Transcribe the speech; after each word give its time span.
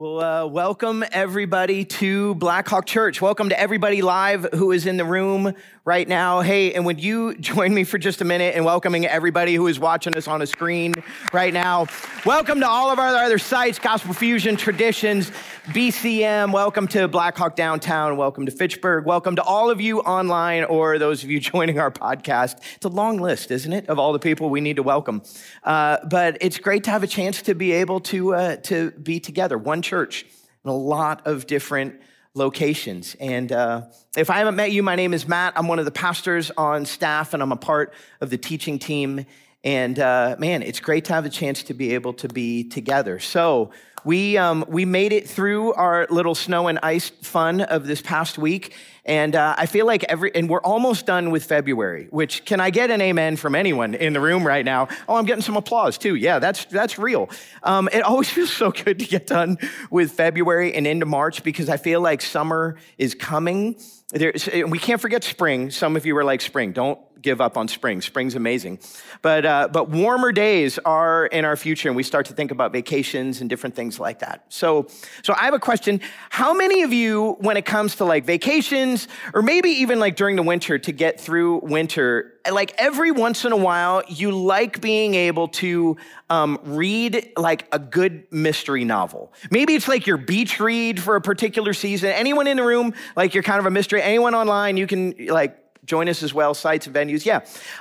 Well, 0.00 0.20
uh, 0.20 0.46
welcome 0.46 1.04
everybody 1.10 1.84
to 1.84 2.36
Blackhawk 2.36 2.86
Church. 2.86 3.20
Welcome 3.20 3.48
to 3.48 3.58
everybody 3.58 4.00
live 4.00 4.46
who 4.54 4.70
is 4.70 4.86
in 4.86 4.96
the 4.96 5.04
room 5.04 5.56
right 5.84 6.06
now. 6.06 6.40
Hey, 6.40 6.72
and 6.74 6.86
would 6.86 7.02
you 7.02 7.34
join 7.40 7.74
me 7.74 7.82
for 7.82 7.98
just 7.98 8.20
a 8.20 8.24
minute 8.24 8.54
in 8.54 8.62
welcoming 8.62 9.06
everybody 9.06 9.56
who 9.56 9.66
is 9.66 9.80
watching 9.80 10.16
us 10.16 10.28
on 10.28 10.40
a 10.40 10.46
screen 10.46 10.94
right 11.32 11.52
now? 11.52 11.88
Welcome 12.24 12.60
to 12.60 12.68
all 12.68 12.92
of 12.92 13.00
our 13.00 13.08
other 13.08 13.38
sites, 13.38 13.80
Gospel 13.80 14.14
Fusion, 14.14 14.56
Traditions, 14.56 15.32
BCM. 15.68 16.50
Welcome 16.50 16.88
to 16.88 17.08
Blackhawk 17.08 17.54
Downtown. 17.54 18.16
Welcome 18.16 18.46
to 18.46 18.52
Fitchburg. 18.52 19.04
Welcome 19.04 19.36
to 19.36 19.42
all 19.42 19.68
of 19.68 19.82
you 19.82 20.00
online 20.00 20.64
or 20.64 20.98
those 20.98 21.22
of 21.22 21.30
you 21.30 21.40
joining 21.52 21.78
our 21.78 21.90
podcast. 21.90 22.56
It's 22.76 22.86
a 22.86 22.88
long 22.88 23.18
list, 23.18 23.50
isn't 23.50 23.72
it, 23.74 23.86
of 23.90 23.98
all 23.98 24.14
the 24.14 24.18
people 24.18 24.48
we 24.48 24.62
need 24.62 24.76
to 24.76 24.82
welcome. 24.82 25.20
Uh, 25.62 25.98
but 26.08 26.38
it's 26.40 26.56
great 26.56 26.84
to 26.84 26.90
have 26.90 27.02
a 27.02 27.06
chance 27.06 27.42
to 27.42 27.54
be 27.54 27.72
able 27.72 28.00
to, 28.00 28.34
uh, 28.34 28.56
to 28.56 28.92
be 28.92 29.20
together. 29.20 29.58
One 29.58 29.82
church 29.82 30.24
in 30.64 30.70
a 30.70 30.74
lot 30.74 31.26
of 31.26 31.46
different 31.46 32.00
locations. 32.32 33.14
And 33.20 33.52
uh, 33.52 33.88
if 34.16 34.30
I 34.30 34.38
haven't 34.38 34.56
met 34.56 34.72
you, 34.72 34.82
my 34.82 34.96
name 34.96 35.12
is 35.12 35.28
Matt. 35.28 35.52
I'm 35.54 35.68
one 35.68 35.78
of 35.78 35.84
the 35.84 35.90
pastors 35.90 36.50
on 36.56 36.86
staff, 36.86 37.34
and 37.34 37.42
I'm 37.42 37.52
a 37.52 37.56
part 37.56 37.92
of 38.22 38.30
the 38.30 38.38
teaching 38.38 38.78
team. 38.78 39.26
And 39.64 39.98
uh, 39.98 40.36
man, 40.38 40.62
it's 40.62 40.80
great 40.80 41.06
to 41.06 41.14
have 41.14 41.26
a 41.26 41.30
chance 41.30 41.64
to 41.64 41.74
be 41.74 41.94
able 41.94 42.12
to 42.14 42.28
be 42.28 42.64
together. 42.64 43.18
So 43.18 43.72
we 44.04 44.38
um, 44.38 44.64
we 44.68 44.84
made 44.84 45.12
it 45.12 45.28
through 45.28 45.72
our 45.74 46.06
little 46.10 46.34
snow 46.34 46.68
and 46.68 46.78
ice 46.82 47.08
fun 47.08 47.60
of 47.60 47.86
this 47.86 48.00
past 48.00 48.38
week, 48.38 48.74
and 49.08 49.34
uh, 49.34 49.54
I 49.56 49.64
feel 49.64 49.86
like 49.86 50.04
every, 50.04 50.34
and 50.34 50.50
we're 50.50 50.60
almost 50.60 51.06
done 51.06 51.30
with 51.30 51.42
February, 51.44 52.08
which 52.10 52.44
can 52.44 52.60
I 52.60 52.68
get 52.68 52.90
an 52.90 53.00
amen 53.00 53.36
from 53.36 53.54
anyone 53.54 53.94
in 53.94 54.12
the 54.12 54.20
room 54.20 54.46
right 54.46 54.64
now? 54.64 54.88
Oh, 55.08 55.16
I'm 55.16 55.24
getting 55.24 55.42
some 55.42 55.56
applause 55.56 55.96
too. 55.96 56.14
Yeah, 56.14 56.38
that's, 56.38 56.66
that's 56.66 56.98
real. 56.98 57.30
Um, 57.62 57.88
it 57.90 58.00
always 58.04 58.28
feels 58.28 58.52
so 58.52 58.70
good 58.70 58.98
to 58.98 59.06
get 59.06 59.26
done 59.26 59.56
with 59.90 60.12
February 60.12 60.74
and 60.74 60.86
into 60.86 61.06
March 61.06 61.42
because 61.42 61.70
I 61.70 61.78
feel 61.78 62.02
like 62.02 62.20
summer 62.20 62.76
is 62.98 63.14
coming. 63.14 63.80
There's, 64.10 64.46
we 64.46 64.78
can't 64.78 65.00
forget 65.00 65.24
spring. 65.24 65.70
Some 65.70 65.96
of 65.96 66.04
you 66.04 66.14
are 66.18 66.24
like 66.24 66.42
spring. 66.42 66.72
Don't 66.72 67.00
give 67.20 67.40
up 67.40 67.56
on 67.56 67.68
spring. 67.68 68.00
Spring's 68.00 68.34
amazing. 68.34 68.78
But, 69.22 69.44
uh, 69.44 69.68
but 69.72 69.90
warmer 69.90 70.32
days 70.32 70.78
are 70.84 71.26
in 71.26 71.44
our 71.44 71.56
future, 71.56 71.88
and 71.88 71.96
we 71.96 72.02
start 72.02 72.26
to 72.26 72.34
think 72.34 72.50
about 72.50 72.72
vacations 72.72 73.40
and 73.40 73.50
different 73.50 73.74
things 73.74 73.98
like 73.98 74.20
that. 74.20 74.44
So, 74.48 74.88
so 75.22 75.34
I 75.34 75.44
have 75.44 75.54
a 75.54 75.58
question. 75.58 76.00
How 76.30 76.54
many 76.54 76.82
of 76.82 76.92
you, 76.92 77.36
when 77.40 77.56
it 77.56 77.64
comes 77.64 77.96
to 77.96 78.04
like 78.04 78.24
vacations, 78.24 79.08
or 79.34 79.42
maybe 79.42 79.70
even 79.70 79.98
like 79.98 80.16
during 80.16 80.36
the 80.36 80.42
winter 80.42 80.78
to 80.78 80.92
get 80.92 81.20
through 81.20 81.60
winter, 81.60 82.34
like 82.50 82.74
every 82.78 83.10
once 83.10 83.44
in 83.44 83.52
a 83.52 83.56
while, 83.56 84.02
you 84.08 84.30
like 84.30 84.80
being 84.80 85.14
able 85.14 85.48
to 85.48 85.96
um, 86.30 86.58
read 86.64 87.32
like 87.36 87.66
a 87.72 87.78
good 87.78 88.24
mystery 88.30 88.84
novel. 88.84 89.32
Maybe 89.50 89.74
it's 89.74 89.88
like 89.88 90.06
your 90.06 90.16
beach 90.16 90.60
read 90.60 91.00
for 91.00 91.16
a 91.16 91.20
particular 91.20 91.72
season. 91.72 92.10
Anyone 92.10 92.46
in 92.46 92.56
the 92.56 92.62
room, 92.62 92.94
like 93.16 93.34
you're 93.34 93.42
kind 93.42 93.58
of 93.58 93.66
a 93.66 93.70
mystery. 93.70 94.02
Anyone 94.02 94.34
online, 94.34 94.76
you 94.76 94.86
can 94.86 95.14
like 95.28 95.58
join 95.88 96.08
us 96.08 96.22
as 96.22 96.32
well, 96.32 96.54
sites 96.54 96.86
and 96.86 96.94
venues. 96.94 97.24
Yeah, 97.24 97.40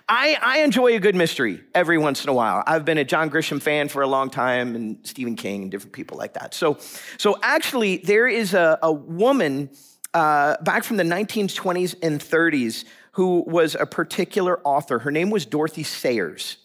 I, 0.09 0.37
I 0.41 0.59
enjoy 0.59 0.95
a 0.95 0.99
good 0.99 1.15
mystery 1.15 1.61
every 1.75 1.97
once 1.97 2.23
in 2.23 2.29
a 2.29 2.33
while. 2.33 2.63
I've 2.65 2.85
been 2.85 2.97
a 2.97 3.03
John 3.03 3.29
Grisham 3.29 3.61
fan 3.61 3.89
for 3.89 4.01
a 4.01 4.07
long 4.07 4.29
time 4.29 4.75
and 4.75 4.97
Stephen 5.03 5.35
King 5.35 5.63
and 5.63 5.71
different 5.71 5.93
people 5.93 6.17
like 6.17 6.33
that. 6.33 6.53
So, 6.53 6.77
so 7.17 7.37
actually, 7.43 7.97
there 7.97 8.27
is 8.27 8.53
a, 8.53 8.79
a 8.81 8.91
woman 8.91 9.69
uh, 10.13 10.55
back 10.63 10.83
from 10.83 10.97
the 10.97 11.03
1920s 11.03 11.95
and 12.01 12.19
30s 12.19 12.85
who 13.11 13.43
was 13.45 13.75
a 13.75 13.85
particular 13.85 14.59
author. 14.63 14.99
Her 14.99 15.11
name 15.11 15.29
was 15.29 15.45
Dorothy 15.45 15.83
Sayers. 15.83 16.57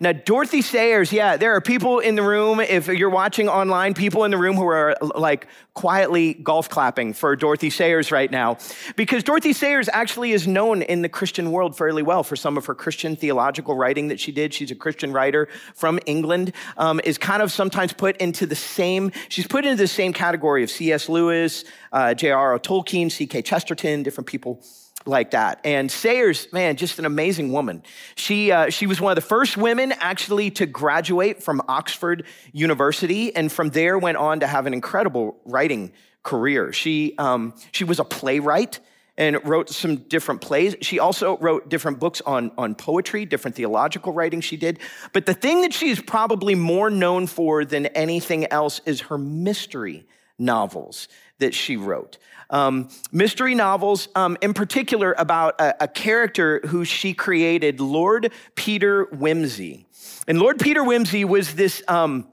Now, 0.00 0.12
Dorothy 0.12 0.62
Sayers, 0.62 1.12
yeah, 1.12 1.36
there 1.36 1.54
are 1.54 1.60
people 1.60 2.00
in 2.00 2.14
the 2.14 2.22
room, 2.22 2.60
if 2.60 2.86
you're 2.88 3.10
watching 3.10 3.48
online, 3.48 3.94
people 3.94 4.24
in 4.24 4.30
the 4.30 4.36
room 4.36 4.56
who 4.56 4.66
are 4.66 4.96
like 5.00 5.46
quietly 5.74 6.34
golf 6.34 6.68
clapping 6.68 7.12
for 7.12 7.34
Dorothy 7.36 7.70
Sayers 7.70 8.10
right 8.10 8.30
now. 8.30 8.58
Because 8.96 9.22
Dorothy 9.22 9.52
Sayers 9.52 9.88
actually 9.92 10.32
is 10.32 10.46
known 10.46 10.82
in 10.82 11.02
the 11.02 11.08
Christian 11.08 11.50
world 11.50 11.76
fairly 11.76 12.02
well 12.02 12.22
for 12.22 12.36
some 12.36 12.56
of 12.56 12.66
her 12.66 12.74
Christian 12.74 13.16
theological 13.16 13.76
writing 13.76 14.08
that 14.08 14.20
she 14.20 14.32
did. 14.32 14.52
She's 14.52 14.70
a 14.70 14.74
Christian 14.74 15.12
writer 15.12 15.48
from 15.74 15.98
England, 16.06 16.52
um, 16.76 17.00
is 17.04 17.18
kind 17.18 17.42
of 17.42 17.50
sometimes 17.50 17.92
put 17.92 18.16
into 18.18 18.46
the 18.46 18.54
same, 18.54 19.12
she's 19.28 19.46
put 19.46 19.64
into 19.64 19.76
the 19.76 19.88
same 19.88 20.12
category 20.12 20.62
of 20.62 20.70
C.S. 20.70 21.08
Lewis, 21.08 21.64
uh, 21.92 22.14
J.R.R. 22.14 22.58
Tolkien, 22.58 23.14
G.K. 23.14 23.42
Chesterton, 23.42 24.02
different 24.02 24.26
people 24.26 24.62
like 25.06 25.32
that. 25.32 25.60
And 25.64 25.90
Sayers, 25.90 26.52
man, 26.52 26.76
just 26.76 26.98
an 26.98 27.04
amazing 27.04 27.52
woman. 27.52 27.82
She, 28.14 28.52
uh, 28.52 28.70
she 28.70 28.86
was 28.86 29.00
one 29.00 29.12
of 29.12 29.16
the 29.16 29.28
first 29.28 29.56
women 29.56 29.92
actually 29.92 30.50
to 30.52 30.66
graduate 30.66 31.42
from 31.42 31.62
Oxford 31.68 32.24
University, 32.52 33.34
and 33.34 33.50
from 33.50 33.70
there 33.70 33.98
went 33.98 34.18
on 34.18 34.40
to 34.40 34.46
have 34.46 34.66
an 34.66 34.74
incredible 34.74 35.38
writing 35.44 35.92
career. 36.22 36.72
She, 36.72 37.14
um, 37.18 37.54
she 37.72 37.84
was 37.84 37.98
a 37.98 38.04
playwright 38.04 38.80
and 39.18 39.38
wrote 39.44 39.70
some 39.70 39.96
different 39.96 40.40
plays. 40.40 40.76
She 40.82 40.98
also 40.98 41.38
wrote 41.38 41.68
different 41.68 41.98
books 41.98 42.20
on, 42.26 42.52
on 42.58 42.74
poetry, 42.74 43.24
different 43.24 43.56
theological 43.56 44.12
writing 44.12 44.40
she 44.40 44.56
did. 44.56 44.78
But 45.12 45.26
the 45.26 45.34
thing 45.34 45.62
that 45.62 45.72
she 45.72 45.88
is 45.88 46.00
probably 46.00 46.54
more 46.54 46.90
known 46.90 47.26
for 47.26 47.64
than 47.64 47.86
anything 47.86 48.50
else 48.52 48.80
is 48.84 49.02
her 49.02 49.16
mystery 49.16 50.06
novels 50.38 51.08
that 51.38 51.54
she 51.54 51.76
wrote. 51.76 52.18
Um, 52.48 52.88
mystery 53.10 53.54
novels, 53.54 54.08
um, 54.14 54.36
in 54.40 54.54
particular, 54.54 55.14
about 55.18 55.60
a, 55.60 55.84
a 55.84 55.88
character 55.88 56.60
who 56.66 56.84
she 56.84 57.12
created, 57.12 57.80
Lord 57.80 58.32
Peter 58.54 59.06
Wimsey. 59.06 59.84
And 60.28 60.38
Lord 60.38 60.58
Peter 60.58 60.82
Wimsey 60.82 61.24
was 61.24 61.54
this, 61.54 61.82
um, 61.88 62.28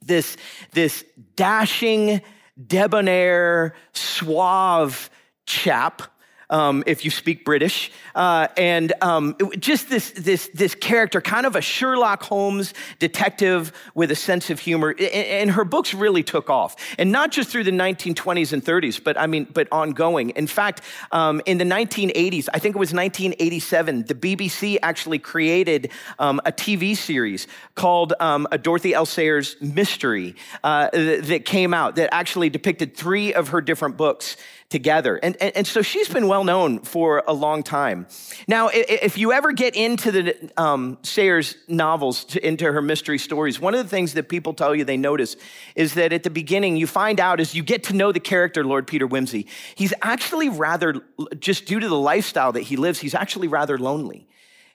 this, 0.00 0.36
this 0.72 1.04
dashing, 1.34 2.20
debonair, 2.66 3.74
suave 3.92 5.10
chap 5.46 6.02
um, 6.50 6.82
if 6.86 7.04
you 7.04 7.10
speak 7.10 7.44
British. 7.44 7.90
Uh, 8.14 8.48
and 8.56 8.92
um, 9.00 9.36
it, 9.38 9.60
just 9.60 9.88
this, 9.88 10.10
this, 10.12 10.50
this 10.54 10.74
character, 10.74 11.20
kind 11.20 11.46
of 11.46 11.56
a 11.56 11.60
Sherlock 11.60 12.22
Holmes 12.22 12.74
detective 12.98 13.72
with 13.94 14.10
a 14.10 14.16
sense 14.16 14.50
of 14.50 14.60
humor. 14.60 14.90
And, 14.90 15.00
and 15.00 15.50
her 15.52 15.64
books 15.64 15.94
really 15.94 16.22
took 16.22 16.50
off. 16.50 16.76
And 16.98 17.12
not 17.12 17.30
just 17.30 17.50
through 17.50 17.64
the 17.64 17.70
1920s 17.70 18.52
and 18.52 18.64
30s, 18.64 19.02
but 19.02 19.18
I 19.18 19.26
mean, 19.26 19.46
but 19.52 19.68
ongoing. 19.72 20.30
In 20.30 20.46
fact, 20.46 20.82
um, 21.12 21.40
in 21.46 21.58
the 21.58 21.64
1980s, 21.64 22.48
I 22.52 22.58
think 22.58 22.74
it 22.74 22.78
was 22.78 22.92
1987, 22.92 24.04
the 24.04 24.14
BBC 24.14 24.78
actually 24.82 25.18
created 25.18 25.90
um, 26.18 26.40
a 26.44 26.52
TV 26.52 26.96
series 26.96 27.46
called 27.74 28.14
um, 28.20 28.46
A 28.50 28.58
Dorothy 28.58 28.94
L. 28.94 29.06
Sayers 29.06 29.56
Mystery 29.60 30.34
uh, 30.64 30.90
that 30.92 31.44
came 31.44 31.74
out 31.74 31.96
that 31.96 32.12
actually 32.12 32.50
depicted 32.50 32.96
three 32.96 33.34
of 33.34 33.48
her 33.48 33.60
different 33.60 33.96
books 33.96 34.36
together. 34.70 35.16
And, 35.22 35.36
and, 35.40 35.56
and, 35.56 35.66
so 35.66 35.80
she's 35.80 36.08
been 36.08 36.28
well 36.28 36.44
known 36.44 36.80
for 36.80 37.22
a 37.26 37.32
long 37.32 37.62
time. 37.62 38.06
Now, 38.46 38.68
if 38.72 39.16
you 39.16 39.32
ever 39.32 39.52
get 39.52 39.74
into 39.74 40.12
the 40.12 40.50
um, 40.58 40.98
Sayers 41.02 41.56
novels, 41.68 42.24
to, 42.26 42.46
into 42.46 42.70
her 42.70 42.82
mystery 42.82 43.18
stories, 43.18 43.58
one 43.58 43.74
of 43.74 43.82
the 43.82 43.88
things 43.88 44.12
that 44.14 44.28
people 44.28 44.52
tell 44.52 44.74
you 44.74 44.84
they 44.84 44.98
notice 44.98 45.36
is 45.74 45.94
that 45.94 46.12
at 46.12 46.22
the 46.22 46.30
beginning, 46.30 46.76
you 46.76 46.86
find 46.86 47.18
out 47.18 47.40
as 47.40 47.54
you 47.54 47.62
get 47.62 47.84
to 47.84 47.94
know 47.94 48.12
the 48.12 48.20
character, 48.20 48.62
Lord 48.62 48.86
Peter 48.86 49.08
Wimsey, 49.08 49.46
he's 49.74 49.94
actually 50.02 50.50
rather, 50.50 51.00
just 51.38 51.64
due 51.64 51.80
to 51.80 51.88
the 51.88 51.98
lifestyle 51.98 52.52
that 52.52 52.62
he 52.62 52.76
lives, 52.76 52.98
he's 52.98 53.14
actually 53.14 53.48
rather 53.48 53.78
lonely. 53.78 54.28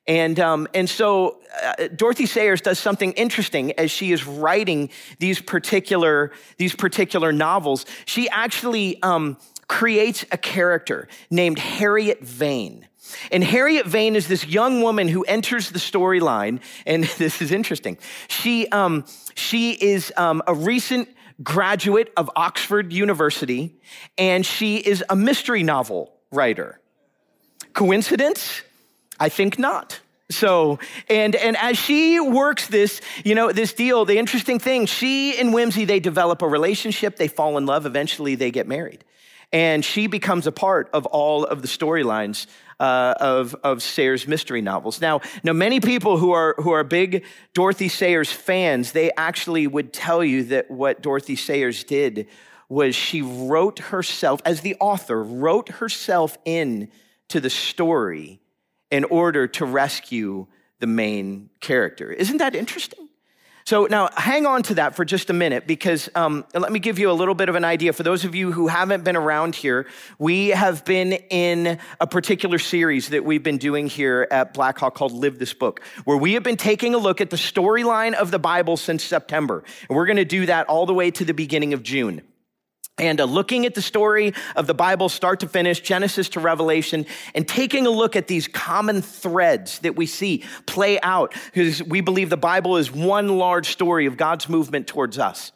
And, 0.06 0.38
um, 0.40 0.68
and 0.74 0.90
so 0.90 1.40
uh, 1.64 1.88
Dorothy 1.96 2.26
Sayers 2.26 2.60
does 2.60 2.78
something 2.78 3.14
interesting 3.14 3.72
as 3.74 3.90
she 3.90 4.12
is 4.12 4.26
writing 4.26 4.90
these 5.20 5.40
particular, 5.40 6.32
these 6.58 6.76
particular 6.76 7.32
novels. 7.32 7.86
She 8.06 8.28
actually 8.28 9.02
um, 9.02 9.38
creates 9.68 10.26
a 10.32 10.38
character 10.38 11.08
named 11.30 11.60
Harriet 11.60 12.22
Vane. 12.22 12.88
And 13.32 13.44
Harriet 13.44 13.86
Vane 13.86 14.16
is 14.16 14.28
this 14.28 14.46
young 14.48 14.82
woman 14.82 15.08
who 15.08 15.24
enters 15.24 15.70
the 15.70 15.80
storyline, 15.80 16.62
and 16.86 17.04
this 17.18 17.42
is 17.42 17.52
interesting. 17.52 17.98
She, 18.28 18.68
um, 18.70 19.06
she 19.36 19.72
is 19.72 20.14
um, 20.18 20.42
a 20.48 20.54
recent 20.54 21.10
graduate 21.42 22.12
of 22.16 22.30
Oxford 22.36 22.94
University, 22.94 23.76
and 24.18 24.46
she 24.46 24.78
is 24.78 25.04
a 25.10 25.16
mystery 25.16 25.64
novel 25.64 26.14
writer. 26.32 26.80
Coincidence? 27.74 28.62
I 29.20 29.30
think 29.30 29.58
not. 29.58 30.00
So, 30.30 30.80
and, 31.10 31.36
and 31.36 31.58
as 31.58 31.78
she 31.78 32.20
works 32.20 32.68
this, 32.68 33.02
you 33.24 33.36
know, 33.36 33.52
this 33.52 33.74
deal, 33.74 34.06
the 34.06 34.18
interesting 34.18 34.58
thing, 34.58 34.86
she 34.86 35.38
and 35.38 35.54
Wimsey, 35.54 35.86
they 35.86 36.00
develop 36.00 36.42
a 36.42 36.48
relationship, 36.48 37.18
they 37.18 37.28
fall 37.28 37.58
in 37.58 37.66
love, 37.66 37.86
eventually 37.86 38.36
they 38.36 38.50
get 38.50 38.68
married 38.68 39.04
and 39.54 39.86
she 39.86 40.08
becomes 40.08 40.48
a 40.48 40.52
part 40.52 40.90
of 40.92 41.06
all 41.06 41.46
of 41.46 41.62
the 41.62 41.68
storylines 41.68 42.48
uh, 42.80 43.14
of, 43.20 43.56
of 43.64 43.84
Sayers 43.84 44.28
mystery 44.28 44.62
novels. 44.62 45.00
Now, 45.00 45.22
now, 45.44 45.54
many 45.54 45.80
people 45.80 46.18
who 46.18 46.32
are, 46.32 46.56
who 46.58 46.72
are 46.72 46.84
big 46.84 47.24
Dorothy 47.54 47.88
Sayers 47.88 48.32
fans, 48.32 48.92
they 48.92 49.12
actually 49.16 49.68
would 49.68 49.94
tell 49.94 50.24
you 50.24 50.44
that 50.46 50.72
what 50.72 51.02
Dorothy 51.02 51.36
Sayers 51.36 51.84
did 51.84 52.28
was 52.68 52.96
she 52.96 53.22
wrote 53.22 53.78
herself, 53.78 54.42
as 54.44 54.62
the 54.62 54.76
author, 54.80 55.24
wrote 55.24 55.70
herself 55.70 56.38
in 56.44 56.90
to 57.30 57.40
the 57.40 57.50
story 57.50 58.42
in 58.90 59.04
order 59.06 59.48
to 59.48 59.66
rescue 59.66 60.48
the 60.80 60.88
main 60.88 61.52
character. 61.60 62.12
Isn't 62.12 62.38
that 62.38 62.56
interesting? 62.56 63.08
So 63.66 63.86
now 63.86 64.10
hang 64.18 64.46
on 64.46 64.64
to 64.64 64.76
that 64.76 64.96
for 64.96 65.06
just 65.06 65.30
a 65.30 65.34
minute 65.34 65.66
because 65.66 66.10
um, 66.16 66.46
let 66.54 66.72
me 66.72 66.80
give 66.80 67.00
you 67.00 67.10
a 67.10 67.14
little 67.14 67.34
bit 67.34 67.48
of 67.48 67.56
an 67.56 67.64
idea. 67.64 67.94
For 67.94 68.04
those 68.04 68.26
of 68.26 68.36
you 68.36 68.52
who 68.52 68.68
haven't 68.68 69.06
been 69.06 69.16
around 69.16 69.56
here, 69.56 69.88
we 70.20 70.50
have 70.50 70.84
been 70.84 71.14
in 71.14 71.80
a 72.02 72.08
particular 72.08 72.60
series 72.60 73.10
that 73.10 73.24
we've 73.24 73.44
been 73.44 73.58
doing 73.58 73.88
here 73.88 74.28
at 74.32 74.54
Blackhawk 74.54 74.96
called 74.96 75.14
Live 75.14 75.40
This 75.40 75.54
Book, 75.54 75.82
where 76.04 76.18
we 76.18 76.34
have 76.34 76.44
been 76.44 76.58
taking 76.58 76.94
a 76.94 76.98
look 76.98 77.22
at 77.22 77.30
the 77.30 77.38
storyline 77.38 78.14
of 78.14 78.32
the 78.32 78.40
Bible 78.40 78.76
since 78.76 79.04
September. 79.04 79.64
And 79.88 79.96
we're 79.96 80.08
going 80.08 80.18
to 80.18 80.26
do 80.26 80.46
that 80.48 80.68
all 80.68 80.86
the 80.86 80.94
way 80.94 81.10
to 81.12 81.24
the 81.24 81.34
beginning 81.34 81.74
of 81.74 81.84
June 81.84 82.22
and 82.98 83.20
uh, 83.20 83.24
looking 83.24 83.66
at 83.66 83.74
the 83.74 83.82
story 83.82 84.34
of 84.56 84.68
the 84.68 84.74
Bible, 84.74 85.10
start 85.10 85.40
to 85.40 85.48
finish, 85.48 85.82
Genesis 85.82 86.30
to 86.30 86.40
Revelation, 86.40 87.06
and 87.34 87.48
taking 87.48 87.88
a 87.88 87.90
look 87.90 88.16
at 88.16 88.28
these 88.28 88.48
common 88.48 89.02
threads 89.02 89.80
that 89.80 89.96
we 89.96 90.06
see 90.06 90.44
play 90.68 91.00
out, 91.02 91.34
because 91.52 91.82
we 91.82 92.02
believe 92.02 92.30
the 92.30 92.38
Bible 92.38 92.78
is 92.78 92.92
one 92.92 93.38
large 93.38 93.70
story 93.70 94.06
of 94.06 94.16
God's 94.16 94.48
movement 94.48 94.86
towards 94.88 95.18
us. 95.18 95.52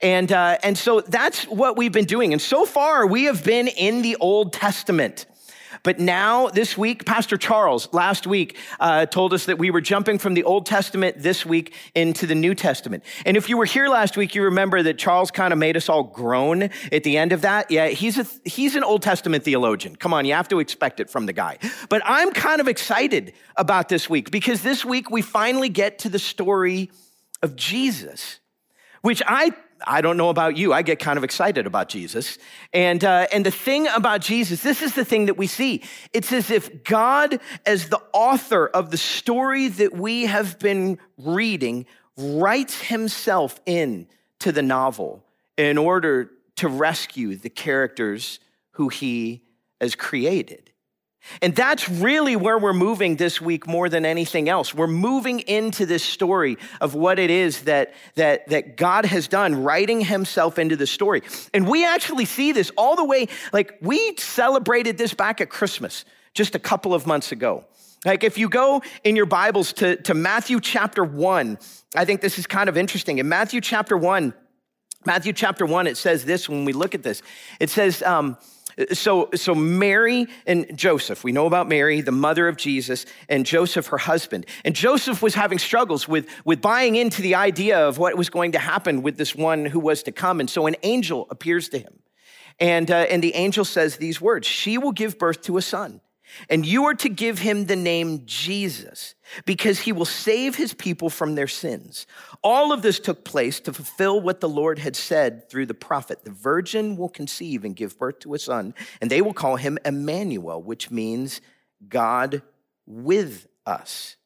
And, 0.00 0.32
uh, 0.32 0.58
and 0.64 0.76
so 0.76 1.00
that's 1.00 1.44
what 1.44 1.76
we've 1.76 1.92
been 1.92 2.06
doing. 2.06 2.32
And 2.32 2.42
so 2.42 2.66
far, 2.66 3.06
we 3.06 3.24
have 3.24 3.44
been 3.44 3.68
in 3.68 4.02
the 4.02 4.16
Old 4.16 4.52
Testament. 4.52 5.26
But 5.82 5.98
now, 5.98 6.48
this 6.48 6.78
week, 6.78 7.04
Pastor 7.04 7.36
Charles 7.36 7.92
last 7.92 8.24
week 8.24 8.56
uh, 8.78 9.06
told 9.06 9.32
us 9.32 9.46
that 9.46 9.58
we 9.58 9.70
were 9.70 9.80
jumping 9.80 10.18
from 10.18 10.34
the 10.34 10.44
Old 10.44 10.64
Testament 10.64 11.16
this 11.18 11.44
week 11.44 11.74
into 11.94 12.24
the 12.26 12.36
New 12.36 12.54
Testament. 12.54 13.02
And 13.26 13.36
if 13.36 13.48
you 13.48 13.56
were 13.56 13.64
here 13.64 13.88
last 13.88 14.16
week, 14.16 14.36
you 14.36 14.44
remember 14.44 14.82
that 14.84 14.96
Charles 14.96 15.32
kind 15.32 15.52
of 15.52 15.58
made 15.58 15.76
us 15.76 15.88
all 15.88 16.04
groan 16.04 16.70
at 16.92 17.02
the 17.02 17.16
end 17.16 17.32
of 17.32 17.40
that. 17.42 17.70
Yeah, 17.70 17.88
he's, 17.88 18.16
a, 18.16 18.26
he's 18.44 18.76
an 18.76 18.84
Old 18.84 19.02
Testament 19.02 19.42
theologian. 19.42 19.96
Come 19.96 20.14
on, 20.14 20.24
you 20.24 20.34
have 20.34 20.48
to 20.48 20.60
expect 20.60 21.00
it 21.00 21.10
from 21.10 21.26
the 21.26 21.32
guy. 21.32 21.58
But 21.88 22.02
I'm 22.04 22.30
kind 22.30 22.60
of 22.60 22.68
excited 22.68 23.32
about 23.56 23.88
this 23.88 24.08
week 24.08 24.30
because 24.30 24.62
this 24.62 24.84
week 24.84 25.10
we 25.10 25.20
finally 25.20 25.68
get 25.68 25.98
to 26.00 26.08
the 26.08 26.18
story 26.20 26.90
of 27.42 27.56
Jesus, 27.56 28.38
which 29.00 29.20
I 29.26 29.52
I 29.86 30.00
don't 30.00 30.16
know 30.16 30.28
about 30.28 30.56
you. 30.56 30.72
I 30.72 30.82
get 30.82 30.98
kind 30.98 31.16
of 31.16 31.24
excited 31.24 31.66
about 31.66 31.88
Jesus. 31.88 32.38
And, 32.72 33.04
uh, 33.04 33.26
and 33.32 33.46
the 33.46 33.50
thing 33.50 33.86
about 33.88 34.20
Jesus, 34.20 34.62
this 34.62 34.82
is 34.82 34.94
the 34.94 35.04
thing 35.04 35.26
that 35.26 35.36
we 35.36 35.46
see. 35.46 35.82
It's 36.12 36.32
as 36.32 36.50
if 36.50 36.84
God, 36.84 37.40
as 37.66 37.88
the 37.88 38.00
author 38.12 38.66
of 38.66 38.90
the 38.90 38.96
story 38.96 39.68
that 39.68 39.94
we 39.94 40.26
have 40.26 40.58
been 40.58 40.98
reading, 41.16 41.86
writes 42.16 42.80
himself 42.80 43.60
in 43.66 44.08
to 44.40 44.52
the 44.52 44.62
novel 44.62 45.24
in 45.56 45.78
order 45.78 46.30
to 46.56 46.68
rescue 46.68 47.36
the 47.36 47.50
characters 47.50 48.40
who 48.72 48.88
he 48.88 49.42
has 49.80 49.94
created. 49.94 50.71
And 51.40 51.54
that's 51.54 51.88
really 51.88 52.36
where 52.36 52.58
we're 52.58 52.72
moving 52.72 53.16
this 53.16 53.40
week 53.40 53.66
more 53.66 53.88
than 53.88 54.04
anything 54.04 54.48
else. 54.48 54.74
We're 54.74 54.86
moving 54.86 55.40
into 55.40 55.86
this 55.86 56.02
story 56.02 56.58
of 56.80 56.94
what 56.94 57.18
it 57.18 57.30
is 57.30 57.62
that, 57.62 57.94
that, 58.16 58.48
that 58.48 58.76
God 58.76 59.04
has 59.04 59.28
done, 59.28 59.62
writing 59.62 60.00
himself 60.00 60.58
into 60.58 60.76
the 60.76 60.86
story. 60.86 61.22
And 61.54 61.68
we 61.68 61.86
actually 61.86 62.24
see 62.24 62.52
this 62.52 62.70
all 62.76 62.96
the 62.96 63.04
way, 63.04 63.28
like 63.52 63.78
we 63.80 64.16
celebrated 64.16 64.98
this 64.98 65.14
back 65.14 65.40
at 65.40 65.48
Christmas 65.48 66.04
just 66.34 66.54
a 66.54 66.58
couple 66.58 66.92
of 66.92 67.06
months 67.06 67.32
ago. 67.32 67.64
Like 68.04 68.24
if 68.24 68.36
you 68.36 68.48
go 68.48 68.82
in 69.04 69.14
your 69.14 69.26
Bibles 69.26 69.72
to, 69.74 69.96
to 70.02 70.14
Matthew 70.14 70.60
chapter 70.60 71.04
one, 71.04 71.58
I 71.94 72.04
think 72.04 72.20
this 72.20 72.38
is 72.38 72.46
kind 72.46 72.68
of 72.68 72.76
interesting. 72.76 73.18
In 73.18 73.28
Matthew 73.28 73.60
chapter 73.60 73.96
one, 73.96 74.34
Matthew 75.04 75.32
chapter 75.32 75.66
one, 75.66 75.86
it 75.86 75.96
says 75.96 76.24
this 76.24 76.48
when 76.48 76.64
we 76.64 76.72
look 76.72 76.94
at 76.94 77.02
this. 77.02 77.22
It 77.60 77.70
says, 77.70 78.02
um, 78.02 78.36
so, 78.92 79.28
so 79.34 79.54
Mary 79.54 80.26
and 80.46 80.76
Joseph, 80.76 81.24
we 81.24 81.32
know 81.32 81.46
about 81.46 81.68
Mary, 81.68 82.00
the 82.00 82.12
mother 82.12 82.48
of 82.48 82.56
Jesus, 82.56 83.06
and 83.28 83.44
Joseph, 83.44 83.86
her 83.88 83.98
husband. 83.98 84.46
And 84.64 84.74
Joseph 84.74 85.22
was 85.22 85.34
having 85.34 85.58
struggles 85.58 86.08
with, 86.08 86.26
with 86.44 86.60
buying 86.60 86.96
into 86.96 87.22
the 87.22 87.34
idea 87.34 87.86
of 87.86 87.98
what 87.98 88.16
was 88.16 88.30
going 88.30 88.52
to 88.52 88.58
happen 88.58 89.02
with 89.02 89.16
this 89.16 89.34
one 89.34 89.64
who 89.64 89.80
was 89.80 90.02
to 90.04 90.12
come. 90.12 90.40
And 90.40 90.48
so 90.48 90.66
an 90.66 90.76
angel 90.82 91.26
appears 91.30 91.68
to 91.70 91.78
him. 91.78 91.98
And, 92.58 92.90
uh, 92.90 93.06
and 93.10 93.22
the 93.22 93.34
angel 93.34 93.64
says 93.64 93.96
these 93.96 94.20
words 94.20 94.46
She 94.46 94.78
will 94.78 94.92
give 94.92 95.18
birth 95.18 95.42
to 95.42 95.56
a 95.56 95.62
son 95.62 96.00
and 96.48 96.64
you 96.66 96.84
are 96.84 96.94
to 96.94 97.08
give 97.08 97.38
him 97.38 97.66
the 97.66 97.76
name 97.76 98.22
Jesus 98.24 99.14
because 99.44 99.80
he 99.80 99.92
will 99.92 100.04
save 100.04 100.56
his 100.56 100.74
people 100.74 101.10
from 101.10 101.34
their 101.34 101.48
sins. 101.48 102.06
All 102.42 102.72
of 102.72 102.82
this 102.82 102.98
took 102.98 103.24
place 103.24 103.60
to 103.60 103.72
fulfill 103.72 104.20
what 104.20 104.40
the 104.40 104.48
Lord 104.48 104.78
had 104.78 104.96
said 104.96 105.48
through 105.48 105.66
the 105.66 105.74
prophet. 105.74 106.24
The 106.24 106.30
virgin 106.30 106.96
will 106.96 107.08
conceive 107.08 107.64
and 107.64 107.76
give 107.76 107.98
birth 107.98 108.20
to 108.20 108.34
a 108.34 108.38
son, 108.38 108.74
and 109.00 109.10
they 109.10 109.22
will 109.22 109.34
call 109.34 109.56
him 109.56 109.78
Emmanuel, 109.84 110.62
which 110.62 110.90
means 110.90 111.40
God 111.88 112.42
with 112.86 113.46
us. 113.66 114.16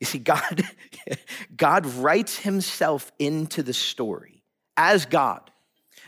You 0.00 0.06
see, 0.06 0.18
God, 0.18 0.64
God 1.56 1.86
writes 1.86 2.38
himself 2.38 3.12
into 3.18 3.62
the 3.62 3.74
story 3.74 4.42
as 4.76 5.06
God 5.06 5.50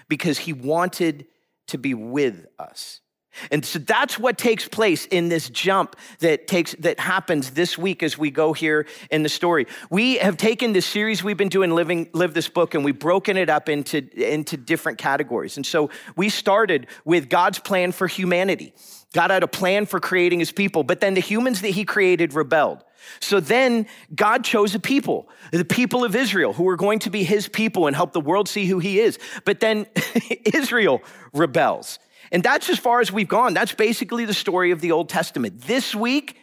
because 0.08 0.38
he 0.38 0.52
wanted 0.52 1.26
to 1.68 1.78
be 1.78 1.94
with 1.94 2.46
us. 2.58 3.00
And 3.50 3.64
so 3.64 3.78
that's 3.78 4.18
what 4.18 4.38
takes 4.38 4.68
place 4.68 5.06
in 5.06 5.28
this 5.28 5.48
jump 5.48 5.96
that 6.20 6.46
takes 6.46 6.74
that 6.80 7.00
happens 7.00 7.50
this 7.50 7.78
week 7.78 8.02
as 8.02 8.18
we 8.18 8.30
go 8.30 8.52
here 8.52 8.86
in 9.10 9.22
the 9.22 9.28
story. 9.28 9.66
We 9.90 10.16
have 10.18 10.36
taken 10.36 10.72
this 10.72 10.86
series 10.86 11.24
we've 11.24 11.36
been 11.36 11.48
doing 11.48 11.74
living 11.74 12.10
live 12.12 12.34
this 12.34 12.48
book 12.48 12.74
and 12.74 12.84
we've 12.84 12.98
broken 12.98 13.36
it 13.36 13.48
up 13.48 13.68
into 13.68 13.98
into 14.14 14.56
different 14.56 14.98
categories. 14.98 15.56
And 15.56 15.64
so 15.64 15.90
we 16.16 16.28
started 16.28 16.86
with 17.04 17.28
God's 17.28 17.58
plan 17.58 17.92
for 17.92 18.06
humanity. 18.06 18.74
God 19.12 19.30
had 19.30 19.42
a 19.42 19.48
plan 19.48 19.86
for 19.86 20.00
creating 20.00 20.38
his 20.38 20.52
people, 20.52 20.84
but 20.84 21.00
then 21.00 21.14
the 21.14 21.20
humans 21.20 21.60
that 21.62 21.68
he 21.68 21.84
created 21.84 22.34
rebelled. 22.34 22.82
So 23.20 23.40
then 23.40 23.86
God 24.14 24.44
chose 24.44 24.74
a 24.74 24.80
people, 24.80 25.28
the 25.50 25.64
people 25.64 26.04
of 26.04 26.14
Israel, 26.14 26.52
who 26.52 26.64
were 26.64 26.76
going 26.76 27.00
to 27.00 27.10
be 27.10 27.24
his 27.24 27.48
people 27.48 27.86
and 27.86 27.96
help 27.96 28.12
the 28.12 28.20
world 28.20 28.48
see 28.48 28.66
who 28.66 28.78
he 28.78 29.00
is. 29.00 29.18
But 29.44 29.60
then 29.60 29.86
Israel 30.44 31.02
rebels. 31.32 31.98
And 32.32 32.42
that's 32.42 32.68
as 32.68 32.78
far 32.78 33.00
as 33.00 33.12
we've 33.12 33.28
gone. 33.28 33.54
That's 33.54 33.74
basically 33.74 34.24
the 34.24 34.34
story 34.34 34.72
of 34.72 34.80
the 34.80 34.90
Old 34.90 35.08
Testament. 35.08 35.60
This 35.60 35.94
week, 35.94 36.38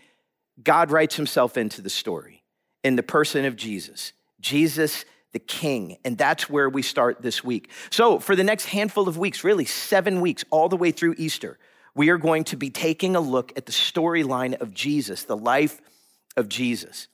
God 0.63 0.91
writes 0.91 1.15
himself 1.15 1.57
into 1.57 1.81
the 1.81 1.89
story 1.89 2.43
in 2.83 2.95
the 2.95 3.03
person 3.03 3.43
of 3.43 3.57
Jesus. 3.57 4.13
Jesus 4.39 5.03
the 5.31 5.39
king. 5.39 5.97
And 6.03 6.17
that's 6.17 6.49
where 6.49 6.69
we 6.69 6.81
start 6.81 7.21
this 7.21 7.43
week. 7.43 7.69
So, 7.89 8.19
for 8.19 8.35
the 8.35 8.43
next 8.43 8.65
handful 8.65 9.07
of 9.07 9.17
weeks, 9.17 9.43
really 9.43 9.65
seven 9.65 10.21
weeks, 10.21 10.43
all 10.49 10.69
the 10.69 10.77
way 10.77 10.91
through 10.91 11.15
Easter, 11.17 11.59
we 11.95 12.09
are 12.09 12.17
going 12.17 12.45
to 12.45 12.55
be 12.55 12.69
taking 12.69 13.15
a 13.15 13.19
look 13.19 13.51
at 13.57 13.65
the 13.65 13.71
storyline 13.71 14.59
of 14.59 14.73
Jesus, 14.73 15.23
the 15.23 15.37
life 15.37 15.81
of 16.35 16.49
Jesus. 16.49 17.07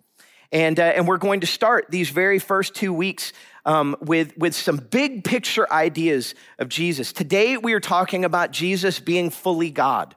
And, 0.51 0.80
uh, 0.80 0.83
and 0.83 1.07
we're 1.07 1.18
going 1.18 1.42
to 1.42 1.48
start 1.48 1.88
these 1.89 2.10
very 2.10 2.39
first 2.39 2.75
two 2.75 2.94
weeks 2.94 3.33
um, 3.66 3.96
with, 4.02 4.38
with 4.38 4.56
some 4.56 4.78
big 4.78 5.24
picture 5.24 5.72
ideas 5.72 6.36
of 6.60 6.70
Jesus. 6.70 7.12
Today, 7.12 7.58
we 7.58 7.74
are 7.74 7.80
talking 7.80 8.24
about 8.24 8.52
Jesus 8.52 9.00
being 9.00 9.30
fully 9.30 9.72
God. 9.72 10.16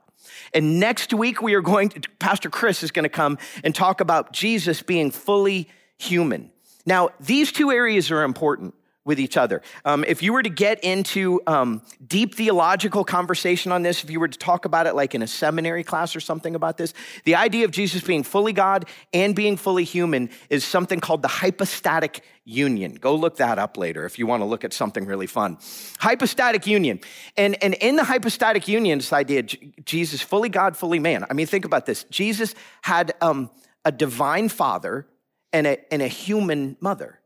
And 0.55 0.81
next 0.81 1.13
week, 1.13 1.43
we 1.43 1.55
are 1.55 1.61
going 1.61 1.89
to, 1.91 2.09
Pastor 2.19 2.51
Chris 2.51 2.83
is 2.83 2.91
going 2.91 3.05
to 3.05 3.09
come 3.09 3.39
and 3.65 3.75
talk 3.75 4.01
about 4.01 4.33
Jesus 4.33 4.83
being 4.83 5.11
fully 5.11 5.69
human. 5.99 6.51
Now, 6.87 7.11
these 7.21 7.53
two 7.53 7.71
areas 7.71 8.11
are 8.11 8.23
important 8.23 8.75
with 9.09 9.19
each 9.19 9.39
other. 9.39 9.63
Um, 9.87 10.05
if 10.07 10.23
you 10.23 10.35
were 10.35 10.43
to 10.43 10.51
get 10.51 10.85
into 10.85 11.41
um, 11.47 11.81
deep 12.07 12.35
theological 12.35 13.05
conversation 13.05 13.73
on 13.73 13.83
this, 13.83 14.05
if 14.05 14.11
you 14.11 14.21
were 14.21 14.29
to 14.29 14.39
talk 14.39 14.67
about 14.67 14.87
it 14.87 14.95
like 14.95 15.15
in 15.15 15.23
a 15.23 15.27
seminary 15.27 15.83
class 15.83 16.15
or 16.15 16.21
something 16.21 16.55
about 16.55 16.77
this, 16.77 16.93
the 17.25 17.35
idea 17.35 17.65
of 17.65 17.71
Jesus 17.71 18.03
being 18.03 18.23
fully 18.23 18.53
God 18.53 18.85
and 19.15 19.35
being 19.35 19.57
fully 19.57 19.85
human 19.85 20.29
is 20.51 20.63
something 20.63 21.01
called 21.01 21.23
the 21.23 21.29
hypostatic 21.29 22.23
union. 22.45 22.97
Go 22.97 23.15
look 23.15 23.39
that 23.39 23.59
up 23.59 23.79
later 23.79 24.05
if 24.05 24.19
you 24.19 24.27
want 24.27 24.43
to 24.43 24.45
look 24.45 24.63
at 24.63 24.75
something 24.75 25.07
really 25.07 25.27
fun. 25.27 25.57
Hypostatic 26.01 26.67
union. 26.67 27.01
And, 27.39 27.63
and 27.65 27.75
in 27.75 27.97
the 27.97 28.05
hypostatic 28.05 28.69
union, 28.69 28.99
this 28.99 29.15
idea, 29.15 29.43
Jesus, 29.43 30.21
fully 30.21 30.51
God, 30.51 30.77
fully 30.77 30.99
man. 30.99 31.25
I 31.31 31.33
mean, 31.33 31.47
think 31.47 31.65
about 31.65 31.87
this. 31.87 32.05
Jesus 32.05 32.55
had 32.83 33.15
um, 33.23 33.51
a 33.87 33.91
divine 33.91 34.51
father 34.51 35.07
and 35.51 35.67
a, 35.67 35.93
and 35.93 36.03
a 36.03 36.09
human 36.09 36.77
mother. 36.81 37.18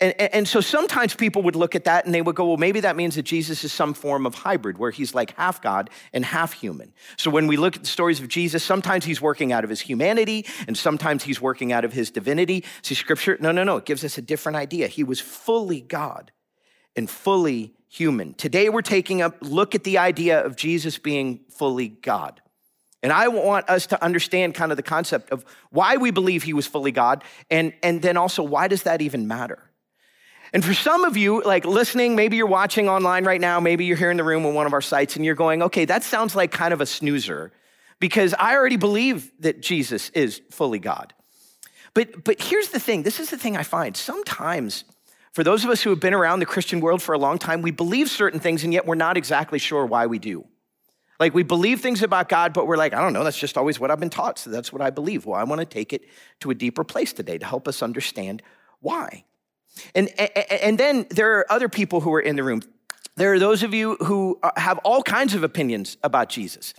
And, 0.00 0.20
and, 0.20 0.48
so 0.48 0.60
sometimes 0.60 1.14
people 1.14 1.42
would 1.42 1.56
look 1.56 1.74
at 1.74 1.84
that 1.84 2.04
and 2.04 2.14
they 2.14 2.22
would 2.22 2.34
go, 2.34 2.46
well, 2.46 2.56
maybe 2.56 2.80
that 2.80 2.96
means 2.96 3.14
that 3.16 3.22
Jesus 3.22 3.64
is 3.64 3.72
some 3.72 3.94
form 3.94 4.26
of 4.26 4.34
hybrid 4.34 4.78
where 4.78 4.90
he's 4.90 5.14
like 5.14 5.36
half 5.36 5.60
God 5.60 5.90
and 6.12 6.24
half 6.24 6.52
human. 6.52 6.92
So 7.16 7.30
when 7.30 7.46
we 7.46 7.56
look 7.56 7.76
at 7.76 7.82
the 7.82 7.88
stories 7.88 8.20
of 8.20 8.28
Jesus, 8.28 8.64
sometimes 8.64 9.04
he's 9.04 9.20
working 9.20 9.52
out 9.52 9.64
of 9.64 9.70
his 9.70 9.80
humanity 9.80 10.46
and 10.66 10.76
sometimes 10.76 11.24
he's 11.24 11.40
working 11.40 11.72
out 11.72 11.84
of 11.84 11.92
his 11.92 12.10
divinity. 12.10 12.64
See, 12.82 12.94
scripture, 12.94 13.36
no, 13.40 13.52
no, 13.52 13.64
no, 13.64 13.76
it 13.76 13.84
gives 13.84 14.04
us 14.04 14.18
a 14.18 14.22
different 14.22 14.56
idea. 14.56 14.88
He 14.88 15.04
was 15.04 15.20
fully 15.20 15.80
God 15.80 16.32
and 16.96 17.08
fully 17.08 17.74
human. 17.88 18.34
Today 18.34 18.68
we're 18.68 18.82
taking 18.82 19.22
a 19.22 19.32
look 19.40 19.74
at 19.74 19.84
the 19.84 19.98
idea 19.98 20.44
of 20.44 20.56
Jesus 20.56 20.98
being 20.98 21.40
fully 21.50 21.88
God. 21.88 22.40
And 23.02 23.12
I 23.12 23.28
want 23.28 23.68
us 23.68 23.86
to 23.88 24.02
understand 24.02 24.54
kind 24.54 24.70
of 24.70 24.76
the 24.76 24.82
concept 24.82 25.30
of 25.30 25.44
why 25.70 25.96
we 25.96 26.10
believe 26.10 26.44
he 26.44 26.52
was 26.52 26.66
fully 26.66 26.92
God 26.92 27.24
and, 27.50 27.72
and 27.82 28.00
then 28.00 28.16
also 28.16 28.42
why 28.42 28.68
does 28.68 28.84
that 28.84 29.02
even 29.02 29.26
matter? 29.26 29.58
And 30.52 30.62
for 30.64 30.74
some 30.74 31.04
of 31.04 31.16
you, 31.16 31.42
like 31.42 31.64
listening, 31.64 32.14
maybe 32.14 32.36
you're 32.36 32.46
watching 32.46 32.88
online 32.88 33.24
right 33.24 33.40
now, 33.40 33.58
maybe 33.58 33.86
you're 33.86 33.96
here 33.96 34.10
in 34.10 34.18
the 34.18 34.24
room 34.24 34.44
on 34.44 34.54
one 34.54 34.66
of 34.66 34.74
our 34.74 34.82
sites 34.82 35.16
and 35.16 35.24
you're 35.24 35.34
going, 35.34 35.62
okay, 35.62 35.86
that 35.86 36.02
sounds 36.02 36.36
like 36.36 36.52
kind 36.52 36.74
of 36.74 36.80
a 36.80 36.86
snoozer 36.86 37.52
because 38.00 38.34
I 38.38 38.54
already 38.54 38.76
believe 38.76 39.32
that 39.40 39.62
Jesus 39.62 40.10
is 40.10 40.42
fully 40.50 40.78
God. 40.78 41.14
But, 41.94 42.24
but 42.24 42.40
here's 42.40 42.68
the 42.68 42.80
thing 42.80 43.02
this 43.02 43.18
is 43.18 43.30
the 43.30 43.38
thing 43.38 43.56
I 43.56 43.62
find. 43.62 43.96
Sometimes, 43.96 44.84
for 45.32 45.42
those 45.42 45.64
of 45.64 45.70
us 45.70 45.82
who 45.82 45.90
have 45.90 46.00
been 46.00 46.14
around 46.14 46.40
the 46.40 46.46
Christian 46.46 46.80
world 46.80 47.00
for 47.00 47.14
a 47.14 47.18
long 47.18 47.38
time, 47.38 47.62
we 47.62 47.70
believe 47.70 48.10
certain 48.10 48.40
things 48.40 48.64
and 48.64 48.72
yet 48.74 48.86
we're 48.86 48.94
not 48.94 49.16
exactly 49.16 49.58
sure 49.58 49.86
why 49.86 50.06
we 50.06 50.18
do. 50.18 50.44
Like 51.18 51.32
we 51.32 51.44
believe 51.44 51.80
things 51.80 52.02
about 52.02 52.28
God, 52.28 52.52
but 52.52 52.66
we're 52.66 52.76
like, 52.76 52.92
I 52.92 53.00
don't 53.00 53.12
know, 53.12 53.24
that's 53.24 53.38
just 53.38 53.56
always 53.56 53.80
what 53.80 53.90
I've 53.90 54.00
been 54.00 54.10
taught. 54.10 54.38
So 54.38 54.50
that's 54.50 54.72
what 54.72 54.82
I 54.82 54.90
believe. 54.90 55.24
Well, 55.24 55.38
I 55.38 55.44
want 55.44 55.60
to 55.60 55.64
take 55.64 55.92
it 55.92 56.02
to 56.40 56.50
a 56.50 56.54
deeper 56.54 56.84
place 56.84 57.12
today 57.12 57.38
to 57.38 57.46
help 57.46 57.68
us 57.68 57.82
understand 57.82 58.42
why. 58.80 59.24
And, 59.94 60.08
and 60.18 60.78
then 60.78 61.06
there 61.10 61.38
are 61.38 61.52
other 61.52 61.68
people 61.68 62.00
who 62.00 62.12
are 62.14 62.20
in 62.20 62.36
the 62.36 62.42
room. 62.42 62.62
There 63.16 63.32
are 63.32 63.38
those 63.38 63.62
of 63.62 63.74
you 63.74 63.96
who 63.96 64.38
uh, 64.42 64.50
have 64.56 64.78
all 64.78 65.02
kinds 65.02 65.34
of 65.34 65.42
opinions 65.42 65.96
about 66.02 66.28
Jesus. 66.28 66.72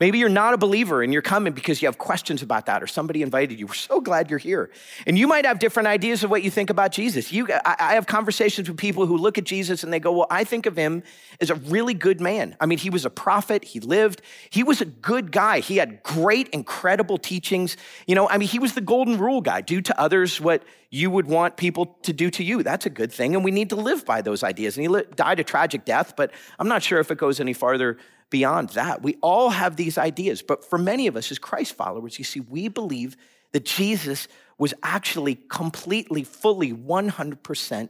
Maybe 0.00 0.18
you're 0.18 0.30
not 0.30 0.54
a 0.54 0.56
believer 0.56 1.02
and 1.02 1.12
you're 1.12 1.20
coming 1.20 1.52
because 1.52 1.82
you 1.82 1.86
have 1.86 1.98
questions 1.98 2.40
about 2.40 2.64
that, 2.66 2.82
or 2.82 2.86
somebody 2.86 3.20
invited 3.20 3.60
you. 3.60 3.66
We're 3.66 3.74
so 3.74 4.00
glad 4.00 4.30
you're 4.30 4.38
here. 4.38 4.70
And 5.06 5.18
you 5.18 5.28
might 5.28 5.44
have 5.44 5.58
different 5.58 5.88
ideas 5.88 6.24
of 6.24 6.30
what 6.30 6.42
you 6.42 6.50
think 6.50 6.70
about 6.70 6.90
Jesus. 6.90 7.30
You, 7.30 7.46
I, 7.66 7.92
have 7.94 8.06
conversations 8.06 8.66
with 8.66 8.78
people 8.78 9.04
who 9.04 9.18
look 9.18 9.36
at 9.36 9.44
Jesus 9.44 9.84
and 9.84 9.92
they 9.92 10.00
go, 10.00 10.12
Well, 10.12 10.26
I 10.30 10.44
think 10.44 10.64
of 10.64 10.74
him 10.74 11.02
as 11.38 11.50
a 11.50 11.54
really 11.54 11.92
good 11.92 12.18
man. 12.18 12.56
I 12.60 12.64
mean, 12.64 12.78
he 12.78 12.88
was 12.88 13.04
a 13.04 13.10
prophet, 13.10 13.62
he 13.62 13.78
lived, 13.78 14.22
he 14.48 14.62
was 14.62 14.80
a 14.80 14.86
good 14.86 15.32
guy. 15.32 15.60
He 15.60 15.76
had 15.76 16.02
great, 16.02 16.48
incredible 16.48 17.18
teachings. 17.18 17.76
You 18.06 18.14
know, 18.14 18.26
I 18.26 18.38
mean, 18.38 18.48
he 18.48 18.58
was 18.58 18.72
the 18.72 18.80
golden 18.80 19.18
rule 19.18 19.42
guy 19.42 19.60
do 19.60 19.82
to 19.82 20.00
others 20.00 20.40
what 20.40 20.62
you 20.88 21.10
would 21.10 21.26
want 21.26 21.56
people 21.58 21.98
to 22.02 22.12
do 22.14 22.30
to 22.30 22.42
you. 22.42 22.62
That's 22.62 22.86
a 22.86 22.90
good 22.90 23.12
thing. 23.12 23.34
And 23.34 23.44
we 23.44 23.50
need 23.50 23.68
to 23.68 23.76
live 23.76 24.06
by 24.06 24.22
those 24.22 24.42
ideas. 24.42 24.78
And 24.78 24.86
he 24.86 25.02
died 25.14 25.38
a 25.40 25.44
tragic 25.44 25.84
death, 25.84 26.14
but 26.16 26.32
I'm 26.58 26.68
not 26.68 26.82
sure 26.82 26.98
if 27.00 27.10
it 27.10 27.18
goes 27.18 27.38
any 27.38 27.52
farther 27.52 27.98
beyond 28.30 28.70
that. 28.70 29.02
We 29.02 29.16
all 29.20 29.50
have 29.50 29.76
these 29.76 29.98
ideas, 29.98 30.42
but 30.42 30.64
for 30.64 30.78
many 30.78 31.06
of 31.06 31.16
us 31.16 31.30
as 31.30 31.38
Christ 31.38 31.74
followers, 31.74 32.18
you 32.18 32.24
see, 32.24 32.40
we 32.40 32.68
believe 32.68 33.16
that 33.52 33.64
Jesus 33.64 34.28
was 34.58 34.72
actually 34.82 35.34
completely, 35.34 36.22
fully, 36.22 36.72
100% 36.72 37.88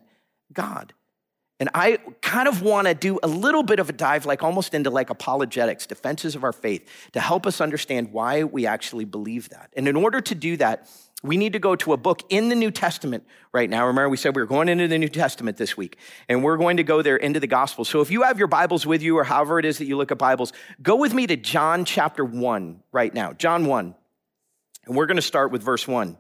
God. 0.53 0.95
And 1.59 1.69
I 1.75 1.99
kind 2.23 2.49
of 2.49 2.63
want 2.63 2.87
to 2.87 2.95
do 2.95 3.19
a 3.23 3.29
little 3.29 3.63
bit 3.63 3.81
of 3.81 3.91
a 3.91 3.93
dive, 3.93 4.25
like 4.25 4.43
almost 4.43 4.73
into 4.73 4.89
like 4.89 5.11
apologetics, 5.11 5.87
defenses 5.87 6.35
of 6.35 6.43
our 6.43 6.55
faith, 6.55 6.89
to 7.13 7.21
help 7.21 7.47
us 7.47 7.61
understand 7.61 8.13
why 8.13 8.45
we 8.45 8.67
actually 8.67 9.05
believe 9.05 9.51
that. 9.51 9.71
And 9.77 9.87
in 9.87 9.95
order 9.95 10.23
to 10.23 10.35
do 10.35 10.57
that, 10.57 10.89
we 11.23 11.37
need 11.37 11.53
to 11.53 11.59
go 11.59 11.77
to 11.77 11.93
a 11.93 11.97
book 11.97 12.23
in 12.31 12.49
the 12.49 12.55
New 12.55 12.71
Testament 12.71 13.25
right 13.53 13.69
now. 13.69 13.87
Remember, 13.87 14.09
we 14.09 14.17
said 14.17 14.35
we 14.35 14.43
were 14.43 14.47
going 14.47 14.69
into 14.69 14.89
the 14.89 14.99
New 14.99 15.09
Testament 15.09 15.59
this 15.59 15.77
week, 15.77 15.99
and 16.29 16.43
we're 16.43 16.57
going 16.57 16.79
to 16.79 16.83
go 16.83 17.03
there 17.03 17.17
into 17.17 17.41
the 17.41 17.47
Gospel. 17.47 17.85
So 17.85 18.01
if 18.01 18.11
you 18.11 18.23
have 18.23 18.39
your 18.39 18.49
Bibles 18.49 18.87
with 18.87 19.03
you, 19.03 19.19
or 19.19 19.25
however 19.25 19.59
it 19.59 19.65
is 19.67 19.79
that 19.79 19.85
you 19.85 19.97
look 19.97 20.11
at 20.11 20.19
Bibles, 20.19 20.53
go 20.83 20.97
with 20.97 21.13
me 21.13 21.27
to 21.27 21.37
John 21.37 21.85
chapter 21.85 22.25
1 22.25 22.83
right 22.93 23.13
now. 23.13 23.33
John 23.35 23.67
1. 23.67 23.95
And 24.87 24.97
we're 24.97 25.07
going 25.07 25.17
to 25.17 25.23
start 25.23 25.53
with 25.53 25.63
verse 25.63 25.87
1. 25.87 26.17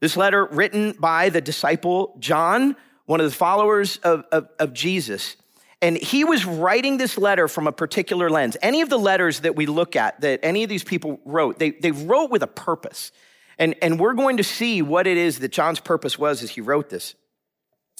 This 0.00 0.16
letter, 0.16 0.44
written 0.46 0.92
by 0.92 1.30
the 1.30 1.40
disciple 1.40 2.16
John, 2.18 2.76
one 3.06 3.20
of 3.20 3.30
the 3.30 3.36
followers 3.36 3.98
of, 3.98 4.24
of, 4.32 4.48
of 4.58 4.72
Jesus. 4.74 5.36
And 5.80 5.96
he 5.96 6.24
was 6.24 6.44
writing 6.44 6.98
this 6.98 7.16
letter 7.16 7.48
from 7.48 7.66
a 7.66 7.72
particular 7.72 8.28
lens. 8.28 8.56
Any 8.62 8.82
of 8.82 8.88
the 8.88 8.98
letters 8.98 9.40
that 9.40 9.56
we 9.56 9.66
look 9.66 9.96
at, 9.96 10.20
that 10.20 10.40
any 10.42 10.62
of 10.62 10.68
these 10.68 10.84
people 10.84 11.20
wrote, 11.24 11.58
they, 11.58 11.70
they 11.70 11.90
wrote 11.90 12.30
with 12.30 12.42
a 12.42 12.46
purpose. 12.46 13.12
And, 13.62 13.76
and 13.80 14.00
we're 14.00 14.14
going 14.14 14.38
to 14.38 14.42
see 14.42 14.82
what 14.82 15.06
it 15.06 15.16
is 15.16 15.38
that 15.38 15.52
John's 15.52 15.78
purpose 15.78 16.18
was 16.18 16.42
as 16.42 16.50
he 16.50 16.60
wrote 16.60 16.90
this. 16.90 17.14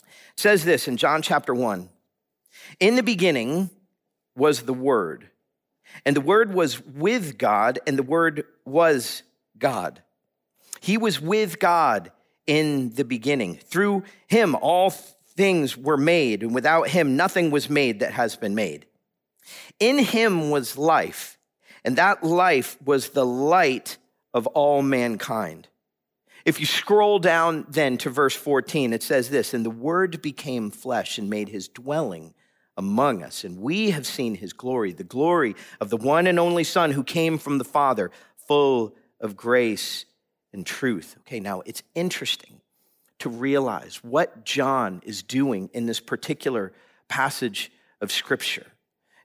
It 0.02 0.40
says 0.40 0.64
this 0.64 0.88
in 0.88 0.97
John 0.97 1.23
chapter 1.23 1.54
1 1.54 1.88
In 2.81 2.97
the 2.97 3.02
beginning 3.04 3.71
was 4.35 4.62
the 4.62 4.75
Word, 4.75 5.31
and 6.04 6.16
the 6.16 6.21
Word 6.21 6.52
was 6.52 6.85
with 6.85 7.38
God, 7.38 7.78
and 7.87 7.97
the 7.97 8.02
Word 8.02 8.45
was 8.64 9.23
God. 9.57 10.02
He 10.81 10.99
was 10.99 11.21
with 11.21 11.61
God 11.61 12.11
in 12.49 12.90
the 12.95 13.04
beginning. 13.04 13.54
Through 13.54 14.02
him, 14.26 14.57
all 14.57 14.90
things 14.90 15.76
were 15.76 15.97
made, 15.97 16.42
and 16.42 16.57
without 16.57 16.88
him, 16.88 17.14
nothing 17.14 17.52
was 17.52 17.71
made 17.71 18.00
that 18.00 18.14
has 18.14 18.35
been 18.35 18.57
made. 18.57 18.85
In 19.78 19.99
him 19.99 20.50
was 20.50 20.76
life, 20.76 21.38
and 21.85 21.99
that 21.99 22.25
life 22.25 22.76
was 22.85 23.11
the 23.11 23.25
light 23.25 23.97
of 24.35 24.47
all 24.49 24.83
mankind. 24.83 25.69
If 26.45 26.59
you 26.59 26.67
scroll 26.67 27.19
down 27.19 27.67
then 27.69 27.99
to 27.99 28.11
verse 28.11 28.35
14, 28.35 28.93
it 28.93 29.03
says 29.03 29.31
this 29.31 29.55
And 29.55 29.65
the 29.65 29.71
Word 29.71 30.23
became 30.23 30.71
flesh 30.71 31.19
and 31.19 31.31
made 31.31 31.49
his 31.49 31.69
dwelling 31.69 32.35
among 32.77 33.23
us. 33.23 33.45
And 33.45 33.61
we 33.61 33.91
have 33.91 34.07
seen 34.07 34.35
his 34.35 34.53
glory, 34.53 34.93
the 34.93 35.05
glory 35.05 35.55
of 35.81 35.91
the 35.91 35.97
one 35.97 36.27
and 36.27 36.39
only 36.39 36.65
Son 36.65 36.93
who 36.93 37.05
came 37.05 37.39
from 37.39 37.59
the 37.59 37.65
Father, 37.65 38.11
full 38.37 38.97
of 39.21 39.37
grace 39.37 40.05
and 40.53 40.67
truth. 40.67 41.17
Okay, 41.21 41.41
now 41.41 41.62
it's 41.65 41.83
interesting 41.95 42.61
to 43.21 43.29
realize 43.29 44.03
what 44.03 44.45
John 44.45 45.01
is 45.05 45.23
doing 45.23 45.71
in 45.73 45.87
this 45.87 46.01
particular 46.01 46.73
passage 47.09 47.71
of 48.01 48.11
Scripture. 48.11 48.67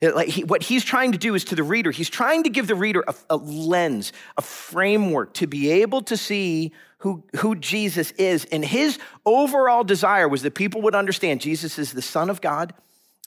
Like 0.01 0.27
he, 0.27 0.43
what 0.43 0.63
he's 0.63 0.83
trying 0.83 1.13
to 1.13 1.17
do 1.17 1.33
is 1.33 1.43
to 1.45 1.55
the 1.55 1.63
reader, 1.63 1.91
he's 1.91 2.09
trying 2.09 2.43
to 2.43 2.49
give 2.49 2.67
the 2.67 2.75
reader 2.75 3.03
a, 3.07 3.15
a, 3.31 3.37
lens, 3.37 4.13
a 4.37 4.41
framework 4.41 5.33
to 5.35 5.47
be 5.47 5.71
able 5.71 6.01
to 6.03 6.17
see 6.17 6.71
who, 6.99 7.23
who 7.37 7.55
Jesus 7.55 8.11
is. 8.11 8.45
And 8.45 8.63
his 8.63 8.99
overall 9.25 9.83
desire 9.83 10.27
was 10.27 10.43
that 10.43 10.55
people 10.55 10.81
would 10.83 10.95
understand 10.95 11.41
Jesus 11.41 11.79
is 11.79 11.93
the 11.93 12.01
Son 12.01 12.29
of 12.29 12.41
God 12.41 12.73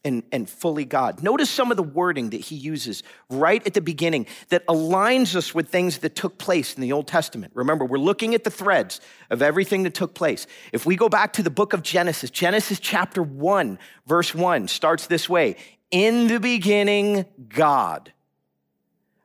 and, 0.04 0.22
and 0.32 0.48
fully 0.48 0.84
God. 0.84 1.22
Notice 1.22 1.50
some 1.50 1.70
of 1.70 1.76
the 1.76 1.82
wording 1.82 2.30
that 2.30 2.40
he 2.40 2.56
uses 2.56 3.02
right 3.28 3.64
at 3.66 3.74
the 3.74 3.80
beginning 3.80 4.26
that 4.48 4.66
aligns 4.66 5.34
us 5.34 5.54
with 5.54 5.68
things 5.68 5.98
that 5.98 6.14
took 6.14 6.38
place 6.38 6.74
in 6.74 6.80
the 6.80 6.92
Old 6.92 7.06
Testament. 7.06 7.52
Remember, 7.54 7.84
we're 7.84 7.98
looking 7.98 8.34
at 8.34 8.44
the 8.44 8.50
threads 8.50 9.00
of 9.28 9.42
everything 9.42 9.82
that 9.82 9.94
took 9.94 10.14
place. 10.14 10.46
If 10.72 10.86
we 10.86 10.96
go 10.96 11.08
back 11.08 11.34
to 11.34 11.42
the 11.42 11.50
book 11.50 11.72
of 11.72 11.82
Genesis, 11.82 12.30
Genesis 12.30 12.80
chapter 12.80 13.22
1, 13.22 13.78
verse 14.06 14.34
1 14.34 14.68
starts 14.68 15.06
this 15.06 15.28
way 15.28 15.56
in 15.90 16.26
the 16.26 16.40
beginning, 16.40 17.26
God. 17.48 18.12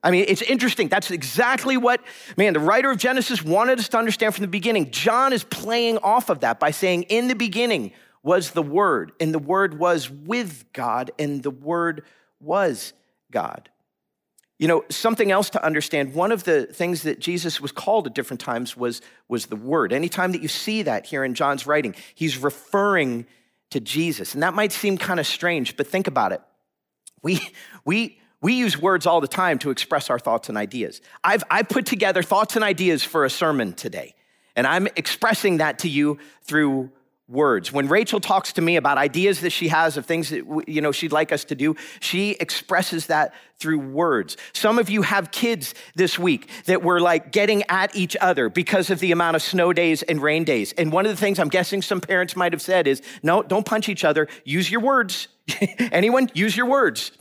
I 0.03 0.12
mean, 0.12 0.25
it's 0.27 0.43
interesting. 0.43 0.88
That's 0.88 1.10
exactly 1.10 1.77
what, 1.77 2.00
man, 2.38 2.53
the 2.53 2.60
writer 2.60 2.91
of 2.91 2.98
Genesis 2.98 3.41
wanted 3.43 3.79
us 3.79 3.89
to 3.89 3.98
understand 3.98 4.36
from 4.36 4.43
the 4.43 4.48
beginning. 4.48 4.91
John 4.91 5.34
is 5.34 5.43
playing 5.43 5.98
off 5.98 6.29
of 6.29 6.41
that 6.41 6.60
by 6.60 6.69
saying, 6.69 7.03
in 7.03 7.27
the 7.27 7.34
beginning 7.34 7.91
was 8.22 8.51
the 8.51 8.62
Word, 8.62 9.13
and 9.19 9.34
the 9.34 9.39
Word 9.39 9.79
was 9.79 10.10
with 10.10 10.72
God, 10.74 11.12
and 11.17 11.41
the 11.41 11.50
Word 11.50 12.03
was 12.39 12.93
God. 13.31 13.69
You 14.60 14.67
know, 14.67 14.86
something 14.89 15.31
else 15.31 15.50
to 15.51 15.65
understand, 15.65 16.13
one 16.13 16.31
of 16.31 16.43
the 16.43 16.67
things 16.67 17.01
that 17.01 17.19
Jesus 17.19 17.60
was 17.60 17.72
called 17.72 18.07
at 18.07 18.13
different 18.13 18.39
times 18.39 18.77
was, 18.77 19.01
was 19.27 19.48
the 19.48 19.55
Word. 19.55 19.91
Anytime 19.91 20.31
that 20.34 20.41
you 20.41 20.48
see 20.48 20.84
that 20.84 21.07
here 21.07 21.24
in 21.24 21.34
John's 21.34 21.65
writing, 21.65 21.95
he's 22.13 22.38
referring 22.38 23.25
to 23.72 23.79
Jesus. 23.79 24.36
And 24.36 24.43
that 24.43 24.53
might 24.53 24.72
seem 24.72 24.98
kind 24.98 25.19
of 25.19 25.25
strange, 25.25 25.75
but 25.75 25.88
think 25.88 26.07
about 26.07 26.31
it. 26.31 26.41
We, 27.25 27.41
we, 27.86 28.20
we 28.39 28.53
use 28.53 28.79
words 28.79 29.08
all 29.08 29.20
the 29.20 29.27
time 29.27 29.58
to 29.60 29.72
express 29.72 30.12
our 30.12 30.20
thoughts 30.20 30.48
and 30.48 30.58
ideas. 30.60 31.01
I've, 31.24 31.44
I've 31.50 31.67
put 31.67 31.88
together 31.88 32.22
thoughts 32.22 32.55
and 32.55 32.63
ideas 32.63 33.03
for 33.03 33.25
a 33.25 33.32
sermon 33.32 33.74
today, 33.74 34.13
and 34.55 34.67
I'm 34.67 34.88
expressing 34.96 35.58
that 35.58 35.79
to 35.79 35.89
you 35.89 36.20
through 36.44 36.91
words. 37.27 37.72
When 37.72 37.88
Rachel 37.88 38.20
talks 38.20 38.53
to 38.53 38.62
me 38.62 38.75
about 38.75 38.98
ideas 38.98 39.41
that 39.41 39.50
she 39.50 39.67
has 39.70 39.98
of 39.98 40.05
things 40.05 40.29
that 40.29 40.44
you 40.67 40.82
know 40.82 40.91
she'd 40.91 41.12
like 41.12 41.32
us 41.32 41.44
to 41.46 41.55
do, 41.55 41.75
she 42.00 42.32
expresses 42.32 43.08
that 43.08 43.34
through 43.58 43.79
words. 43.79 44.38
Some 44.53 44.77
of 44.77 44.89
you 44.89 45.01
have 45.01 45.32
kids 45.32 45.74
this 45.96 46.20
week 46.20 46.50
that 46.65 46.84
were 46.84 47.00
like 47.00 47.32
getting 47.32 47.63
at 47.70 47.96
each 47.96 48.15
other 48.22 48.50
because 48.50 48.89
of 48.89 49.00
the 49.00 49.12
amount 49.12 49.36
of 49.36 49.41
snow 49.41 49.74
days 49.74 50.03
and 50.03 50.22
rain 50.22 50.44
days. 50.44 50.74
And 50.74 50.91
one 50.91 51.05
of 51.05 51.12
the 51.12 51.17
things 51.17 51.39
I'm 51.39 51.50
guessing 51.50 51.82
some 51.82 52.01
parents 52.01 52.36
might 52.36 52.53
have 52.53 52.62
said 52.62 52.88
is, 52.88 53.01
"No, 53.24 53.41
don't 53.41 53.65
punch 53.65 53.89
each 53.89 54.03
other. 54.03 54.27
Use 54.44 54.70
your 54.70 54.82
words." 54.82 55.27
Anyone? 55.91 56.29
Use 56.34 56.55
your 56.55 56.67
words. 56.67 57.12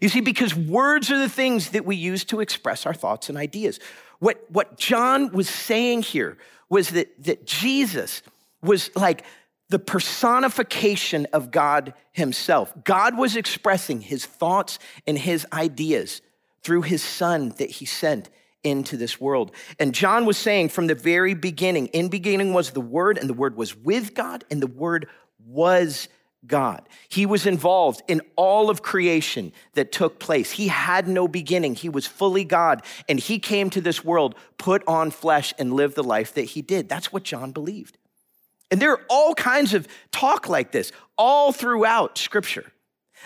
You 0.00 0.08
see, 0.08 0.20
because 0.20 0.54
words 0.54 1.10
are 1.10 1.18
the 1.18 1.28
things 1.28 1.70
that 1.70 1.84
we 1.84 1.96
use 1.96 2.24
to 2.24 2.40
express 2.40 2.84
our 2.84 2.94
thoughts 2.94 3.28
and 3.28 3.38
ideas. 3.38 3.78
What, 4.18 4.44
what 4.50 4.76
John 4.76 5.30
was 5.32 5.48
saying 5.48 6.02
here 6.02 6.36
was 6.68 6.90
that, 6.90 7.22
that 7.24 7.46
Jesus 7.46 8.22
was 8.62 8.90
like 8.96 9.24
the 9.68 9.78
personification 9.78 11.26
of 11.32 11.50
God 11.50 11.94
Himself. 12.12 12.72
God 12.84 13.16
was 13.16 13.36
expressing 13.36 14.00
His 14.00 14.26
thoughts 14.26 14.78
and 15.06 15.18
His 15.18 15.46
ideas 15.52 16.20
through 16.62 16.82
His 16.82 17.02
Son 17.02 17.50
that 17.58 17.70
He 17.70 17.86
sent 17.86 18.30
into 18.62 18.96
this 18.96 19.20
world. 19.20 19.52
And 19.78 19.94
John 19.94 20.24
was 20.24 20.38
saying 20.38 20.70
from 20.70 20.86
the 20.86 20.94
very 20.94 21.34
beginning, 21.34 21.88
in 21.88 22.08
beginning 22.08 22.54
was 22.54 22.70
the 22.70 22.80
Word, 22.80 23.18
and 23.18 23.28
the 23.28 23.34
Word 23.34 23.56
was 23.56 23.76
with 23.76 24.14
God, 24.14 24.44
and 24.50 24.60
the 24.62 24.66
Word 24.66 25.06
was 25.46 26.08
God. 26.46 26.88
He 27.08 27.26
was 27.26 27.46
involved 27.46 28.02
in 28.08 28.20
all 28.36 28.70
of 28.70 28.82
creation 28.82 29.52
that 29.74 29.92
took 29.92 30.18
place. 30.18 30.50
He 30.50 30.68
had 30.68 31.08
no 31.08 31.26
beginning. 31.28 31.74
He 31.74 31.88
was 31.88 32.06
fully 32.06 32.44
God, 32.44 32.82
and 33.08 33.18
He 33.18 33.38
came 33.38 33.70
to 33.70 33.80
this 33.80 34.04
world, 34.04 34.34
put 34.58 34.82
on 34.86 35.10
flesh, 35.10 35.54
and 35.58 35.72
lived 35.72 35.96
the 35.96 36.04
life 36.04 36.34
that 36.34 36.42
He 36.42 36.62
did. 36.62 36.88
That's 36.88 37.12
what 37.12 37.22
John 37.22 37.52
believed. 37.52 37.98
And 38.74 38.82
there 38.82 38.90
are 38.90 39.00
all 39.08 39.36
kinds 39.36 39.72
of 39.72 39.86
talk 40.10 40.48
like 40.48 40.72
this 40.72 40.90
all 41.16 41.52
throughout 41.52 42.18
Scripture. 42.18 42.72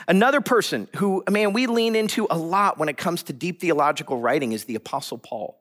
Another 0.07 0.43
person 0.43 0.89
who, 0.97 1.25
man, 1.31 1.55
we 1.55 1.67
lean 1.67 1.97
into 1.97 2.27
a 2.29 2.37
lot 2.37 2.77
when 2.77 2.91
it 2.91 2.99
comes 2.99 3.23
to 3.23 3.33
deep 3.33 3.59
theological 3.59 4.21
writing 4.21 4.53
is 4.53 4.65
the 4.65 4.75
Apostle 4.75 5.17
Paul. 5.17 5.59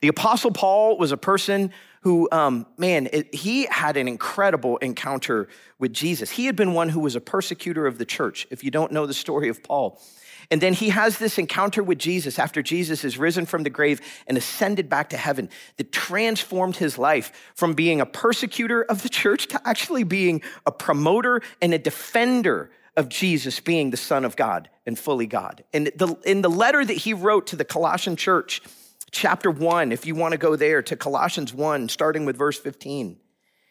The 0.00 0.08
Apostle 0.08 0.50
Paul 0.50 0.98
was 0.98 1.12
a 1.12 1.16
person 1.16 1.70
who, 2.00 2.28
um, 2.32 2.66
man, 2.78 3.08
it, 3.12 3.32
he 3.32 3.66
had 3.66 3.96
an 3.96 4.08
incredible 4.08 4.76
encounter 4.78 5.46
with 5.78 5.92
Jesus. 5.92 6.30
He 6.30 6.46
had 6.46 6.56
been 6.56 6.74
one 6.74 6.88
who 6.88 6.98
was 6.98 7.14
a 7.14 7.20
persecutor 7.20 7.86
of 7.86 7.96
the 7.96 8.04
church, 8.04 8.44
if 8.50 8.64
you 8.64 8.72
don't 8.72 8.90
know 8.90 9.06
the 9.06 9.14
story 9.14 9.48
of 9.48 9.62
Paul. 9.62 10.02
And 10.50 10.62
then 10.62 10.72
he 10.72 10.88
has 10.88 11.18
this 11.18 11.38
encounter 11.38 11.82
with 11.82 11.98
Jesus 11.98 12.38
after 12.38 12.62
Jesus 12.62 13.04
is 13.04 13.18
risen 13.18 13.44
from 13.44 13.64
the 13.64 13.70
grave 13.70 14.00
and 14.26 14.38
ascended 14.38 14.88
back 14.88 15.10
to 15.10 15.16
heaven 15.16 15.50
that 15.76 15.92
transformed 15.92 16.76
his 16.76 16.96
life 16.96 17.32
from 17.54 17.74
being 17.74 18.00
a 18.00 18.06
persecutor 18.06 18.82
of 18.82 19.02
the 19.02 19.10
church 19.10 19.48
to 19.48 19.68
actually 19.68 20.04
being 20.04 20.40
a 20.64 20.72
promoter 20.72 21.42
and 21.60 21.74
a 21.74 21.78
defender 21.78 22.70
of 22.96 23.08
Jesus 23.08 23.60
being 23.60 23.90
the 23.90 23.96
Son 23.96 24.24
of 24.24 24.36
God 24.36 24.70
and 24.86 24.98
fully 24.98 25.26
God. 25.26 25.64
And 25.72 25.92
the, 25.94 26.16
in 26.24 26.40
the 26.40 26.50
letter 26.50 26.84
that 26.84 26.96
he 26.96 27.12
wrote 27.12 27.46
to 27.48 27.56
the 27.56 27.64
Colossian 27.64 28.16
church, 28.16 28.62
chapter 29.10 29.50
1, 29.50 29.92
if 29.92 30.06
you 30.06 30.14
want 30.14 30.32
to 30.32 30.38
go 30.38 30.56
there 30.56 30.82
to 30.82 30.96
Colossians 30.96 31.52
1, 31.52 31.90
starting 31.90 32.24
with 32.24 32.36
verse 32.36 32.58
15. 32.58 33.18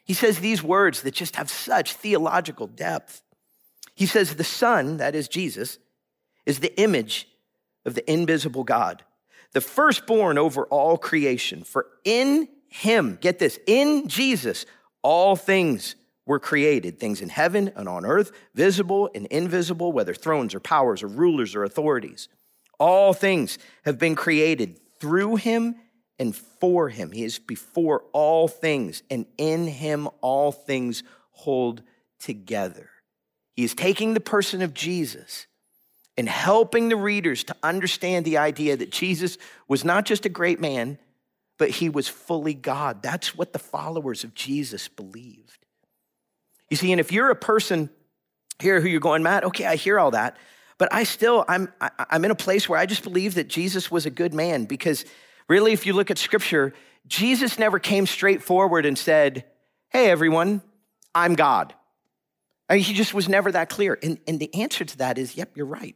He 0.05 0.13
says 0.13 0.39
these 0.39 0.63
words 0.63 1.01
that 1.01 1.13
just 1.13 1.35
have 1.35 1.49
such 1.49 1.93
theological 1.93 2.67
depth. 2.67 3.21
He 3.95 4.05
says, 4.05 4.35
The 4.35 4.43
Son, 4.43 4.97
that 4.97 5.15
is 5.15 5.27
Jesus, 5.27 5.79
is 6.47 6.59
the 6.59 6.75
image 6.79 7.27
of 7.85 7.93
the 7.93 8.11
invisible 8.11 8.63
God, 8.63 9.03
the 9.51 9.61
firstborn 9.61 10.37
over 10.37 10.65
all 10.65 10.97
creation. 10.97 11.63
For 11.63 11.87
in 12.05 12.47
him, 12.69 13.17
get 13.21 13.37
this, 13.37 13.59
in 13.67 14.07
Jesus, 14.07 14.65
all 15.03 15.35
things 15.35 15.95
were 16.25 16.39
created 16.39 16.99
things 16.99 17.21
in 17.21 17.29
heaven 17.29 17.71
and 17.75 17.87
on 17.87 18.05
earth, 18.05 18.31
visible 18.55 19.09
and 19.13 19.25
invisible, 19.27 19.91
whether 19.91 20.13
thrones 20.13 20.55
or 20.55 20.59
powers 20.59 21.03
or 21.03 21.07
rulers 21.07 21.53
or 21.53 21.63
authorities. 21.63 22.29
All 22.79 23.13
things 23.13 23.57
have 23.83 23.99
been 23.99 24.15
created 24.15 24.79
through 24.99 25.35
him 25.35 25.75
and 26.19 26.35
for 26.35 26.89
him. 26.89 27.11
He 27.11 27.23
is 27.23 27.39
before 27.39 28.03
all 28.13 28.47
things, 28.47 29.03
and 29.09 29.25
in 29.37 29.67
him 29.67 30.07
all 30.21 30.51
things 30.51 31.03
hold 31.31 31.81
together. 32.19 32.89
He 33.53 33.63
is 33.63 33.73
taking 33.73 34.13
the 34.13 34.19
person 34.19 34.61
of 34.61 34.73
Jesus 34.73 35.47
and 36.17 36.27
helping 36.27 36.89
the 36.89 36.95
readers 36.95 37.43
to 37.45 37.55
understand 37.61 38.25
the 38.25 38.37
idea 38.37 38.75
that 38.75 38.91
Jesus 38.91 39.37
was 39.67 39.85
not 39.85 40.05
just 40.05 40.25
a 40.25 40.29
great 40.29 40.59
man, 40.59 40.97
but 41.57 41.69
he 41.69 41.89
was 41.89 42.07
fully 42.07 42.53
God. 42.53 43.01
That's 43.03 43.35
what 43.35 43.53
the 43.53 43.59
followers 43.59 44.23
of 44.23 44.33
Jesus 44.33 44.87
believed. 44.87 45.65
You 46.69 46.77
see, 46.77 46.91
and 46.91 46.99
if 46.99 47.11
you're 47.11 47.29
a 47.29 47.35
person 47.35 47.89
here 48.59 48.81
who 48.81 48.87
you're 48.87 48.99
going, 48.99 49.23
Matt, 49.23 49.43
okay, 49.45 49.65
I 49.65 49.75
hear 49.75 49.99
all 49.99 50.11
that, 50.11 50.37
but 50.77 50.93
I 50.93 51.03
still, 51.03 51.45
I'm, 51.47 51.71
I'm 51.79 52.25
in 52.25 52.31
a 52.31 52.35
place 52.35 52.67
where 52.67 52.79
I 52.79 52.85
just 52.85 53.03
believe 53.03 53.35
that 53.35 53.47
Jesus 53.47 53.89
was 53.91 54.05
a 54.05 54.11
good 54.11 54.33
man 54.33 54.65
because 54.65 55.05
really, 55.47 55.71
if 55.71 55.85
you 55.85 55.93
look 55.93 56.11
at 56.11 56.17
scripture, 56.17 56.73
Jesus 57.07 57.57
never 57.57 57.79
came 57.79 58.05
straight 58.05 58.43
forward 58.43 58.85
and 58.85 58.97
said, 58.97 59.45
Hey, 59.89 60.09
everyone, 60.09 60.61
I'm 61.15 61.35
God. 61.35 61.73
I 62.69 62.75
mean, 62.75 62.83
he 62.83 62.93
just 62.93 63.13
was 63.13 63.29
never 63.29 63.51
that 63.51 63.69
clear. 63.69 63.97
And, 64.03 64.19
and 64.27 64.39
the 64.39 64.53
answer 64.53 64.83
to 64.83 64.97
that 64.97 65.17
is, 65.17 65.37
yep, 65.37 65.55
you're 65.55 65.65
right. 65.65 65.95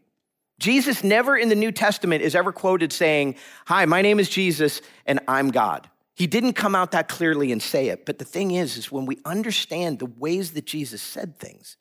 Jesus 0.62 1.03
never 1.03 1.36
in 1.36 1.50
the 1.50 1.56
New 1.56 1.72
Testament 1.72 2.22
is 2.22 2.36
ever 2.36 2.51
quoted 2.51 2.94
saying, 2.94 3.36
Hi, 3.65 3.86
my 3.86 4.03
name 4.03 4.20
is 4.20 4.30
Jesus 4.30 4.82
and 5.08 5.20
I'm 5.27 5.50
God. 5.50 5.89
He 6.13 6.27
didn't 6.27 6.53
come 6.53 6.75
out 6.75 6.91
that 6.91 7.08
clearly 7.08 7.51
and 7.51 7.62
say 7.62 7.88
it. 7.88 8.06
But 8.06 8.20
the 8.20 8.25
thing 8.25 8.51
is, 8.51 8.77
is 8.77 8.91
when 8.91 9.08
we 9.08 9.18
understand 9.25 9.98
the 9.98 10.06
ways 10.06 10.51
that 10.51 10.65
Jesus 10.65 11.01
said 11.01 11.39
things, 11.39 11.77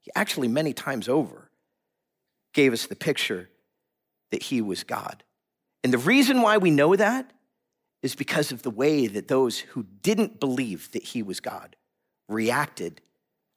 he 0.00 0.10
actually 0.16 0.48
many 0.48 0.72
times 0.72 1.10
over 1.10 1.50
gave 2.54 2.72
us 2.72 2.86
the 2.86 2.96
picture 2.96 3.50
that 4.30 4.44
he 4.44 4.62
was 4.62 4.82
God. 4.82 5.22
And 5.84 5.92
the 5.92 5.98
reason 5.98 6.40
why 6.40 6.56
we 6.56 6.70
know 6.70 6.96
that 6.96 7.30
is 8.02 8.14
because 8.14 8.50
of 8.50 8.62
the 8.62 8.70
way 8.70 9.08
that 9.08 9.28
those 9.28 9.58
who 9.58 9.84
didn't 10.00 10.40
believe 10.40 10.90
that 10.92 11.02
he 11.02 11.22
was 11.22 11.40
God 11.40 11.76
reacted 12.30 13.02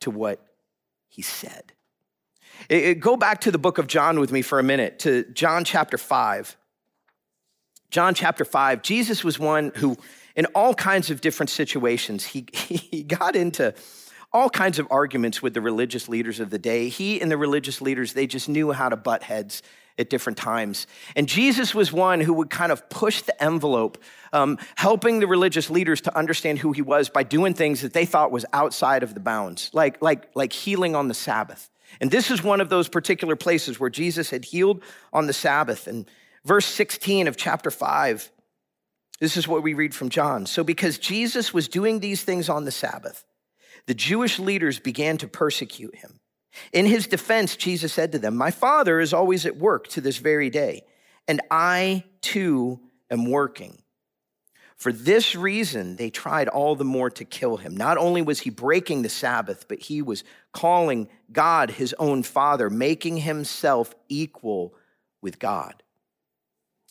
to 0.02 0.12
what 0.12 0.46
he 1.08 1.22
said. 1.22 1.72
It, 2.68 2.84
it, 2.84 3.00
go 3.00 3.16
back 3.16 3.42
to 3.42 3.52
the 3.52 3.58
book 3.58 3.78
of 3.78 3.88
John 3.88 4.20
with 4.20 4.32
me 4.32 4.42
for 4.42 4.60
a 4.60 4.64
minute, 4.64 5.00
to 5.00 5.24
John 5.34 5.64
chapter 5.64 5.98
5. 5.98 6.58
John 7.92 8.14
chapter 8.14 8.46
5, 8.46 8.82
Jesus 8.82 9.24
was 9.24 9.40
one 9.40 9.72
who, 9.76 9.98
in 10.36 10.46
all 10.48 10.74
kinds 10.74 11.10
of 11.10 11.22
different 11.22 11.50
situations, 11.50 12.26
he, 12.26 12.46
he 12.54 13.04
got 13.04 13.36
into 13.36 13.74
all 14.32 14.50
kinds 14.50 14.78
of 14.78 14.88
arguments 14.92 15.42
with 15.42 15.54
the 15.54 15.62
religious 15.62 16.08
leaders 16.08 16.40
of 16.40 16.50
the 16.52 16.60
day. 16.60 16.90
He 16.90 17.20
and 17.20 17.32
the 17.32 17.38
religious 17.38 17.82
leaders, 17.82 18.14
they 18.14 18.28
just 18.28 18.48
knew 18.48 18.72
how 18.72 18.90
to 18.90 18.96
butt 18.96 19.24
heads 19.24 19.64
at 19.98 20.10
different 20.10 20.38
times. 20.38 20.88
And 21.16 21.28
Jesus 21.28 21.76
was 21.76 21.92
one 21.92 22.22
who 22.22 22.34
would 22.34 22.50
kind 22.50 22.72
of 22.72 22.88
push 22.90 23.22
the 23.22 23.44
envelope, 23.44 24.02
um, 24.32 24.58
helping 24.76 25.20
the 25.20 25.28
religious 25.28 25.70
leaders 25.70 26.00
to 26.02 26.18
understand 26.18 26.60
who 26.60 26.72
he 26.72 26.82
was 26.82 27.10
by 27.10 27.24
doing 27.24 27.54
things 27.54 27.82
that 27.82 27.94
they 27.94 28.06
thought 28.06 28.32
was 28.32 28.46
outside 28.54 29.04
of 29.04 29.14
the 29.14 29.20
bounds, 29.20 29.70
like, 29.74 30.02
like, 30.02 30.30
like 30.36 30.54
healing 30.54 30.96
on 30.96 31.08
the 31.08 31.14
Sabbath. 31.14 31.70
And 32.00 32.12
this 32.12 32.32
is 32.32 32.44
one 32.44 32.62
of 32.62 32.70
those 32.70 32.88
particular 32.88 33.36
places 33.36 33.80
where 33.80 33.90
Jesus 33.90 34.30
had 34.30 34.46
healed 34.46 34.84
on 35.12 35.28
the 35.28 35.34
Sabbath. 35.34 35.88
And 35.88 36.10
verse 36.46 36.66
16 36.66 37.28
of 37.28 37.38
chapter 37.38 37.72
5, 37.72 38.32
this 39.20 39.36
is 39.36 39.48
what 39.48 39.64
we 39.64 39.74
read 39.74 39.94
from 39.94 40.10
John. 40.10 40.46
So, 40.46 40.64
because 40.64 40.98
Jesus 40.98 41.54
was 41.54 41.68
doing 41.68 42.00
these 42.00 42.24
things 42.24 42.48
on 42.50 42.66
the 42.66 42.72
Sabbath, 42.72 43.26
the 43.86 43.94
Jewish 43.94 44.40
leaders 44.40 44.80
began 44.80 45.18
to 45.18 45.28
persecute 45.28 45.96
him. 45.96 46.20
In 46.74 46.86
his 46.86 47.08
defense, 47.08 47.56
Jesus 47.56 47.94
said 47.94 48.12
to 48.14 48.20
them, 48.20 48.36
My 48.36 48.52
Father 48.52 49.00
is 49.00 49.14
always 49.14 49.46
at 49.46 49.58
work 49.58 49.88
to 49.90 50.02
this 50.02 50.18
very 50.18 50.50
day, 50.50 50.84
and 51.28 51.42
I 51.52 52.04
too 52.22 52.80
am 53.12 53.30
working. 53.30 53.82
For 54.80 54.94
this 54.94 55.36
reason, 55.36 55.98
they 55.98 56.10
tried 56.10 56.48
all 56.48 56.74
the 56.76 56.86
more 56.86 57.10
to 57.12 57.26
kill 57.26 57.58
him. 57.58 57.76
Not 57.76 57.98
only 57.98 58.22
was 58.22 58.40
he 58.40 58.50
breaking 58.50 59.02
the 59.02 59.10
Sabbath, 59.10 59.68
but 59.68 59.80
he 59.80 60.02
was 60.02 60.24
calling 60.54 61.10
God 61.32 61.70
his 61.70 61.94
own 62.00 62.24
Father, 62.24 62.70
making 62.70 63.18
himself 63.18 63.94
equal 64.08 64.74
with 65.22 65.38
God. 65.38 65.84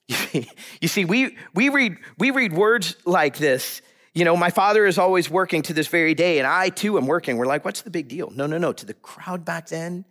You 0.80 0.86
see, 0.88 1.04
we, 1.04 1.36
we, 1.54 1.70
read, 1.70 1.96
we 2.18 2.30
read 2.30 2.52
words 2.52 2.96
like 3.04 3.36
this 3.36 3.82
you 4.14 4.24
know, 4.24 4.36
my 4.36 4.50
father 4.50 4.84
is 4.84 4.98
always 4.98 5.30
working 5.30 5.62
to 5.62 5.72
this 5.72 5.86
very 5.86 6.12
day, 6.12 6.38
and 6.38 6.46
I 6.46 6.70
too 6.70 6.98
am 6.98 7.06
working. 7.06 7.36
We're 7.36 7.46
like, 7.46 7.64
what's 7.64 7.82
the 7.82 7.90
big 7.90 8.08
deal? 8.08 8.32
No, 8.34 8.46
no, 8.46 8.58
no. 8.58 8.72
To 8.72 8.84
the 8.84 8.94
crowd 8.94 9.44
back 9.44 9.68
then, 9.68 10.04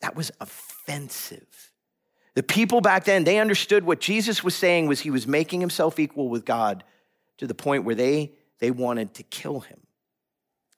that 0.00 0.14
was 0.14 0.30
offensive. 0.40 1.72
The 2.34 2.44
people 2.44 2.80
back 2.80 3.04
then, 3.04 3.24
they 3.24 3.40
understood 3.40 3.84
what 3.84 4.00
Jesus 4.00 4.44
was 4.44 4.54
saying 4.54 4.86
was 4.86 5.00
he 5.00 5.10
was 5.10 5.26
making 5.26 5.60
himself 5.60 5.98
equal 5.98 6.28
with 6.28 6.44
God 6.44 6.84
to 7.42 7.48
the 7.48 7.54
point 7.54 7.82
where 7.82 7.96
they, 7.96 8.30
they 8.60 8.70
wanted 8.70 9.14
to 9.14 9.24
kill 9.24 9.58
him. 9.58 9.80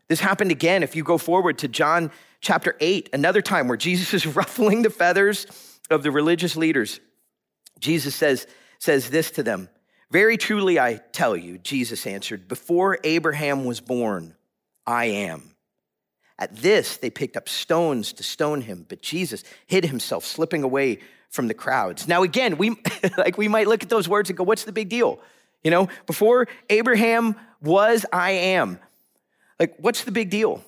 This 0.09 0.19
happened 0.19 0.51
again 0.51 0.83
if 0.83 0.97
you 0.97 1.05
go 1.05 1.19
forward 1.19 1.59
to 1.59 1.69
John 1.69 2.11
chapter 2.41 2.75
8, 2.81 3.11
another 3.13 3.43
time 3.43 3.69
where 3.69 3.77
Jesus 3.77 4.15
is 4.15 4.27
ruffling 4.35 4.81
the 4.81 4.89
feathers 4.89 5.47
of 5.91 6.03
the 6.03 6.11
religious 6.11 6.57
leaders. 6.57 7.01
Jesus 7.81 8.15
says, 8.15 8.47
says 8.79 9.11
this 9.11 9.31
to 9.33 9.43
them 9.43 9.69
very 10.11 10.39
truly, 10.39 10.81
I 10.81 11.03
tell 11.13 11.37
you, 11.37 11.59
Jesus 11.59 12.07
answered, 12.07 12.49
before 12.49 12.99
Abraham 13.05 13.67
was 13.67 13.83
born, 13.83 14.35
I 14.87 15.05
am. 15.07 15.55
At 16.39 16.57
this, 16.57 16.97
they 16.97 17.11
picked 17.11 17.37
up 17.37 17.51
stones 17.51 18.15
to 18.15 18.23
stone 18.23 18.63
him, 18.63 18.87
but 18.89 19.03
Jesus 19.03 19.45
hid 19.67 19.85
himself, 19.85 20.25
slipping 20.25 20.63
away 20.63 21.01
from 21.29 21.49
the 21.49 21.55
crowds. 21.55 22.09
Now, 22.09 22.23
again, 22.23 22.57
we 22.57 22.77
like 23.19 23.37
we 23.37 23.49
might 23.49 23.67
look 23.67 23.83
at 23.83 23.91
those 23.91 24.09
words 24.09 24.31
and 24.31 24.39
go, 24.39 24.45
"What's 24.45 24.65
the 24.65 24.73
big 24.73 24.89
deal?" 24.89 25.21
You 25.65 25.71
know, 25.71 25.89
before 26.07 26.47
Abraham 26.69 27.37
was, 27.63 28.05
I 28.13 28.31
am. 28.33 28.79
Like, 29.59 29.75
what's 29.79 30.05
the 30.05 30.13
big 30.13 30.31
deal? 30.31 30.63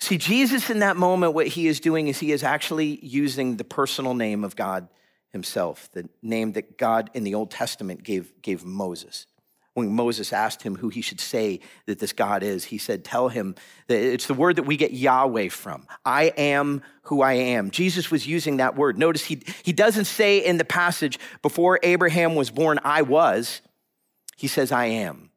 See, 0.00 0.16
Jesus 0.16 0.70
in 0.70 0.78
that 0.78 0.96
moment, 0.96 1.34
what 1.34 1.48
he 1.48 1.66
is 1.66 1.80
doing 1.80 2.08
is 2.08 2.18
he 2.18 2.32
is 2.32 2.42
actually 2.42 2.98
using 3.04 3.56
the 3.56 3.64
personal 3.64 4.14
name 4.14 4.44
of 4.44 4.56
God 4.56 4.88
himself, 5.30 5.90
the 5.92 6.08
name 6.22 6.52
that 6.52 6.78
God 6.78 7.10
in 7.14 7.24
the 7.24 7.34
Old 7.34 7.50
Testament 7.50 8.02
gave, 8.02 8.32
gave 8.42 8.64
Moses. 8.64 9.26
When 9.74 9.94
Moses 9.94 10.32
asked 10.32 10.62
him 10.62 10.76
who 10.76 10.90
he 10.90 11.00
should 11.00 11.20
say 11.20 11.60
that 11.86 11.98
this 11.98 12.12
God 12.12 12.42
is, 12.42 12.64
he 12.64 12.76
said, 12.76 13.04
Tell 13.04 13.28
him 13.28 13.54
that 13.86 13.96
it's 13.96 14.26
the 14.26 14.34
word 14.34 14.56
that 14.56 14.64
we 14.64 14.76
get 14.76 14.92
Yahweh 14.92 15.48
from. 15.48 15.86
I 16.04 16.24
am 16.36 16.82
who 17.04 17.22
I 17.22 17.32
am. 17.32 17.70
Jesus 17.70 18.10
was 18.10 18.26
using 18.26 18.58
that 18.58 18.76
word. 18.76 18.98
Notice 18.98 19.24
he, 19.24 19.42
he 19.62 19.72
doesn't 19.72 20.04
say 20.04 20.44
in 20.44 20.58
the 20.58 20.64
passage, 20.64 21.18
Before 21.40 21.80
Abraham 21.82 22.34
was 22.34 22.50
born, 22.50 22.80
I 22.84 23.00
was. 23.02 23.62
He 24.42 24.48
says, 24.48 24.72
I 24.72 24.86
am. 24.86 25.30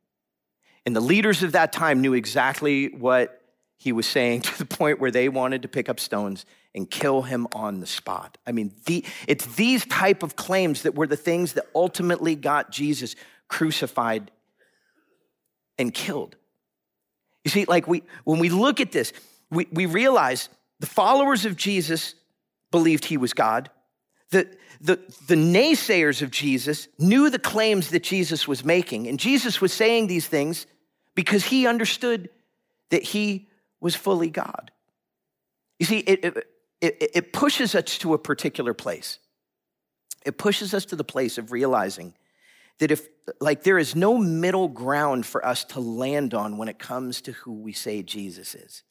And 0.83 0.95
the 0.95 0.99
leaders 0.99 1.43
of 1.43 1.51
that 1.51 1.71
time 1.71 2.01
knew 2.01 2.15
exactly 2.15 2.87
what 2.87 3.39
he 3.77 3.91
was 3.91 4.07
saying 4.07 4.41
to 4.49 4.57
the 4.57 4.65
point 4.65 4.99
where 4.99 5.11
they 5.11 5.29
wanted 5.29 5.61
to 5.61 5.67
pick 5.67 5.89
up 5.89 5.99
stones 5.99 6.43
and 6.73 6.89
kill 6.89 7.21
him 7.21 7.47
on 7.53 7.81
the 7.81 7.85
spot. 7.85 8.39
I 8.47 8.51
mean, 8.51 8.73
the, 8.87 9.05
it's 9.27 9.45
these 9.57 9.85
type 9.85 10.23
of 10.23 10.35
claims 10.35 10.81
that 10.81 10.95
were 10.95 11.05
the 11.05 11.15
things 11.15 11.53
that 11.53 11.67
ultimately 11.75 12.33
got 12.33 12.71
Jesus 12.71 13.15
crucified 13.47 14.31
and 15.77 15.93
killed. 15.93 16.35
You 17.43 17.51
see, 17.51 17.65
like 17.65 17.87
we 17.87 18.01
when 18.23 18.39
we 18.39 18.49
look 18.49 18.81
at 18.81 18.91
this, 18.91 19.13
we, 19.51 19.67
we 19.71 19.85
realize 19.85 20.49
the 20.79 20.87
followers 20.87 21.45
of 21.45 21.55
Jesus 21.55 22.15
believed 22.71 23.05
he 23.05 23.17
was 23.17 23.33
God. 23.33 23.69
The, 24.31 24.47
the, 24.81 24.99
the 25.27 25.35
naysayers 25.35 26.21
of 26.21 26.31
Jesus 26.31 26.87
knew 26.97 27.29
the 27.29 27.39
claims 27.39 27.89
that 27.89 28.03
Jesus 28.03 28.47
was 28.47 28.65
making, 28.65 29.07
and 29.07 29.19
Jesus 29.19 29.61
was 29.61 29.71
saying 29.71 30.07
these 30.07 30.27
things 30.27 30.65
because 31.13 31.45
he 31.45 31.67
understood 31.67 32.29
that 32.89 33.03
he 33.03 33.47
was 33.79 33.95
fully 33.95 34.29
God. 34.29 34.71
You 35.79 35.85
see, 35.85 35.99
it, 35.99 36.25
it, 36.25 36.47
it, 36.81 37.11
it 37.13 37.33
pushes 37.33 37.75
us 37.75 37.97
to 37.99 38.13
a 38.13 38.17
particular 38.17 38.73
place. 38.73 39.19
It 40.25 40.37
pushes 40.37 40.73
us 40.73 40.85
to 40.85 40.95
the 40.95 41.03
place 41.03 41.37
of 41.37 41.51
realizing 41.51 42.15
that 42.79 42.91
if, 42.91 43.07
like, 43.39 43.63
there 43.63 43.77
is 43.77 43.95
no 43.95 44.17
middle 44.17 44.67
ground 44.67 45.25
for 45.25 45.45
us 45.45 45.63
to 45.65 45.79
land 45.79 46.33
on 46.33 46.57
when 46.57 46.67
it 46.67 46.79
comes 46.79 47.21
to 47.21 47.31
who 47.31 47.53
we 47.53 47.71
say 47.71 48.01
Jesus 48.01 48.55
is. 48.55 48.83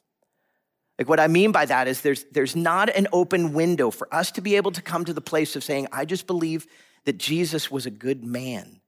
Like, 0.98 1.08
what 1.08 1.18
I 1.18 1.26
mean 1.26 1.50
by 1.50 1.66
that 1.66 1.88
is 1.88 2.02
there's, 2.02 2.24
there's 2.30 2.54
not 2.54 2.88
an 2.88 3.08
open 3.12 3.52
window 3.52 3.90
for 3.90 4.12
us 4.14 4.30
to 4.32 4.40
be 4.40 4.56
able 4.56 4.70
to 4.72 4.82
come 4.82 5.04
to 5.04 5.12
the 5.12 5.20
place 5.20 5.56
of 5.56 5.64
saying, 5.64 5.88
I 5.90 6.04
just 6.04 6.26
believe 6.26 6.66
that 7.04 7.18
Jesus 7.18 7.70
was 7.70 7.84
a 7.86 7.90
good 7.90 8.24
man. 8.24 8.80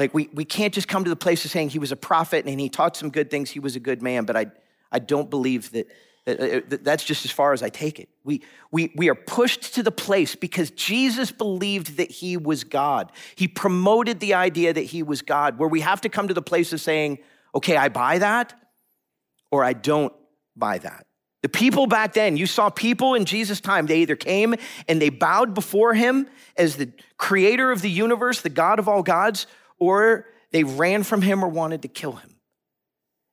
Like, 0.00 0.12
we, 0.12 0.28
we 0.32 0.44
can't 0.44 0.74
just 0.74 0.88
come 0.88 1.04
to 1.04 1.10
the 1.10 1.16
place 1.16 1.44
of 1.44 1.50
saying 1.50 1.70
he 1.70 1.78
was 1.78 1.92
a 1.92 1.96
prophet 1.96 2.44
and 2.44 2.60
he 2.60 2.68
taught 2.68 2.96
some 2.96 3.10
good 3.10 3.30
things, 3.30 3.50
he 3.50 3.60
was 3.60 3.76
a 3.76 3.80
good 3.80 4.02
man, 4.02 4.24
but 4.24 4.36
I, 4.36 4.46
I 4.90 4.98
don't 4.98 5.30
believe 5.30 5.70
that, 5.70 5.86
uh, 6.26 6.30
uh, 6.32 6.32
uh, 6.32 6.60
that 6.68 6.84
that's 6.84 7.04
just 7.04 7.24
as 7.24 7.30
far 7.30 7.52
as 7.52 7.62
I 7.62 7.68
take 7.68 8.00
it. 8.00 8.08
We, 8.24 8.42
we, 8.72 8.92
we 8.96 9.08
are 9.08 9.14
pushed 9.14 9.74
to 9.76 9.82
the 9.84 9.92
place 9.92 10.34
because 10.34 10.72
Jesus 10.72 11.30
believed 11.30 11.98
that 11.98 12.10
he 12.10 12.36
was 12.36 12.64
God. 12.64 13.12
He 13.36 13.46
promoted 13.46 14.18
the 14.18 14.34
idea 14.34 14.72
that 14.72 14.82
he 14.82 15.04
was 15.04 15.22
God, 15.22 15.58
where 15.58 15.68
we 15.68 15.80
have 15.80 16.00
to 16.00 16.08
come 16.08 16.26
to 16.28 16.34
the 16.34 16.42
place 16.42 16.72
of 16.72 16.80
saying, 16.80 17.20
okay, 17.54 17.76
I 17.76 17.88
buy 17.88 18.18
that 18.18 18.54
or 19.52 19.62
I 19.64 19.72
don't 19.72 20.12
buy 20.56 20.78
that. 20.78 21.06
The 21.42 21.48
people 21.48 21.86
back 21.86 22.14
then, 22.14 22.36
you 22.36 22.46
saw 22.46 22.70
people 22.70 23.14
in 23.14 23.24
Jesus' 23.24 23.60
time, 23.60 23.86
they 23.86 24.00
either 24.00 24.16
came 24.16 24.54
and 24.88 25.00
they 25.00 25.10
bowed 25.10 25.54
before 25.54 25.94
him 25.94 26.28
as 26.56 26.76
the 26.76 26.90
creator 27.18 27.70
of 27.70 27.82
the 27.82 27.90
universe, 27.90 28.40
the 28.40 28.48
God 28.48 28.78
of 28.78 28.88
all 28.88 29.02
gods, 29.02 29.46
or 29.78 30.26
they 30.50 30.64
ran 30.64 31.02
from 31.02 31.22
him 31.22 31.44
or 31.44 31.48
wanted 31.48 31.82
to 31.82 31.88
kill 31.88 32.12
him. 32.12 32.36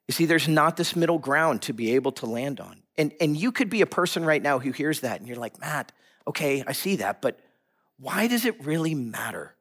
You 0.07 0.13
see, 0.13 0.25
there's 0.25 0.47
not 0.47 0.77
this 0.77 0.95
middle 0.95 1.17
ground 1.17 1.63
to 1.63 1.73
be 1.73 1.95
able 1.95 2.11
to 2.13 2.25
land 2.25 2.59
on. 2.59 2.83
And, 2.97 3.13
and 3.19 3.35
you 3.35 3.51
could 3.51 3.69
be 3.69 3.81
a 3.81 3.87
person 3.87 4.25
right 4.25 4.41
now 4.41 4.59
who 4.59 4.71
hears 4.71 4.99
that 4.99 5.19
and 5.19 5.27
you're 5.27 5.37
like, 5.37 5.59
Matt, 5.59 5.91
okay, 6.27 6.63
I 6.67 6.73
see 6.73 6.97
that, 6.97 7.21
but 7.21 7.39
why 7.97 8.27
does 8.27 8.45
it 8.45 8.63
really 8.63 8.93
matter? 8.93 9.55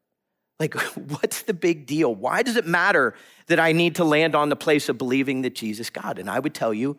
Like, 0.58 0.74
what's 0.96 1.42
the 1.42 1.54
big 1.54 1.86
deal? 1.86 2.14
Why 2.14 2.42
does 2.42 2.56
it 2.56 2.66
matter 2.66 3.14
that 3.46 3.60
I 3.60 3.72
need 3.72 3.96
to 3.96 4.04
land 4.04 4.34
on 4.34 4.48
the 4.48 4.56
place 4.56 4.88
of 4.88 4.98
believing 4.98 5.42
that 5.42 5.54
Jesus 5.54 5.90
God? 5.90 6.18
And 6.18 6.28
I 6.28 6.38
would 6.38 6.54
tell 6.54 6.74
you, 6.74 6.98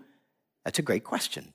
that's 0.65 0.79
a 0.79 0.81
great 0.81 1.03
question. 1.03 1.53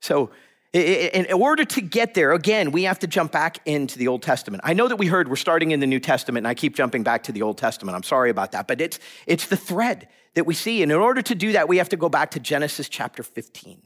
So, 0.00 0.30
in 0.72 1.32
order 1.32 1.64
to 1.64 1.80
get 1.80 2.14
there, 2.14 2.30
again, 2.30 2.70
we 2.70 2.84
have 2.84 3.00
to 3.00 3.08
jump 3.08 3.32
back 3.32 3.58
into 3.66 3.98
the 3.98 4.06
Old 4.06 4.22
Testament. 4.22 4.62
I 4.64 4.72
know 4.72 4.86
that 4.86 4.96
we 4.96 5.06
heard 5.06 5.28
we're 5.28 5.34
starting 5.34 5.72
in 5.72 5.80
the 5.80 5.86
New 5.86 5.98
Testament, 5.98 6.46
and 6.46 6.48
I 6.48 6.54
keep 6.54 6.76
jumping 6.76 7.02
back 7.02 7.24
to 7.24 7.32
the 7.32 7.42
Old 7.42 7.58
Testament. 7.58 7.96
I'm 7.96 8.04
sorry 8.04 8.30
about 8.30 8.52
that, 8.52 8.68
but 8.68 8.80
it's, 8.80 9.00
it's 9.26 9.48
the 9.48 9.56
thread 9.56 10.06
that 10.34 10.46
we 10.46 10.54
see. 10.54 10.84
And 10.84 10.92
in 10.92 10.98
order 10.98 11.22
to 11.22 11.34
do 11.34 11.52
that, 11.52 11.68
we 11.68 11.78
have 11.78 11.88
to 11.88 11.96
go 11.96 12.08
back 12.08 12.30
to 12.32 12.40
Genesis 12.40 12.88
chapter 12.88 13.24
15. 13.24 13.82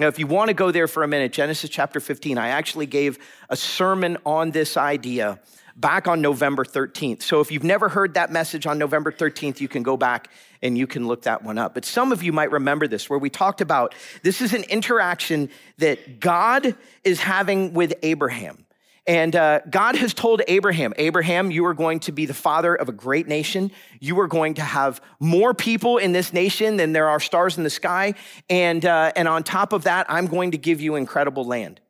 Now, 0.00 0.08
if 0.08 0.18
you 0.18 0.26
want 0.26 0.48
to 0.48 0.54
go 0.54 0.70
there 0.70 0.88
for 0.88 1.02
a 1.02 1.08
minute, 1.08 1.32
Genesis 1.32 1.68
chapter 1.68 2.00
15, 2.00 2.38
I 2.38 2.48
actually 2.48 2.86
gave 2.86 3.18
a 3.50 3.56
sermon 3.56 4.16
on 4.24 4.50
this 4.50 4.78
idea 4.78 5.40
back 5.76 6.06
on 6.06 6.20
November 6.20 6.64
13th. 6.64 7.22
So 7.22 7.40
if 7.40 7.50
you've 7.50 7.64
never 7.64 7.88
heard 7.88 8.14
that 8.14 8.30
message 8.30 8.66
on 8.66 8.78
November 8.78 9.10
13th, 9.10 9.60
you 9.60 9.68
can 9.68 9.82
go 9.82 9.96
back 9.96 10.28
and 10.62 10.78
you 10.78 10.86
can 10.86 11.06
look 11.06 11.22
that 11.22 11.42
one 11.42 11.58
up. 11.58 11.74
But 11.74 11.84
some 11.84 12.12
of 12.12 12.22
you 12.22 12.32
might 12.32 12.50
remember 12.50 12.86
this, 12.86 13.10
where 13.10 13.18
we 13.18 13.30
talked 13.30 13.60
about 13.60 13.94
this 14.22 14.40
is 14.40 14.54
an 14.54 14.62
interaction 14.64 15.50
that 15.78 16.20
God 16.20 16.76
is 17.02 17.20
having 17.20 17.74
with 17.74 17.94
Abraham. 18.02 18.64
And 19.06 19.36
uh, 19.36 19.60
God 19.68 19.96
has 19.96 20.14
told 20.14 20.40
Abraham, 20.48 20.94
Abraham, 20.96 21.50
you 21.50 21.66
are 21.66 21.74
going 21.74 22.00
to 22.00 22.12
be 22.12 22.24
the 22.24 22.32
father 22.32 22.74
of 22.74 22.88
a 22.88 22.92
great 22.92 23.28
nation. 23.28 23.70
You 24.00 24.18
are 24.20 24.26
going 24.26 24.54
to 24.54 24.62
have 24.62 25.02
more 25.20 25.52
people 25.52 25.98
in 25.98 26.12
this 26.12 26.32
nation 26.32 26.78
than 26.78 26.94
there 26.94 27.08
are 27.08 27.20
stars 27.20 27.58
in 27.58 27.64
the 27.64 27.70
sky. 27.70 28.14
And, 28.48 28.82
uh, 28.86 29.12
and 29.14 29.28
on 29.28 29.42
top 29.42 29.74
of 29.74 29.84
that, 29.84 30.06
I'm 30.08 30.26
going 30.26 30.52
to 30.52 30.58
give 30.58 30.80
you 30.80 30.94
incredible 30.94 31.44
land. 31.44 31.80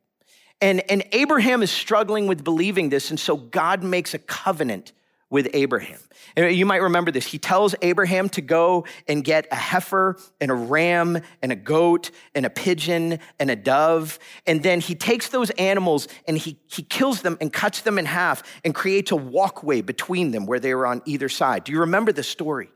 And, 0.61 0.89
and 0.89 1.03
Abraham 1.11 1.61
is 1.61 1.71
struggling 1.71 2.27
with 2.27 2.43
believing 2.43 2.89
this. 2.89 3.09
And 3.09 3.19
so 3.19 3.35
God 3.35 3.83
makes 3.83 4.13
a 4.13 4.19
covenant 4.19 4.93
with 5.29 5.49
Abraham. 5.53 5.99
And 6.35 6.55
you 6.55 6.65
might 6.65 6.81
remember 6.81 7.11
this. 7.11 7.25
He 7.25 7.39
tells 7.39 7.73
Abraham 7.81 8.29
to 8.29 8.41
go 8.41 8.85
and 9.07 9.23
get 9.23 9.47
a 9.51 9.55
heifer 9.55 10.17
and 10.39 10.51
a 10.51 10.53
ram 10.53 11.19
and 11.41 11.51
a 11.51 11.55
goat 11.55 12.11
and 12.35 12.45
a 12.45 12.49
pigeon 12.49 13.19
and 13.39 13.49
a 13.49 13.55
dove. 13.55 14.19
And 14.45 14.61
then 14.61 14.81
he 14.81 14.93
takes 14.93 15.29
those 15.29 15.49
animals 15.51 16.07
and 16.27 16.37
he, 16.37 16.59
he 16.67 16.83
kills 16.83 17.21
them 17.21 17.37
and 17.41 17.51
cuts 17.51 17.81
them 17.81 17.97
in 17.97 18.05
half 18.05 18.43
and 18.63 18.75
creates 18.75 19.11
a 19.11 19.15
walkway 19.15 19.81
between 19.81 20.31
them 20.31 20.45
where 20.45 20.59
they 20.59 20.75
were 20.75 20.85
on 20.85 21.01
either 21.05 21.27
side. 21.27 21.63
Do 21.63 21.71
you 21.71 21.79
remember 21.81 22.11
the 22.11 22.23
story? 22.23 22.69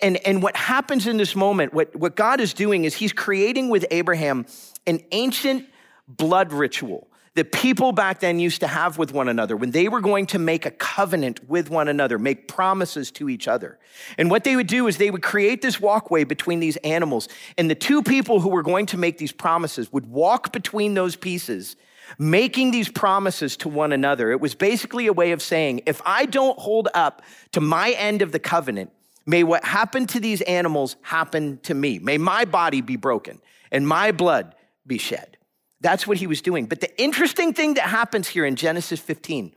And, 0.00 0.16
and 0.26 0.42
what 0.42 0.56
happens 0.56 1.06
in 1.06 1.18
this 1.18 1.36
moment, 1.36 1.74
what, 1.74 1.94
what 1.94 2.16
God 2.16 2.40
is 2.40 2.54
doing 2.54 2.86
is 2.86 2.94
he's 2.94 3.12
creating 3.12 3.68
with 3.68 3.84
Abraham 3.90 4.46
an 4.86 5.00
ancient 5.12 5.66
blood 6.08 6.52
ritual 6.52 7.09
that 7.34 7.52
people 7.52 7.92
back 7.92 8.20
then 8.20 8.40
used 8.40 8.60
to 8.60 8.66
have 8.66 8.98
with 8.98 9.12
one 9.12 9.28
another 9.28 9.56
when 9.56 9.70
they 9.70 9.88
were 9.88 10.00
going 10.00 10.26
to 10.26 10.38
make 10.38 10.66
a 10.66 10.70
covenant 10.70 11.48
with 11.48 11.70
one 11.70 11.86
another, 11.86 12.18
make 12.18 12.48
promises 12.48 13.12
to 13.12 13.28
each 13.28 13.46
other. 13.46 13.78
And 14.18 14.30
what 14.30 14.42
they 14.42 14.56
would 14.56 14.66
do 14.66 14.88
is 14.88 14.96
they 14.96 15.12
would 15.12 15.22
create 15.22 15.62
this 15.62 15.80
walkway 15.80 16.24
between 16.24 16.58
these 16.58 16.76
animals. 16.78 17.28
And 17.56 17.70
the 17.70 17.76
two 17.76 18.02
people 18.02 18.40
who 18.40 18.48
were 18.48 18.64
going 18.64 18.86
to 18.86 18.98
make 18.98 19.18
these 19.18 19.30
promises 19.30 19.92
would 19.92 20.06
walk 20.06 20.52
between 20.52 20.94
those 20.94 21.14
pieces, 21.14 21.76
making 22.18 22.72
these 22.72 22.88
promises 22.88 23.56
to 23.58 23.68
one 23.68 23.92
another. 23.92 24.32
It 24.32 24.40
was 24.40 24.56
basically 24.56 25.06
a 25.06 25.12
way 25.12 25.30
of 25.30 25.40
saying, 25.40 25.82
if 25.86 26.02
I 26.04 26.26
don't 26.26 26.58
hold 26.58 26.88
up 26.94 27.22
to 27.52 27.60
my 27.60 27.90
end 27.92 28.22
of 28.22 28.32
the 28.32 28.40
covenant, 28.40 28.90
may 29.24 29.44
what 29.44 29.64
happened 29.64 30.08
to 30.10 30.20
these 30.20 30.40
animals 30.42 30.96
happen 31.02 31.60
to 31.62 31.74
me. 31.74 32.00
May 32.00 32.18
my 32.18 32.44
body 32.44 32.80
be 32.80 32.96
broken 32.96 33.40
and 33.70 33.86
my 33.86 34.10
blood 34.10 34.56
be 34.84 34.98
shed. 34.98 35.36
That's 35.80 36.06
what 36.06 36.18
he 36.18 36.26
was 36.26 36.42
doing. 36.42 36.66
But 36.66 36.80
the 36.80 37.00
interesting 37.00 37.54
thing 37.54 37.74
that 37.74 37.84
happens 37.84 38.28
here 38.28 38.44
in 38.44 38.56
Genesis 38.56 39.00
15, 39.00 39.52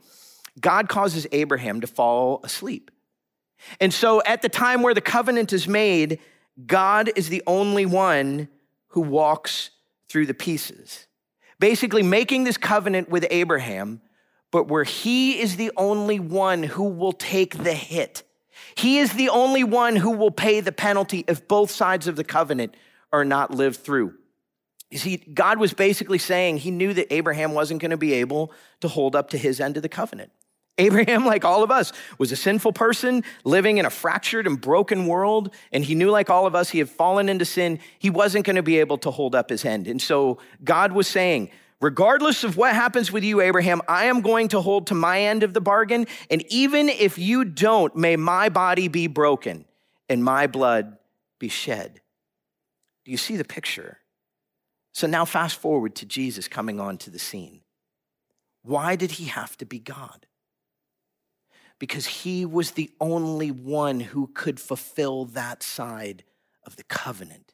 God 0.60 0.88
causes 0.88 1.26
Abraham 1.32 1.80
to 1.80 1.86
fall 1.86 2.40
asleep. 2.42 2.90
And 3.80 3.92
so 3.92 4.22
at 4.24 4.42
the 4.42 4.48
time 4.48 4.82
where 4.82 4.94
the 4.94 5.00
covenant 5.00 5.52
is 5.52 5.68
made, 5.68 6.18
God 6.66 7.10
is 7.16 7.28
the 7.28 7.42
only 7.46 7.86
one 7.86 8.48
who 8.88 9.00
walks 9.00 9.70
through 10.08 10.26
the 10.26 10.34
pieces. 10.34 11.06
Basically, 11.58 12.02
making 12.02 12.44
this 12.44 12.56
covenant 12.56 13.08
with 13.08 13.26
Abraham, 13.30 14.00
but 14.50 14.68
where 14.68 14.84
he 14.84 15.40
is 15.40 15.56
the 15.56 15.72
only 15.76 16.20
one 16.20 16.62
who 16.62 16.84
will 16.84 17.12
take 17.12 17.62
the 17.64 17.74
hit. 17.74 18.22
He 18.76 18.98
is 18.98 19.12
the 19.12 19.28
only 19.28 19.64
one 19.64 19.96
who 19.96 20.10
will 20.10 20.30
pay 20.30 20.60
the 20.60 20.72
penalty 20.72 21.24
if 21.26 21.48
both 21.48 21.70
sides 21.70 22.06
of 22.06 22.16
the 22.16 22.24
covenant 22.24 22.76
are 23.12 23.24
not 23.24 23.52
lived 23.52 23.76
through. 23.76 24.14
You 24.90 24.98
see, 24.98 25.16
God 25.16 25.58
was 25.58 25.72
basically 25.72 26.18
saying 26.18 26.58
he 26.58 26.70
knew 26.70 26.94
that 26.94 27.12
Abraham 27.12 27.52
wasn't 27.52 27.80
going 27.80 27.90
to 27.90 27.96
be 27.96 28.12
able 28.14 28.52
to 28.80 28.88
hold 28.88 29.16
up 29.16 29.30
to 29.30 29.38
his 29.38 29.60
end 29.60 29.76
of 29.76 29.82
the 29.82 29.88
covenant. 29.88 30.30
Abraham, 30.78 31.24
like 31.26 31.44
all 31.44 31.62
of 31.62 31.70
us, 31.70 31.92
was 32.18 32.32
a 32.32 32.36
sinful 32.36 32.72
person 32.72 33.24
living 33.44 33.78
in 33.78 33.86
a 33.86 33.90
fractured 33.90 34.46
and 34.46 34.60
broken 34.60 35.06
world. 35.06 35.54
And 35.72 35.84
he 35.84 35.94
knew, 35.94 36.10
like 36.10 36.30
all 36.30 36.46
of 36.46 36.54
us, 36.54 36.70
he 36.70 36.78
had 36.78 36.88
fallen 36.88 37.28
into 37.28 37.44
sin. 37.44 37.80
He 37.98 38.10
wasn't 38.10 38.46
going 38.46 38.56
to 38.56 38.62
be 38.62 38.78
able 38.78 38.98
to 38.98 39.10
hold 39.10 39.34
up 39.34 39.50
his 39.50 39.64
end. 39.64 39.86
And 39.86 40.00
so 40.00 40.38
God 40.62 40.92
was 40.92 41.06
saying, 41.06 41.50
regardless 41.80 42.44
of 42.44 42.56
what 42.56 42.74
happens 42.74 43.12
with 43.12 43.24
you, 43.24 43.40
Abraham, 43.40 43.82
I 43.88 44.06
am 44.06 44.20
going 44.20 44.48
to 44.48 44.60
hold 44.60 44.88
to 44.88 44.94
my 44.94 45.20
end 45.20 45.42
of 45.42 45.54
the 45.54 45.60
bargain. 45.60 46.06
And 46.30 46.44
even 46.50 46.88
if 46.88 47.18
you 47.18 47.44
don't, 47.44 47.94
may 47.96 48.16
my 48.16 48.48
body 48.48 48.88
be 48.88 49.06
broken 49.06 49.64
and 50.08 50.22
my 50.22 50.46
blood 50.46 50.96
be 51.38 51.48
shed. 51.48 52.00
Do 53.04 53.10
you 53.10 53.18
see 53.18 53.36
the 53.36 53.44
picture? 53.44 53.98
So 54.94 55.08
now, 55.08 55.24
fast 55.24 55.56
forward 55.56 55.96
to 55.96 56.06
Jesus 56.06 56.46
coming 56.46 56.78
onto 56.78 57.10
the 57.10 57.18
scene. 57.18 57.62
Why 58.62 58.94
did 58.94 59.12
he 59.12 59.24
have 59.24 59.56
to 59.58 59.66
be 59.66 59.80
God? 59.80 60.26
Because 61.80 62.06
he 62.06 62.46
was 62.46 62.70
the 62.70 62.90
only 63.00 63.50
one 63.50 63.98
who 63.98 64.28
could 64.28 64.60
fulfill 64.60 65.24
that 65.26 65.64
side 65.64 66.22
of 66.64 66.76
the 66.76 66.84
covenant. 66.84 67.52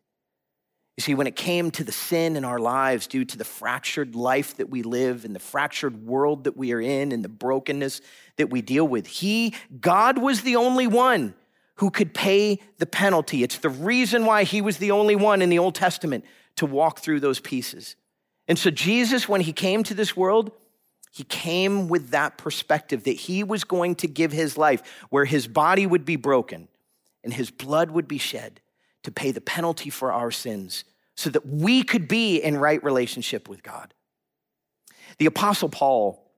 You 0.99 1.03
see, 1.03 1.15
when 1.15 1.27
it 1.27 1.35
came 1.35 1.71
to 1.73 1.83
the 1.83 1.93
sin 1.93 2.37
in 2.37 2.45
our 2.45 2.59
lives 2.59 3.07
due 3.07 3.25
to 3.25 3.39
the 3.39 3.45
fractured 3.45 4.15
life 4.15 4.59
that 4.59 4.69
we 4.69 4.83
live 4.83 5.25
and 5.25 5.35
the 5.35 5.41
fractured 5.41 6.05
world 6.05 6.45
that 6.45 6.59
we 6.59 6.75
are 6.75 6.81
in 6.81 7.11
and 7.11 7.25
the 7.25 7.31
brokenness 7.31 8.03
that 8.37 8.51
we 8.51 8.61
deal 8.61 8.87
with, 8.87 9.07
He, 9.07 9.55
God, 9.81 10.19
was 10.19 10.43
the 10.43 10.57
only 10.57 10.87
one 10.87 11.35
who 11.77 11.91
could 11.91 12.13
pay 12.13 12.59
the 12.77 12.85
penalty. 12.85 13.43
It's 13.43 13.57
the 13.57 13.71
reason 13.71 14.27
why 14.27 14.45
He 14.45 14.61
was 14.61 14.77
the 14.77 14.91
only 14.91 15.17
one 15.17 15.41
in 15.41 15.49
the 15.49 15.59
Old 15.59 15.75
Testament 15.75 16.27
to 16.57 16.67
walk 16.67 17.01
through 17.01 17.21
those 17.21 17.41
pieces. 17.41 17.97
And 18.49 18.59
so, 18.59 18.71
Jesus, 18.71 19.29
when 19.29 19.41
he 19.41 19.53
came 19.53 19.83
to 19.85 19.95
this 19.95 20.17
world, 20.17 20.53
he 21.13 21.25
came 21.25 21.89
with 21.89 22.11
that 22.11 22.39
perspective 22.39 23.05
that 23.05 23.13
he 23.13 23.43
was 23.43 23.65
going 23.65 23.97
to 23.97 24.07
give 24.07 24.33
his 24.33 24.57
life 24.57 24.83
where 25.11 25.25
his 25.25 25.49
body 25.49 25.87
would 25.87 26.05
be 26.05 26.17
broken 26.17 26.69
and 27.25 27.33
his 27.33 27.51
blood 27.51 27.91
would 27.91 28.09
be 28.09 28.19
shed 28.19 28.61
to 29.03 29.11
pay 29.11 29.33
the 29.33 29.41
penalty 29.41 29.91
for 29.91 30.13
our 30.13 30.31
sins 30.31 30.85
so 31.17 31.31
that 31.31 31.47
we 31.47 31.83
could 31.83 32.09
be 32.09 32.39
in 32.39 32.57
right 32.57 32.83
relationship 32.83 33.49
with 33.49 33.63
God. 33.63 33.93
The 35.19 35.27
Apostle 35.27 35.69
Paul 35.69 36.31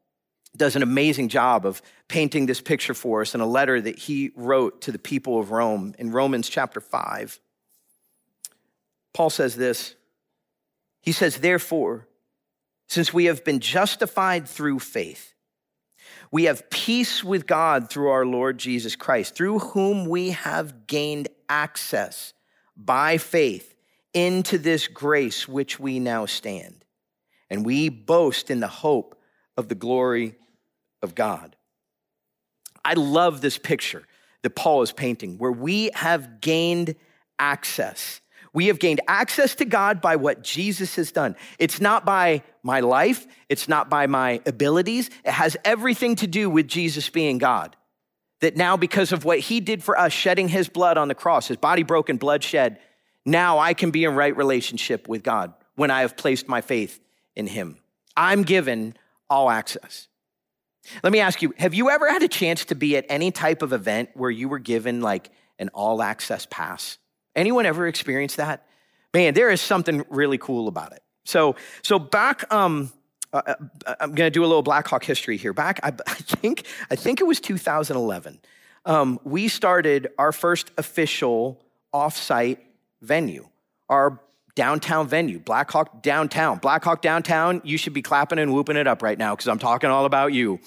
does 0.57 0.77
an 0.77 0.83
amazing 0.83 1.29
job 1.29 1.65
of 1.65 1.81
painting 2.09 2.47
this 2.47 2.61
picture 2.61 2.95
for 2.95 3.23
us 3.23 3.35
in 3.35 3.41
a 3.41 3.47
letter 3.47 3.81
that 3.81 3.99
he 3.99 4.33
wrote 4.37 4.83
to 4.83 4.93
the 4.93 4.99
people 4.99 5.39
of 5.39 5.51
Rome 5.51 5.95
in 5.99 6.11
Romans 6.11 6.49
chapter 6.49 6.81
5. 6.81 7.41
Paul 9.15 9.31
says 9.31 9.55
this 9.55 9.95
He 11.03 11.13
says, 11.13 11.39
Therefore, 11.39 12.09
since 12.89 13.13
we 13.13 13.27
have 13.27 13.45
been 13.45 13.61
justified 13.61 14.49
through 14.49 14.79
faith, 14.79 15.35
we 16.31 16.45
have 16.45 16.71
peace 16.71 17.23
with 17.23 17.47
God 17.47 17.91
through 17.91 18.09
our 18.09 18.25
Lord 18.25 18.57
Jesus 18.57 18.97
Christ, 18.97 19.35
through 19.35 19.59
whom 19.59 20.09
we 20.09 20.31
have 20.31 20.87
gained 20.87 21.29
access 21.49 22.33
by 22.77 23.19
faith 23.19 23.75
into 24.15 24.59
this 24.59 24.89
grace 24.89 25.47
which 25.47 25.79
we 25.79 25.99
now 25.99 26.27
stand. 26.27 26.85
And 27.51 27.67
we 27.67 27.91
boast 27.91 28.51
in 28.51 28.61
the 28.61 28.69
hope 28.69 29.21
of 29.57 29.69
the 29.69 29.75
glory 29.75 30.37
of 31.03 31.15
God. 31.15 31.57
I 32.85 32.95
love 32.95 33.41
this 33.41 33.59
picture 33.59 34.07
that 34.43 34.57
Paul 34.57 34.83
is 34.83 34.93
painting 34.93 35.39
where 35.39 35.53
we 35.53 35.91
have 35.95 36.41
gained 36.41 36.95
access. 37.39 38.21
We 38.55 38.67
have 38.67 38.79
gained 38.79 39.01
access 39.09 39.55
to 39.57 39.65
God 39.65 40.01
by 40.01 40.17
what 40.17 40.43
Jesus 40.43 40.97
has 40.97 41.11
done. 41.11 41.37
It's 41.59 41.81
not 41.81 42.05
by 42.05 42.43
my 42.63 42.81
life, 42.81 43.27
it's 43.49 43.69
not 43.69 43.89
by 43.89 44.07
my 44.07 44.41
abilities. 44.45 45.09
It 45.25 45.33
has 45.33 45.57
everything 45.65 46.17
to 46.17 46.27
do 46.27 46.51
with 46.51 46.69
Jesus 46.69 47.09
being 47.09 47.39
God. 47.39 47.77
That 48.41 48.57
now, 48.57 48.77
because 48.77 49.13
of 49.13 49.25
what 49.25 49.39
he 49.39 49.61
did 49.61 49.83
for 49.83 49.99
us, 49.99 50.13
shedding 50.13 50.49
his 50.49 50.69
blood 50.69 50.99
on 50.99 51.09
the 51.09 51.15
cross, 51.15 51.49
his 51.49 51.57
body 51.57 51.83
broken, 51.83 52.17
blood 52.17 52.43
shed, 52.43 52.79
now 53.25 53.59
I 53.59 53.73
can 53.73 53.91
be 53.91 54.05
in 54.05 54.15
right 54.17 54.37
relationship 54.37 55.09
with 55.09 55.23
God 55.23 55.55
when 55.77 55.91
I 55.91 56.01
have 56.01 56.17
placed 56.17 56.49
my 56.49 56.61
faith 56.61 57.01
in 57.37 57.47
him. 57.47 57.79
I'm 58.17 58.43
given 58.43 58.97
all 59.31 59.49
access. 59.49 60.09
Let 61.03 61.13
me 61.13 61.21
ask 61.21 61.41
you 61.41 61.55
have 61.59 61.75
you 61.75 61.91
ever 61.91 62.11
had 62.11 62.23
a 62.23 62.29
chance 62.29 62.65
to 62.67 62.75
be 62.75 62.97
at 62.97 63.07
any 63.09 63.31
type 63.31 63.63
of 63.63 63.73
event 63.73 64.11
where 64.15 64.31
you 64.31 64.49
were 64.49 64.59
given 64.59 65.01
like 65.01 65.31
an 65.59 65.71
all 65.71 66.03
access 66.03 66.47
pass? 66.51 66.99
Anyone 67.35 67.67
ever 67.67 67.87
experienced 67.87 68.37
that? 68.37 68.67
Man, 69.15 69.35
there 69.35 69.51
is 69.51 69.61
something 69.61 70.05
really 70.09 70.39
cool 70.39 70.69
about 70.69 70.93
it. 70.93 71.03
So, 71.25 71.57
so 71.83 71.99
back, 71.99 72.51
um, 72.53 72.93
uh, 73.33 73.43
uh 73.87 73.95
I'm 74.01 74.15
going 74.15 74.27
to 74.27 74.31
do 74.31 74.45
a 74.45 74.47
little 74.47 74.63
Blackhawk 74.63 75.05
history 75.05 75.37
here. 75.37 75.53
Back, 75.53 75.81
I, 75.83 75.89
I 76.07 76.15
think, 76.15 76.67
I 76.91 76.97
think 76.97 77.21
it 77.21 77.25
was 77.25 77.41
2011. 77.41 78.41
Um, 78.85 79.21
we 79.25 79.49
started 79.49 80.09
our 80.19 80.33
first 80.33 80.71
official 80.77 81.63
offsite 81.95 82.59
venue. 83.01 83.49
Our 83.89 84.21
downtown 84.55 85.09
venue, 85.09 85.39
Blackhawk 85.39 86.03
downtown. 86.03 86.59
Blackhawk 86.59 87.01
downtown, 87.01 87.63
you 87.65 87.79
should 87.79 87.95
be 87.95 88.03
clapping 88.03 88.39
and 88.39 88.53
whooping 88.53 88.77
it 88.77 88.87
up 88.87 89.03
right 89.03 89.17
now 89.17 89.35
because 89.35 89.49
I'm 89.49 89.59
talking 89.59 89.89
all 89.89 90.05
about 90.05 90.35
you. 90.35 90.61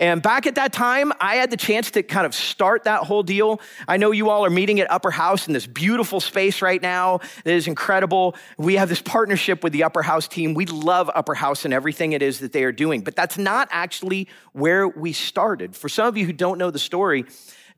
And 0.00 0.22
back 0.22 0.46
at 0.46 0.54
that 0.54 0.72
time, 0.72 1.12
I 1.20 1.36
had 1.36 1.50
the 1.50 1.56
chance 1.58 1.90
to 1.92 2.02
kind 2.02 2.24
of 2.24 2.34
start 2.34 2.84
that 2.84 3.02
whole 3.02 3.22
deal. 3.22 3.60
I 3.86 3.98
know 3.98 4.10
you 4.10 4.30
all 4.30 4.46
are 4.46 4.50
meeting 4.50 4.80
at 4.80 4.90
Upper 4.90 5.10
House 5.10 5.46
in 5.46 5.52
this 5.52 5.66
beautiful 5.66 6.18
space 6.18 6.62
right 6.62 6.80
now. 6.80 7.20
It 7.44 7.52
is 7.52 7.66
incredible. 7.66 8.36
We 8.56 8.76
have 8.76 8.88
this 8.88 9.02
partnership 9.02 9.62
with 9.62 9.74
the 9.74 9.84
Upper 9.84 10.02
House 10.02 10.28
team. 10.28 10.54
We 10.54 10.64
love 10.64 11.10
Upper 11.14 11.34
House 11.34 11.66
and 11.66 11.74
everything 11.74 12.12
it 12.12 12.22
is 12.22 12.40
that 12.40 12.52
they 12.52 12.64
are 12.64 12.72
doing, 12.72 13.02
but 13.02 13.14
that's 13.16 13.36
not 13.36 13.68
actually 13.70 14.28
where 14.52 14.88
we 14.88 15.12
started. 15.12 15.76
For 15.76 15.90
some 15.90 16.06
of 16.06 16.16
you 16.16 16.24
who 16.24 16.32
don't 16.32 16.56
know 16.56 16.70
the 16.70 16.78
story, 16.78 17.26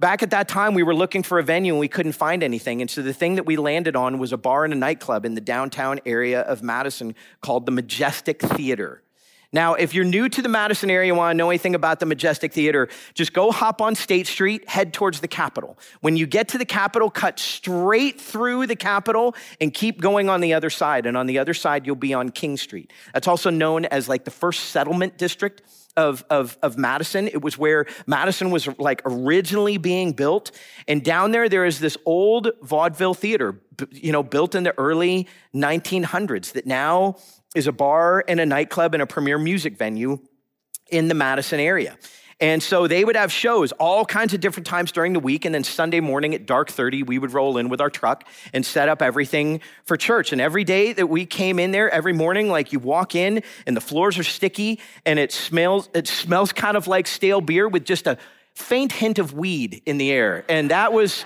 Back 0.00 0.22
at 0.22 0.30
that 0.30 0.46
time, 0.46 0.74
we 0.74 0.84
were 0.84 0.94
looking 0.94 1.24
for 1.24 1.40
a 1.40 1.42
venue 1.42 1.72
and 1.72 1.80
we 1.80 1.88
couldn't 1.88 2.12
find 2.12 2.44
anything. 2.44 2.80
And 2.80 2.88
so 2.88 3.02
the 3.02 3.12
thing 3.12 3.34
that 3.34 3.46
we 3.46 3.56
landed 3.56 3.96
on 3.96 4.18
was 4.18 4.32
a 4.32 4.36
bar 4.36 4.64
and 4.64 4.72
a 4.72 4.76
nightclub 4.76 5.24
in 5.24 5.34
the 5.34 5.40
downtown 5.40 5.98
area 6.06 6.42
of 6.42 6.62
Madison 6.62 7.16
called 7.40 7.66
the 7.66 7.72
Majestic 7.72 8.40
Theater. 8.40 9.02
Now, 9.50 9.74
if 9.74 9.94
you're 9.94 10.04
new 10.04 10.28
to 10.28 10.42
the 10.42 10.48
Madison 10.48 10.90
area 10.90 11.10
and 11.10 11.16
want 11.16 11.34
to 11.34 11.36
know 11.36 11.48
anything 11.48 11.74
about 11.74 12.00
the 12.00 12.06
Majestic 12.06 12.52
Theater, 12.52 12.88
just 13.14 13.32
go 13.32 13.50
hop 13.50 13.80
on 13.80 13.94
State 13.94 14.26
Street, 14.26 14.68
head 14.68 14.92
towards 14.92 15.20
the 15.20 15.28
Capitol. 15.28 15.78
When 16.00 16.18
you 16.18 16.26
get 16.26 16.48
to 16.48 16.58
the 16.58 16.66
Capitol, 16.66 17.08
cut 17.08 17.38
straight 17.38 18.20
through 18.20 18.66
the 18.66 18.76
Capitol 18.76 19.34
and 19.58 19.72
keep 19.72 20.02
going 20.02 20.28
on 20.28 20.42
the 20.42 20.52
other 20.52 20.68
side. 20.68 21.06
And 21.06 21.16
on 21.16 21.26
the 21.26 21.38
other 21.38 21.54
side, 21.54 21.86
you'll 21.86 21.96
be 21.96 22.12
on 22.12 22.28
King 22.28 22.58
Street. 22.58 22.92
That's 23.14 23.26
also 23.26 23.48
known 23.48 23.86
as 23.86 24.06
like 24.06 24.24
the 24.24 24.30
first 24.30 24.66
settlement 24.66 25.16
district 25.16 25.62
of, 25.98 26.24
of, 26.30 26.56
of 26.62 26.78
Madison. 26.78 27.26
It 27.26 27.42
was 27.42 27.58
where 27.58 27.86
Madison 28.06 28.50
was 28.52 28.68
like 28.78 29.02
originally 29.04 29.78
being 29.78 30.12
built. 30.12 30.52
And 30.86 31.04
down 31.04 31.32
there, 31.32 31.48
there 31.48 31.64
is 31.64 31.80
this 31.80 31.98
old 32.06 32.52
vaudeville 32.62 33.14
theater, 33.14 33.60
you 33.90 34.12
know, 34.12 34.22
built 34.22 34.54
in 34.54 34.62
the 34.62 34.78
early 34.78 35.26
1900s 35.54 36.52
that 36.52 36.66
now 36.66 37.16
is 37.56 37.66
a 37.66 37.72
bar 37.72 38.24
and 38.28 38.38
a 38.38 38.46
nightclub 38.46 38.94
and 38.94 39.02
a 39.02 39.06
premier 39.06 39.38
music 39.38 39.76
venue 39.76 40.20
in 40.88 41.08
the 41.08 41.14
Madison 41.14 41.58
area. 41.58 41.98
And 42.40 42.62
so 42.62 42.86
they 42.86 43.04
would 43.04 43.16
have 43.16 43.32
shows 43.32 43.72
all 43.72 44.04
kinds 44.04 44.32
of 44.32 44.40
different 44.40 44.66
times 44.66 44.92
during 44.92 45.12
the 45.12 45.20
week. 45.20 45.44
And 45.44 45.52
then 45.52 45.64
Sunday 45.64 45.98
morning 45.98 46.34
at 46.34 46.46
dark 46.46 46.70
30, 46.70 47.02
we 47.02 47.18
would 47.18 47.32
roll 47.32 47.58
in 47.58 47.68
with 47.68 47.80
our 47.80 47.90
truck 47.90 48.24
and 48.52 48.64
set 48.64 48.88
up 48.88 49.02
everything 49.02 49.60
for 49.84 49.96
church. 49.96 50.30
And 50.30 50.40
every 50.40 50.62
day 50.62 50.92
that 50.92 51.08
we 51.08 51.26
came 51.26 51.58
in 51.58 51.72
there, 51.72 51.90
every 51.90 52.12
morning, 52.12 52.48
like 52.48 52.72
you 52.72 52.78
walk 52.78 53.16
in 53.16 53.42
and 53.66 53.76
the 53.76 53.80
floors 53.80 54.18
are 54.18 54.24
sticky 54.24 54.78
and 55.04 55.18
it 55.18 55.32
smells, 55.32 55.88
it 55.94 56.06
smells 56.06 56.52
kind 56.52 56.76
of 56.76 56.86
like 56.86 57.08
stale 57.08 57.40
beer 57.40 57.66
with 57.66 57.84
just 57.84 58.06
a 58.06 58.16
faint 58.54 58.92
hint 58.92 59.18
of 59.18 59.32
weed 59.32 59.82
in 59.84 59.98
the 59.98 60.12
air. 60.12 60.44
And 60.48 60.70
that 60.70 60.92
was, 60.92 61.24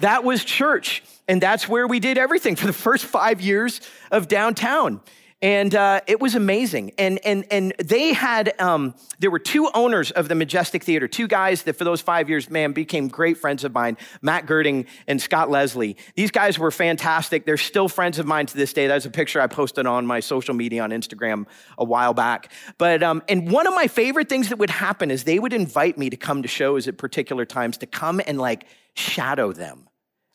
that 0.00 0.24
was 0.24 0.42
church. 0.42 1.02
And 1.28 1.42
that's 1.42 1.68
where 1.68 1.86
we 1.86 2.00
did 2.00 2.16
everything 2.16 2.56
for 2.56 2.66
the 2.66 2.72
first 2.72 3.04
five 3.04 3.42
years 3.42 3.82
of 4.10 4.26
downtown 4.26 5.00
and 5.42 5.74
uh, 5.74 6.00
it 6.06 6.18
was 6.18 6.34
amazing. 6.34 6.92
And 6.96 7.18
and 7.24 7.44
and 7.50 7.74
they 7.78 8.14
had 8.14 8.58
um, 8.58 8.94
there 9.18 9.30
were 9.30 9.38
two 9.38 9.68
owners 9.74 10.10
of 10.10 10.28
the 10.28 10.34
Majestic 10.34 10.82
Theater, 10.82 11.06
two 11.08 11.28
guys 11.28 11.64
that 11.64 11.74
for 11.74 11.84
those 11.84 12.00
five 12.00 12.30
years, 12.30 12.48
man, 12.48 12.72
became 12.72 13.08
great 13.08 13.36
friends 13.36 13.62
of 13.62 13.74
mine, 13.74 13.98
Matt 14.22 14.46
Gerding 14.46 14.86
and 15.06 15.20
Scott 15.20 15.50
Leslie. 15.50 15.96
These 16.14 16.30
guys 16.30 16.58
were 16.58 16.70
fantastic. 16.70 17.44
They're 17.44 17.58
still 17.58 17.88
friends 17.88 18.18
of 18.18 18.26
mine 18.26 18.46
to 18.46 18.56
this 18.56 18.72
day. 18.72 18.86
That's 18.86 19.04
a 19.04 19.10
picture 19.10 19.40
I 19.40 19.46
posted 19.46 19.86
on 19.86 20.06
my 20.06 20.20
social 20.20 20.54
media 20.54 20.82
on 20.82 20.90
Instagram 20.90 21.46
a 21.76 21.84
while 21.84 22.14
back. 22.14 22.50
But 22.78 23.02
um, 23.02 23.22
and 23.28 23.50
one 23.50 23.66
of 23.66 23.74
my 23.74 23.88
favorite 23.88 24.30
things 24.30 24.48
that 24.48 24.56
would 24.56 24.70
happen 24.70 25.10
is 25.10 25.24
they 25.24 25.38
would 25.38 25.52
invite 25.52 25.98
me 25.98 26.08
to 26.08 26.16
come 26.16 26.42
to 26.42 26.48
shows 26.48 26.88
at 26.88 26.96
particular 26.96 27.44
times 27.44 27.76
to 27.78 27.86
come 27.86 28.22
and 28.26 28.38
like 28.38 28.64
shadow 28.94 29.52
them 29.52 29.86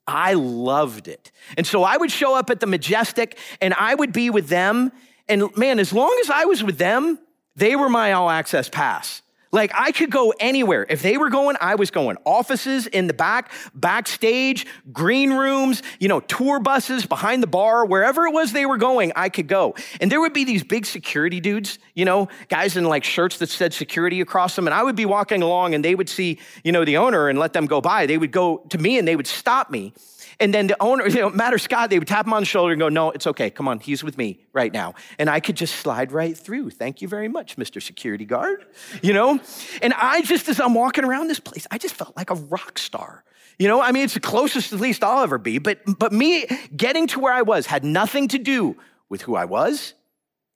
I 0.07 0.33
loved 0.33 1.07
it. 1.07 1.31
And 1.57 1.65
so 1.65 1.83
I 1.83 1.97
would 1.97 2.11
show 2.11 2.35
up 2.35 2.49
at 2.49 2.59
the 2.59 2.67
Majestic 2.67 3.37
and 3.61 3.73
I 3.73 3.95
would 3.95 4.13
be 4.13 4.29
with 4.29 4.47
them. 4.47 4.91
And 5.29 5.55
man, 5.55 5.79
as 5.79 5.93
long 5.93 6.17
as 6.21 6.29
I 6.29 6.45
was 6.45 6.63
with 6.63 6.77
them, 6.77 7.19
they 7.55 7.75
were 7.75 7.89
my 7.89 8.13
all 8.13 8.29
access 8.29 8.69
pass. 8.69 9.21
Like 9.51 9.71
I 9.75 9.91
could 9.91 10.09
go 10.09 10.33
anywhere. 10.39 10.85
If 10.89 11.01
they 11.01 11.17
were 11.17 11.29
going, 11.29 11.57
I 11.59 11.75
was 11.75 11.91
going. 11.91 12.17
Offices 12.25 12.87
in 12.87 13.07
the 13.07 13.13
back, 13.13 13.51
backstage, 13.73 14.65
green 14.93 15.33
rooms, 15.33 15.83
you 15.99 16.07
know, 16.07 16.21
tour 16.21 16.59
buses 16.59 17.05
behind 17.05 17.43
the 17.43 17.47
bar, 17.47 17.85
wherever 17.85 18.25
it 18.25 18.31
was 18.31 18.53
they 18.53 18.65
were 18.65 18.77
going, 18.77 19.11
I 19.15 19.29
could 19.29 19.47
go. 19.47 19.75
And 19.99 20.11
there 20.11 20.21
would 20.21 20.33
be 20.33 20.45
these 20.45 20.63
big 20.63 20.85
security 20.85 21.41
dudes, 21.41 21.79
you 21.95 22.05
know, 22.05 22.29
guys 22.47 22.77
in 22.77 22.85
like 22.85 23.03
shirts 23.03 23.37
that 23.39 23.49
said 23.49 23.73
security 23.73 24.21
across 24.21 24.55
them. 24.55 24.67
And 24.67 24.73
I 24.73 24.83
would 24.83 24.95
be 24.95 25.05
walking 25.05 25.41
along 25.41 25.75
and 25.75 25.83
they 25.83 25.95
would 25.95 26.09
see, 26.09 26.39
you 26.63 26.71
know, 26.71 26.85
the 26.85 26.97
owner 26.97 27.27
and 27.27 27.37
let 27.37 27.51
them 27.51 27.65
go 27.65 27.81
by. 27.81 28.05
They 28.05 28.17
would 28.17 28.31
go 28.31 28.57
to 28.69 28.77
me 28.77 28.97
and 28.97 29.07
they 29.07 29.15
would 29.15 29.27
stop 29.27 29.69
me 29.69 29.93
and 30.41 30.53
then 30.53 30.67
the 30.67 30.75
owner, 30.81 31.07
you 31.07 31.21
know, 31.21 31.29
Matt 31.29 31.53
or 31.53 31.57
Scott, 31.57 31.89
they 31.89 31.99
would 31.99 32.07
tap 32.07 32.25
him 32.25 32.33
on 32.33 32.41
the 32.41 32.45
shoulder 32.45 32.73
and 32.73 32.79
go, 32.79 32.89
No, 32.89 33.11
it's 33.11 33.27
okay. 33.27 33.49
Come 33.49 33.67
on, 33.67 33.79
he's 33.79 34.03
with 34.03 34.17
me 34.17 34.39
right 34.51 34.73
now. 34.73 34.95
And 35.17 35.29
I 35.29 35.39
could 35.39 35.55
just 35.55 35.75
slide 35.75 36.11
right 36.11 36.37
through. 36.37 36.71
Thank 36.71 37.01
you 37.01 37.07
very 37.07 37.27
much, 37.27 37.55
Mr. 37.55 37.81
Security 37.81 38.25
Guard. 38.25 38.65
You 39.01 39.13
know? 39.13 39.39
And 39.81 39.93
I 39.93 40.21
just, 40.21 40.47
as 40.47 40.59
I'm 40.59 40.73
walking 40.73 41.03
around 41.03 41.27
this 41.27 41.39
place, 41.39 41.65
I 41.71 41.77
just 41.77 41.95
felt 41.95 42.15
like 42.15 42.29
a 42.29 42.35
rock 42.35 42.77
star. 42.77 43.23
You 43.57 43.67
know, 43.67 43.81
I 43.81 43.91
mean, 43.91 44.03
it's 44.03 44.13
the 44.13 44.19
closest 44.19 44.73
at 44.73 44.79
least 44.79 45.03
I'll 45.03 45.23
ever 45.23 45.37
be. 45.37 45.59
But 45.59 45.79
but 45.99 46.11
me 46.11 46.45
getting 46.75 47.07
to 47.07 47.19
where 47.19 47.33
I 47.33 47.41
was 47.41 47.67
had 47.67 47.83
nothing 47.83 48.27
to 48.29 48.39
do 48.39 48.75
with 49.09 49.21
who 49.21 49.35
I 49.35 49.45
was, 49.45 49.93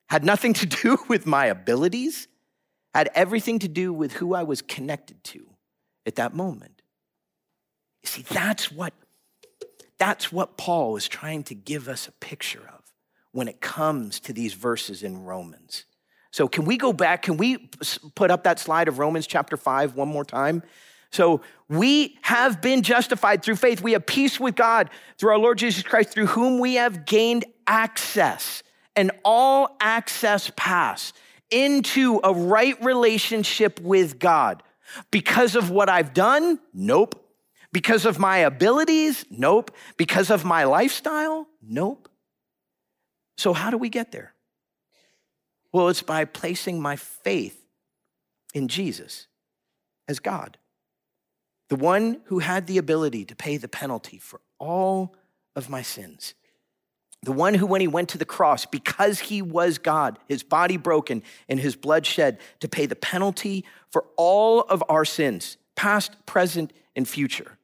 had 0.09 0.23
nothing 0.23 0.53
to 0.53 0.65
do 0.65 0.97
with 1.07 1.25
my 1.25 1.45
abilities, 1.45 2.27
had 2.93 3.09
everything 3.13 3.59
to 3.59 3.67
do 3.67 3.93
with 3.93 4.13
who 4.13 4.33
I 4.33 4.43
was 4.43 4.61
connected 4.61 5.23
to 5.25 5.45
at 6.05 6.15
that 6.15 6.33
moment. 6.33 6.81
You 8.03 8.09
see, 8.09 8.21
that's 8.23 8.71
what 8.71 8.93
that's 10.05 10.31
what 10.31 10.55
Paul 10.55 10.97
is 10.97 11.07
trying 11.07 11.41
to 11.45 11.55
give 11.55 11.87
us 11.87 12.07
a 12.07 12.11
picture 12.11 12.61
of 12.71 12.83
when 13.31 13.47
it 13.47 13.59
comes 13.59 14.19
to 14.19 14.33
these 14.33 14.53
verses 14.53 15.01
in 15.01 15.23
Romans. 15.23 15.85
So, 16.29 16.47
can 16.47 16.63
we 16.63 16.77
go 16.77 16.93
back? 16.93 17.23
Can 17.23 17.37
we 17.37 17.71
put 18.13 18.29
up 18.29 18.43
that 18.43 18.59
slide 18.59 18.87
of 18.87 18.99
Romans 18.99 19.25
chapter 19.25 19.57
5 19.57 19.95
one 19.95 20.07
more 20.07 20.23
time? 20.23 20.61
So, 21.11 21.41
we 21.69 22.19
have 22.21 22.61
been 22.61 22.83
justified 22.83 23.41
through 23.41 23.55
faith. 23.55 23.81
We 23.81 23.93
have 23.93 24.05
peace 24.05 24.39
with 24.39 24.55
God 24.55 24.91
through 25.17 25.31
our 25.31 25.39
Lord 25.39 25.57
Jesus 25.57 25.81
Christ, 25.81 26.11
through 26.11 26.27
whom 26.27 26.59
we 26.59 26.75
have 26.75 27.05
gained 27.07 27.45
access, 27.65 28.61
and 28.95 29.09
all 29.23 29.75
access 29.81 30.51
pass 30.55 31.13
into 31.49 32.19
a 32.23 32.31
right 32.31 32.79
relationship 32.85 33.79
with 33.81 34.19
God. 34.19 34.61
Because 35.09 35.55
of 35.55 35.71
what 35.71 35.89
I've 35.89 36.13
done? 36.13 36.59
Nope. 36.75 37.24
Because 37.75 38.05
of 38.05 38.19
my 38.19 38.37
abilities? 38.37 39.25
Nope. 39.29 39.69
Because 39.97 40.29
of 40.29 40.45
my 40.45 40.63
lifestyle? 40.63 41.45
Nope. 41.61 42.07
So, 43.37 43.51
how 43.51 43.69
do 43.69 43.77
we 43.77 43.89
get 43.89 44.13
there? 44.13 44.33
Well, 45.73 45.89
it's 45.89 46.01
by 46.01 46.23
placing 46.23 46.81
my 46.81 46.95
faith 46.95 47.65
in 48.53 48.69
Jesus 48.69 49.27
as 50.07 50.19
God, 50.19 50.57
the 51.67 51.75
one 51.75 52.21
who 52.27 52.39
had 52.39 52.65
the 52.65 52.77
ability 52.77 53.25
to 53.25 53.35
pay 53.35 53.57
the 53.57 53.67
penalty 53.67 54.19
for 54.19 54.39
all 54.57 55.13
of 55.53 55.69
my 55.69 55.81
sins. 55.81 56.33
The 57.23 57.33
one 57.33 57.55
who, 57.55 57.65
when 57.65 57.81
he 57.81 57.89
went 57.89 58.07
to 58.07 58.17
the 58.17 58.23
cross, 58.23 58.65
because 58.65 59.19
he 59.19 59.41
was 59.41 59.79
God, 59.79 60.17
his 60.29 60.43
body 60.43 60.77
broken 60.77 61.23
and 61.49 61.59
his 61.59 61.75
blood 61.75 62.05
shed 62.05 62.39
to 62.61 62.69
pay 62.69 62.85
the 62.85 62.95
penalty 62.95 63.65
for 63.91 64.05
all 64.15 64.61
of 64.61 64.81
our 64.87 65.03
sins, 65.03 65.57
past, 65.75 66.25
present, 66.25 66.71
and 66.95 67.05
future, 67.05 67.54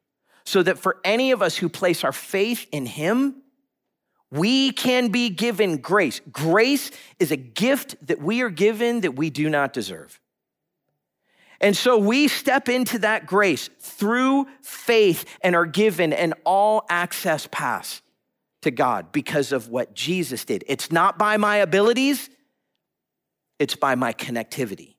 so 0.44 0.62
that 0.62 0.78
for 0.78 0.98
any 1.04 1.30
of 1.30 1.42
us 1.42 1.56
who 1.56 1.68
place 1.68 2.04
our 2.04 2.12
faith 2.12 2.66
in 2.72 2.86
him, 2.86 3.42
we 4.30 4.72
can 4.72 5.08
be 5.08 5.28
given 5.28 5.76
grace. 5.76 6.20
Grace 6.32 6.90
is 7.18 7.30
a 7.30 7.36
gift 7.36 7.94
that 8.06 8.20
we 8.20 8.40
are 8.40 8.50
given 8.50 9.02
that 9.02 9.14
we 9.14 9.28
do 9.28 9.50
not 9.50 9.72
deserve. 9.72 10.18
And 11.60 11.76
so 11.76 11.96
we 11.96 12.26
step 12.26 12.68
into 12.68 12.98
that 13.00 13.26
grace 13.26 13.70
through 13.78 14.46
faith 14.62 15.24
and 15.42 15.54
are 15.54 15.66
given 15.66 16.12
an 16.12 16.34
all 16.44 16.84
access 16.88 17.46
pass 17.52 18.02
to 18.62 18.70
God 18.70 19.12
because 19.12 19.52
of 19.52 19.68
what 19.68 19.94
Jesus 19.94 20.44
did. 20.44 20.64
It's 20.66 20.90
not 20.90 21.18
by 21.18 21.36
my 21.36 21.56
abilities, 21.56 22.30
it's 23.58 23.76
by 23.76 23.94
my 23.94 24.12
connectivity 24.12 24.96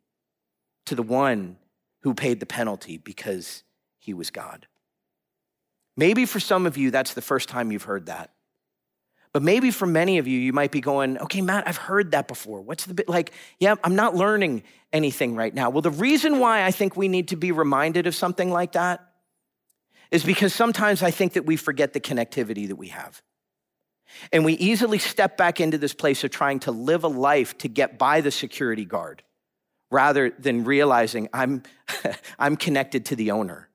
to 0.85 0.95
the 0.95 1.03
one 1.03 1.57
who 2.03 2.13
paid 2.13 2.39
the 2.39 2.45
penalty 2.45 2.97
because 2.97 3.63
he 3.99 4.13
was 4.13 4.29
God. 4.29 4.67
Maybe 5.95 6.25
for 6.25 6.39
some 6.39 6.65
of 6.65 6.77
you, 6.77 6.91
that's 6.91 7.13
the 7.13 7.21
first 7.21 7.49
time 7.49 7.71
you've 7.71 7.83
heard 7.83 8.07
that. 8.07 8.31
But 9.33 9.41
maybe 9.41 9.71
for 9.71 9.87
many 9.87 10.19
of 10.19 10.27
you, 10.27 10.39
you 10.39 10.53
might 10.53 10.71
be 10.71 10.79
going, 10.79 11.17
okay, 11.17 11.41
Matt, 11.41 11.67
I've 11.67 11.77
heard 11.77 12.11
that 12.11 12.27
before. 12.27 12.61
What's 12.61 12.85
the 12.85 12.93
bit 12.93 13.09
like? 13.09 13.31
Yeah, 13.59 13.75
I'm 13.83 13.95
not 13.95 14.15
learning 14.15 14.63
anything 14.91 15.35
right 15.35 15.53
now. 15.53 15.71
Well, 15.71 15.81
the 15.81 15.89
reason 15.89 16.39
why 16.39 16.63
I 16.63 16.71
think 16.71 16.95
we 16.95 17.07
need 17.07 17.29
to 17.29 17.35
be 17.35 17.51
reminded 17.51 18.05
of 18.05 18.13
something 18.13 18.51
like 18.51 18.73
that 18.73 19.13
is 20.11 20.23
because 20.23 20.53
sometimes 20.53 21.01
I 21.01 21.09
think 21.09 21.33
that 21.33 21.45
we 21.47 21.57
forget 21.57 21.93
the 21.93 21.99
connectivity 21.99 22.67
that 22.67 22.75
we 22.75 22.89
have. 22.89 23.23
And 24.31 24.45
we 24.45 24.53
easily 24.53 24.99
step 24.99 25.35
back 25.37 25.59
into 25.59 25.79
this 25.79 25.95
place 25.95 26.23
of 26.23 26.29
trying 26.29 26.59
to 26.61 26.71
live 26.71 27.03
a 27.03 27.07
life 27.07 27.57
to 27.59 27.67
get 27.67 27.97
by 27.97 28.21
the 28.21 28.29
security 28.29 28.85
guard 28.85 29.23
rather 29.89 30.29
than 30.37 30.63
realizing 30.63 31.29
I'm, 31.33 31.63
I'm 32.39 32.55
connected 32.55 33.05
to 33.07 33.15
the 33.15 33.31
owner. 33.31 33.69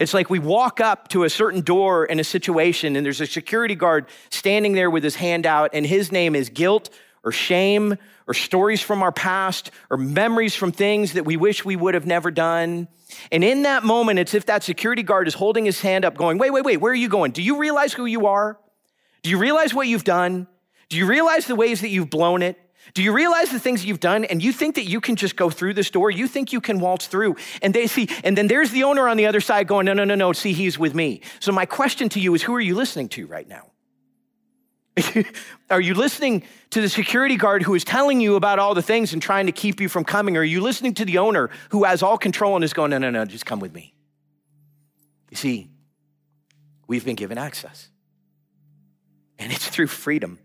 It's 0.00 0.14
like 0.14 0.30
we 0.30 0.38
walk 0.38 0.80
up 0.80 1.08
to 1.08 1.24
a 1.24 1.30
certain 1.30 1.60
door 1.60 2.04
in 2.04 2.18
a 2.18 2.24
situation 2.24 2.96
and 2.96 3.04
there's 3.04 3.20
a 3.20 3.26
security 3.26 3.74
guard 3.74 4.06
standing 4.30 4.72
there 4.72 4.90
with 4.90 5.04
his 5.04 5.16
hand 5.16 5.46
out, 5.46 5.70
and 5.72 5.86
his 5.86 6.10
name 6.10 6.34
is 6.34 6.48
guilt 6.48 6.90
or 7.22 7.32
shame 7.32 7.96
or 8.26 8.34
stories 8.34 8.80
from 8.80 9.02
our 9.02 9.12
past 9.12 9.70
or 9.90 9.96
memories 9.96 10.54
from 10.54 10.72
things 10.72 11.12
that 11.12 11.24
we 11.24 11.36
wish 11.36 11.64
we 11.64 11.76
would 11.76 11.94
have 11.94 12.06
never 12.06 12.30
done. 12.30 12.88
And 13.30 13.44
in 13.44 13.62
that 13.62 13.84
moment, 13.84 14.18
it's 14.18 14.34
if 14.34 14.46
that 14.46 14.62
security 14.62 15.02
guard 15.02 15.28
is 15.28 15.34
holding 15.34 15.64
his 15.64 15.80
hand 15.80 16.04
up, 16.04 16.16
going, 16.16 16.38
Wait, 16.38 16.50
wait, 16.50 16.64
wait, 16.64 16.78
where 16.78 16.92
are 16.92 16.96
you 16.96 17.08
going? 17.08 17.32
Do 17.32 17.42
you 17.42 17.58
realize 17.58 17.92
who 17.92 18.06
you 18.06 18.26
are? 18.26 18.58
Do 19.22 19.30
you 19.30 19.38
realize 19.38 19.72
what 19.72 19.86
you've 19.86 20.04
done? 20.04 20.46
Do 20.88 20.96
you 20.96 21.06
realize 21.06 21.46
the 21.46 21.54
ways 21.54 21.80
that 21.80 21.88
you've 21.88 22.10
blown 22.10 22.42
it? 22.42 22.58
Do 22.92 23.02
you 23.02 23.12
realize 23.12 23.50
the 23.50 23.58
things 23.58 23.84
you've 23.84 24.00
done 24.00 24.24
and 24.24 24.42
you 24.42 24.52
think 24.52 24.74
that 24.74 24.84
you 24.84 25.00
can 25.00 25.16
just 25.16 25.36
go 25.36 25.48
through 25.48 25.74
this 25.74 25.90
door? 25.90 26.10
You 26.10 26.28
think 26.28 26.52
you 26.52 26.60
can 26.60 26.78
waltz 26.78 27.06
through. 27.06 27.36
And 27.62 27.72
they 27.72 27.86
see, 27.86 28.08
and 28.22 28.36
then 28.36 28.46
there's 28.46 28.70
the 28.70 28.84
owner 28.84 29.08
on 29.08 29.16
the 29.16 29.26
other 29.26 29.40
side 29.40 29.66
going, 29.66 29.86
no, 29.86 29.94
no, 29.94 30.04
no, 30.04 30.14
no, 30.14 30.32
see, 30.32 30.52
he's 30.52 30.78
with 30.78 30.94
me. 30.94 31.22
So 31.40 31.50
my 31.50 31.64
question 31.64 32.08
to 32.10 32.20
you 32.20 32.34
is 32.34 32.42
who 32.42 32.54
are 32.54 32.60
you 32.60 32.74
listening 32.74 33.08
to 33.10 33.26
right 33.26 33.48
now? 33.48 33.70
are 35.70 35.80
you 35.80 35.94
listening 35.94 36.44
to 36.70 36.80
the 36.80 36.88
security 36.88 37.36
guard 37.36 37.62
who 37.62 37.74
is 37.74 37.84
telling 37.84 38.20
you 38.20 38.36
about 38.36 38.58
all 38.58 38.74
the 38.74 38.82
things 38.82 39.12
and 39.12 39.20
trying 39.20 39.46
to 39.46 39.52
keep 39.52 39.80
you 39.80 39.88
from 39.88 40.04
coming? 40.04 40.36
Or 40.36 40.40
are 40.40 40.44
you 40.44 40.60
listening 40.60 40.94
to 40.94 41.04
the 41.04 41.18
owner 41.18 41.50
who 41.70 41.84
has 41.84 42.02
all 42.02 42.18
control 42.18 42.54
and 42.54 42.64
is 42.64 42.72
going, 42.72 42.90
no, 42.90 42.98
no, 42.98 43.10
no, 43.10 43.24
just 43.24 43.46
come 43.46 43.60
with 43.60 43.74
me? 43.74 43.94
You 45.30 45.36
see, 45.36 45.70
we've 46.86 47.04
been 47.04 47.16
given 47.16 47.38
access, 47.38 47.88
and 49.38 49.50
it's 49.50 49.68
through 49.68 49.88
freedom. 49.88 50.38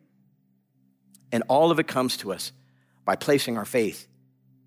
And 1.32 1.44
all 1.48 1.72
of 1.72 1.80
it 1.80 1.88
comes 1.88 2.18
to 2.18 2.32
us 2.32 2.52
by 3.06 3.16
placing 3.16 3.58
our 3.58 3.66
faith 3.66 4.08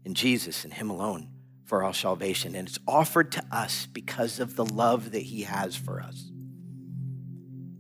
in 0.04 0.14
Jesus 0.14 0.64
and 0.64 0.72
Him 0.72 0.90
alone 0.90 1.28
for 1.64 1.84
our 1.84 1.94
salvation. 1.94 2.54
And 2.54 2.68
it's 2.68 2.78
offered 2.86 3.32
to 3.32 3.44
us 3.50 3.86
because 3.86 4.40
of 4.40 4.56
the 4.56 4.64
love 4.64 5.12
that 5.12 5.22
He 5.22 5.42
has 5.42 5.76
for 5.76 6.00
us. 6.00 6.30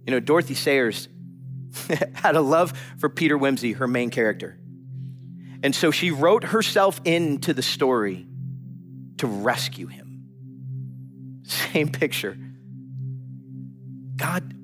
You 0.06 0.12
know, 0.12 0.20
Dorothy 0.20 0.54
Sayers 0.54 1.08
had 2.14 2.36
a 2.36 2.40
love 2.40 2.72
for 2.98 3.08
Peter 3.08 3.38
Wimsey, 3.38 3.76
her 3.76 3.86
main 3.86 4.10
character. 4.10 4.58
And 5.62 5.74
so 5.74 5.90
she 5.90 6.10
wrote 6.10 6.44
herself 6.44 7.00
into 7.04 7.54
the 7.54 7.62
story 7.62 8.26
to 9.18 9.26
rescue 9.26 9.86
him. 9.86 10.24
Same 11.44 11.88
picture. 11.88 12.36
God, 14.16 14.54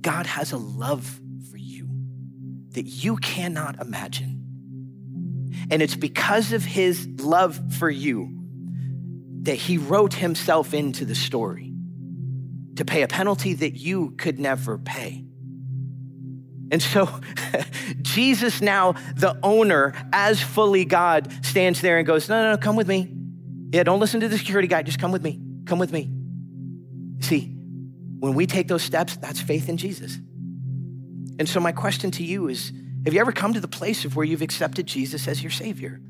God 0.00 0.26
has 0.26 0.52
a 0.52 0.56
love 0.56 1.20
that 2.72 2.86
you 2.86 3.16
cannot 3.16 3.80
imagine. 3.80 4.42
And 5.70 5.82
it's 5.82 5.96
because 5.96 6.52
of 6.52 6.64
his 6.64 7.06
love 7.20 7.58
for 7.74 7.90
you 7.90 8.38
that 9.42 9.54
he 9.54 9.78
wrote 9.78 10.14
himself 10.14 10.72
into 10.74 11.04
the 11.04 11.14
story 11.14 11.72
to 12.76 12.84
pay 12.84 13.02
a 13.02 13.08
penalty 13.08 13.54
that 13.54 13.72
you 13.72 14.12
could 14.12 14.38
never 14.38 14.78
pay. 14.78 15.24
And 16.70 16.82
so 16.82 17.08
Jesus, 18.02 18.62
now 18.62 18.92
the 19.16 19.38
owner, 19.42 19.94
as 20.12 20.42
fully 20.42 20.84
God, 20.84 21.32
stands 21.44 21.80
there 21.80 21.98
and 21.98 22.06
goes, 22.06 22.28
No, 22.28 22.42
no, 22.42 22.50
no, 22.52 22.56
come 22.56 22.76
with 22.76 22.88
me. 22.88 23.14
Yeah, 23.72 23.82
don't 23.82 24.00
listen 24.00 24.20
to 24.20 24.28
the 24.28 24.38
security 24.38 24.68
guy. 24.68 24.82
Just 24.82 24.98
come 24.98 25.12
with 25.12 25.22
me. 25.22 25.40
Come 25.66 25.78
with 25.78 25.92
me. 25.92 26.10
See, 27.20 27.54
when 28.18 28.34
we 28.34 28.46
take 28.46 28.68
those 28.68 28.82
steps, 28.82 29.16
that's 29.16 29.40
faith 29.40 29.68
in 29.68 29.76
Jesus. 29.76 30.18
And 31.38 31.48
so, 31.48 31.60
my 31.60 31.72
question 31.72 32.10
to 32.12 32.24
you 32.24 32.48
is 32.48 32.72
Have 33.04 33.14
you 33.14 33.20
ever 33.20 33.32
come 33.32 33.54
to 33.54 33.60
the 33.60 33.68
place 33.68 34.04
of 34.04 34.16
where 34.16 34.24
you've 34.24 34.42
accepted 34.42 34.86
Jesus 34.86 35.28
as 35.28 35.42
your 35.42 35.50
Savior? 35.50 36.00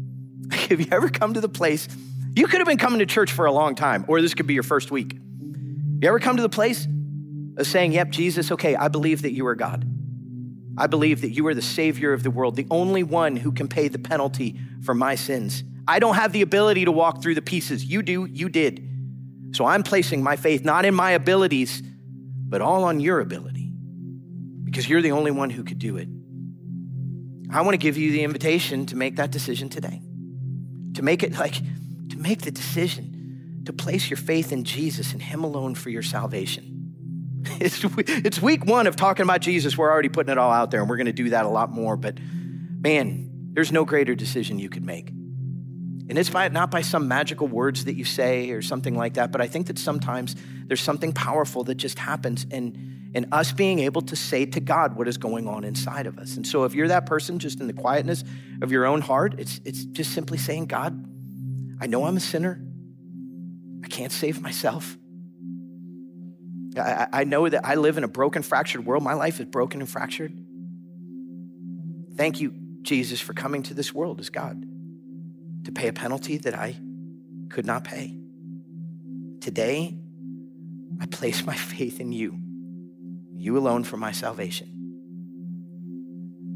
Have 0.52 0.80
you 0.80 0.86
ever 0.90 1.08
come 1.08 1.34
to 1.34 1.40
the 1.40 1.48
place? 1.48 1.88
You 2.34 2.46
could 2.46 2.60
have 2.60 2.68
been 2.68 2.78
coming 2.78 3.00
to 3.00 3.06
church 3.06 3.32
for 3.32 3.46
a 3.46 3.52
long 3.52 3.74
time, 3.74 4.04
or 4.08 4.20
this 4.20 4.34
could 4.34 4.46
be 4.46 4.54
your 4.54 4.62
first 4.62 4.90
week. 4.90 5.14
You 5.14 6.08
ever 6.08 6.20
come 6.20 6.36
to 6.36 6.42
the 6.42 6.48
place 6.48 6.86
of 7.56 7.66
saying, 7.66 7.92
Yep, 7.92 8.10
Jesus, 8.10 8.52
okay, 8.52 8.76
I 8.76 8.88
believe 8.88 9.22
that 9.22 9.32
you 9.32 9.46
are 9.46 9.54
God. 9.54 9.84
I 10.76 10.86
believe 10.86 11.22
that 11.22 11.30
you 11.30 11.44
are 11.48 11.54
the 11.54 11.62
Savior 11.62 12.12
of 12.12 12.22
the 12.22 12.30
world, 12.30 12.54
the 12.54 12.68
only 12.70 13.02
one 13.02 13.34
who 13.34 13.50
can 13.50 13.66
pay 13.66 13.88
the 13.88 13.98
penalty 13.98 14.56
for 14.84 14.94
my 14.94 15.16
sins. 15.16 15.64
I 15.88 15.98
don't 15.98 16.14
have 16.14 16.32
the 16.32 16.42
ability 16.42 16.84
to 16.84 16.92
walk 16.92 17.20
through 17.20 17.34
the 17.34 17.42
pieces. 17.42 17.84
You 17.84 18.02
do, 18.02 18.26
you 18.26 18.48
did. 18.48 18.84
So 19.52 19.64
I'm 19.64 19.82
placing 19.82 20.22
my 20.22 20.36
faith 20.36 20.64
not 20.64 20.84
in 20.84 20.94
my 20.94 21.12
abilities, 21.12 21.82
but 21.82 22.60
all 22.60 22.84
on 22.84 23.00
your 23.00 23.18
ability 23.18 23.57
because 24.70 24.88
you're 24.88 25.00
the 25.00 25.12
only 25.12 25.30
one 25.30 25.48
who 25.48 25.64
could 25.64 25.78
do 25.78 25.96
it. 25.96 26.08
I 27.50 27.62
want 27.62 27.72
to 27.72 27.78
give 27.78 27.96
you 27.96 28.12
the 28.12 28.22
invitation 28.22 28.84
to 28.86 28.96
make 28.96 29.16
that 29.16 29.30
decision 29.30 29.70
today. 29.70 30.02
To 30.94 31.02
make 31.02 31.22
it 31.22 31.32
like, 31.38 31.54
to 32.10 32.18
make 32.18 32.42
the 32.42 32.50
decision 32.50 33.62
to 33.64 33.72
place 33.72 34.10
your 34.10 34.18
faith 34.18 34.52
in 34.52 34.64
Jesus 34.64 35.12
and 35.12 35.22
Him 35.22 35.42
alone 35.42 35.74
for 35.74 35.90
your 35.90 36.02
salvation. 36.02 36.74
It's, 37.60 37.82
it's 37.82 38.42
week 38.42 38.66
one 38.66 38.86
of 38.86 38.96
talking 38.96 39.22
about 39.22 39.40
Jesus. 39.40 39.78
We're 39.78 39.90
already 39.90 40.10
putting 40.10 40.30
it 40.30 40.38
all 40.38 40.50
out 40.52 40.70
there, 40.70 40.80
and 40.80 40.90
we're 40.90 40.96
going 40.96 41.06
to 41.06 41.12
do 41.12 41.30
that 41.30 41.46
a 41.46 41.48
lot 41.48 41.70
more. 41.70 41.96
But 41.96 42.18
man, 42.20 43.30
there's 43.54 43.72
no 43.72 43.84
greater 43.84 44.14
decision 44.14 44.58
you 44.58 44.68
could 44.68 44.84
make. 44.84 45.10
And 46.08 46.18
it's 46.18 46.30
by, 46.30 46.48
not 46.48 46.70
by 46.70 46.80
some 46.80 47.06
magical 47.06 47.46
words 47.48 47.84
that 47.84 47.94
you 47.94 48.04
say 48.04 48.50
or 48.50 48.62
something 48.62 48.96
like 48.96 49.14
that, 49.14 49.30
but 49.30 49.40
I 49.40 49.46
think 49.46 49.66
that 49.66 49.78
sometimes 49.78 50.36
there's 50.66 50.80
something 50.80 51.12
powerful 51.12 51.64
that 51.64 51.74
just 51.74 51.98
happens. 51.98 52.46
And 52.50 52.98
and 53.14 53.26
us 53.32 53.52
being 53.52 53.78
able 53.80 54.02
to 54.02 54.16
say 54.16 54.44
to 54.46 54.60
God 54.60 54.96
what 54.96 55.08
is 55.08 55.16
going 55.16 55.48
on 55.48 55.64
inside 55.64 56.06
of 56.06 56.18
us. 56.18 56.36
And 56.36 56.46
so 56.46 56.64
if 56.64 56.74
you're 56.74 56.88
that 56.88 57.06
person 57.06 57.38
just 57.38 57.60
in 57.60 57.66
the 57.66 57.72
quietness 57.72 58.22
of 58.60 58.70
your 58.70 58.84
own 58.86 59.00
heart, 59.00 59.34
it's, 59.38 59.60
it's 59.64 59.84
just 59.84 60.12
simply 60.12 60.38
saying, 60.38 60.66
God, 60.66 61.04
I 61.80 61.86
know 61.86 62.04
I'm 62.04 62.16
a 62.16 62.20
sinner. 62.20 62.60
I 63.82 63.88
can't 63.88 64.12
save 64.12 64.42
myself. 64.42 64.96
I, 66.76 67.06
I 67.12 67.24
know 67.24 67.48
that 67.48 67.64
I 67.64 67.76
live 67.76 67.96
in 67.96 68.04
a 68.04 68.08
broken, 68.08 68.42
fractured 68.42 68.84
world. 68.84 69.02
My 69.02 69.14
life 69.14 69.40
is 69.40 69.46
broken 69.46 69.80
and 69.80 69.88
fractured. 69.88 70.32
Thank 72.14 72.40
you, 72.40 72.52
Jesus, 72.82 73.20
for 73.20 73.32
coming 73.32 73.62
to 73.64 73.74
this 73.74 73.94
world 73.94 74.20
as 74.20 74.28
God 74.28 74.62
to 75.68 75.72
pay 75.72 75.86
a 75.86 75.92
penalty 75.92 76.38
that 76.38 76.54
I 76.54 76.74
could 77.50 77.66
not 77.66 77.84
pay. 77.84 78.18
Today, 79.42 79.98
I 80.98 81.04
place 81.04 81.44
my 81.44 81.54
faith 81.54 82.00
in 82.00 82.10
you 82.10 82.38
you 83.36 83.58
alone 83.58 83.84
for 83.84 83.98
my 83.98 84.12
salvation. 84.12 84.66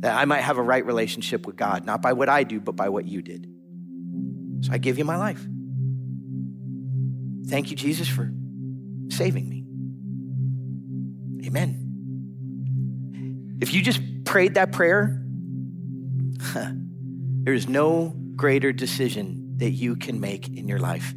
That 0.00 0.18
I 0.18 0.24
might 0.24 0.40
have 0.40 0.56
a 0.56 0.62
right 0.62 0.82
relationship 0.84 1.46
with 1.46 1.56
God, 1.56 1.84
not 1.84 2.00
by 2.00 2.14
what 2.14 2.30
I 2.30 2.42
do, 2.42 2.58
but 2.58 2.74
by 2.74 2.88
what 2.88 3.06
you 3.06 3.20
did. 3.20 3.46
So 4.62 4.72
I 4.72 4.78
give 4.78 4.96
you 4.96 5.04
my 5.04 5.16
life. 5.16 5.46
Thank 7.48 7.70
you, 7.70 7.76
Jesus, 7.76 8.08
for 8.08 8.32
saving 9.10 9.46
me. 9.46 9.66
Amen. 11.46 13.58
If 13.60 13.74
you 13.74 13.82
just 13.82 14.00
prayed 14.24 14.54
that 14.54 14.72
prayer, 14.72 15.22
there 17.44 17.52
is 17.52 17.68
no 17.68 18.16
greater 18.42 18.72
decision 18.72 19.54
that 19.58 19.70
you 19.70 19.94
can 19.94 20.18
make 20.18 20.48
in 20.48 20.66
your 20.66 20.80
life 20.80 21.14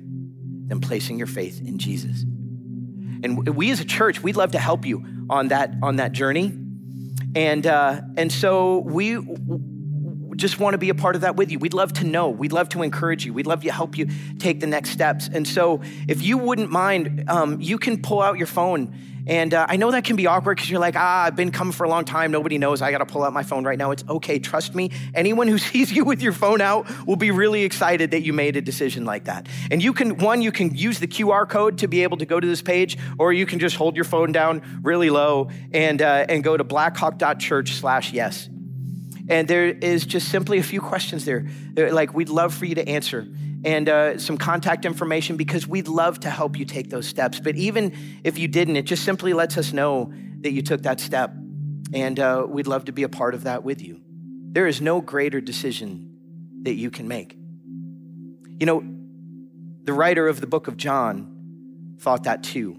than 0.67 0.80
placing 0.80 1.17
your 1.17 1.26
faith 1.26 1.59
in 1.59 1.80
Jesus. 1.80 2.21
And 3.23 3.47
we 3.57 3.71
as 3.71 3.80
a 3.80 3.86
church, 3.86 4.21
we'd 4.21 4.36
love 4.36 4.51
to 4.51 4.59
help 4.59 4.86
you 4.86 5.03
on 5.28 5.47
that, 5.47 5.73
on 5.82 5.95
that 5.95 6.11
journey. 6.11 6.55
And, 7.34 7.65
uh, 7.65 8.01
and 8.15 8.32
so 8.32 8.78
we 8.78 9.17
just 10.36 10.59
want 10.59 10.76
to 10.76 10.78
be 10.78 10.89
a 10.89 10.93
part 10.93 11.15
of 11.15 11.21
that 11.21 11.36
with 11.36 11.49
you. 11.49 11.57
We'd 11.57 11.73
love 11.73 11.93
to 11.93 12.05
know. 12.05 12.30
We'd 12.30 12.53
love 12.53 12.69
to 12.69 12.84
encourage 12.84 13.26
you. 13.26 13.34
We'd 13.34 13.47
love 13.47 13.63
to 13.63 13.71
help 13.71 13.97
you 13.97 14.07
take 14.38 14.59
the 14.59 14.67
next 14.67 14.91
steps. 14.91 15.28
And 15.28 15.47
so, 15.47 15.82
if 16.07 16.21
you 16.21 16.38
wouldn't 16.38 16.69
mind, 16.69 17.23
um, 17.28 17.59
you 17.59 17.80
can 17.80 18.03
pull 18.03 18.21
out 18.21 18.38
your 18.38 18.45
phone. 18.45 18.95
And 19.28 19.53
uh, 19.53 19.65
I 19.67 19.78
know 19.78 19.91
that 19.91 20.03
can 20.03 20.15
be 20.15 20.28
awkward 20.28 20.57
because 20.57 20.69
you're 20.69 20.80
like, 20.80 20.95
ah, 20.95 21.23
I've 21.23 21.36
been 21.36 21.51
coming 21.51 21.71
for 21.71 21.84
a 21.84 21.89
long 21.89 22.05
time. 22.05 22.32
Nobody 22.32 22.57
knows. 22.57 22.82
I 22.82 22.91
got 22.91 22.99
to 22.99 23.05
pull 23.05 23.23
out 23.23 23.34
my 23.34 23.43
phone 23.43 23.63
right 23.63 23.78
now. 23.78 23.91
It's 23.91 24.03
okay. 24.07 24.38
Trust 24.38 24.76
me. 24.76 24.91
Anyone 25.13 25.47
who 25.47 25.57
sees 25.65 25.91
you 25.91 26.05
with 26.05 26.21
your 26.21 26.34
phone 26.34 26.61
out 26.61 26.88
will 27.07 27.15
be 27.15 27.32
really 27.32 27.63
excited 27.63 28.11
that 28.11 28.21
you 28.21 28.34
made 28.34 28.55
a 28.55 28.61
decision 28.61 29.05
like 29.05 29.26
that. 29.26 29.47
And 29.71 29.84
you 29.84 29.93
can, 29.93 30.17
one, 30.17 30.41
you 30.41 30.51
can 30.51 30.76
use 30.76 30.99
the 30.99 31.07
QR 31.07 31.49
code 31.49 31.80
to 31.80 31.88
be 31.88 32.03
able 32.03 32.17
to 32.17 32.26
go 32.26 32.39
to 32.39 32.47
this 32.47 32.61
page, 32.61 32.97
or 33.17 33.34
you 33.34 33.45
can 33.45 33.59
just 33.59 33.76
hold 33.76 33.95
your 33.95 34.05
phone 34.05 34.32
down 34.32 34.61
really 34.84 35.09
low 35.09 35.49
and, 35.71 36.01
uh, 36.01 36.26
and 36.30 36.43
go 36.43 36.55
to 36.55 36.63
blackhawk.church 36.63 37.73
slash 37.73 38.13
yes. 38.13 38.49
And 39.28 39.47
there 39.47 39.65
is 39.65 40.05
just 40.05 40.30
simply 40.30 40.59
a 40.59 40.63
few 40.63 40.82
questions 40.82 41.26
there, 41.26 41.47
like 41.76 42.13
we'd 42.13 42.30
love 42.30 42.53
for 42.53 42.65
you 42.65 42.76
to 42.76 42.88
answer 42.88 43.28
and 43.66 43.89
uh, 43.89 44.18
some 44.20 44.38
contact 44.38 44.86
information 44.86 45.38
because 45.38 45.68
we'd 45.68 45.88
love 45.88 46.20
to 46.20 46.30
help 46.30 46.57
you 46.57 46.66
take 46.66 46.91
those 46.91 47.07
steps. 47.07 47.39
But 47.39 47.55
even 47.55 48.22
if 48.24 48.38
you 48.38 48.47
didn't, 48.47 48.76
it 48.76 48.84
just 48.84 49.03
simply 49.03 49.34
lets 49.34 49.57
us 49.57 49.74
know 49.74 50.13
that 50.41 50.51
you 50.51 50.61
took 50.61 50.84
that 50.84 50.99
step. 50.99 51.34
And 51.91 52.20
uh, 52.20 52.45
we'd 52.47 52.68
love 52.68 52.86
to 52.86 52.91
be 52.91 53.01
a 53.01 53.09
part 53.09 53.34
of 53.34 53.43
that 53.43 53.63
with 53.63 53.82
you. 53.82 53.99
There 54.51 54.68
is 54.68 54.82
no 54.82 55.01
greater 55.01 55.41
decision 55.41 56.16
that 56.61 56.76
you 56.76 56.91
can 56.91 57.07
make. 57.07 57.36
You 58.59 58.68
know, 58.68 58.84
the 59.84 59.93
writer 59.93 60.28
of 60.28 60.41
the 60.41 60.47
book 60.47 60.68
of 60.68 60.78
John 60.78 61.97
thought 61.99 62.24
that 62.26 62.43
too. 62.43 62.78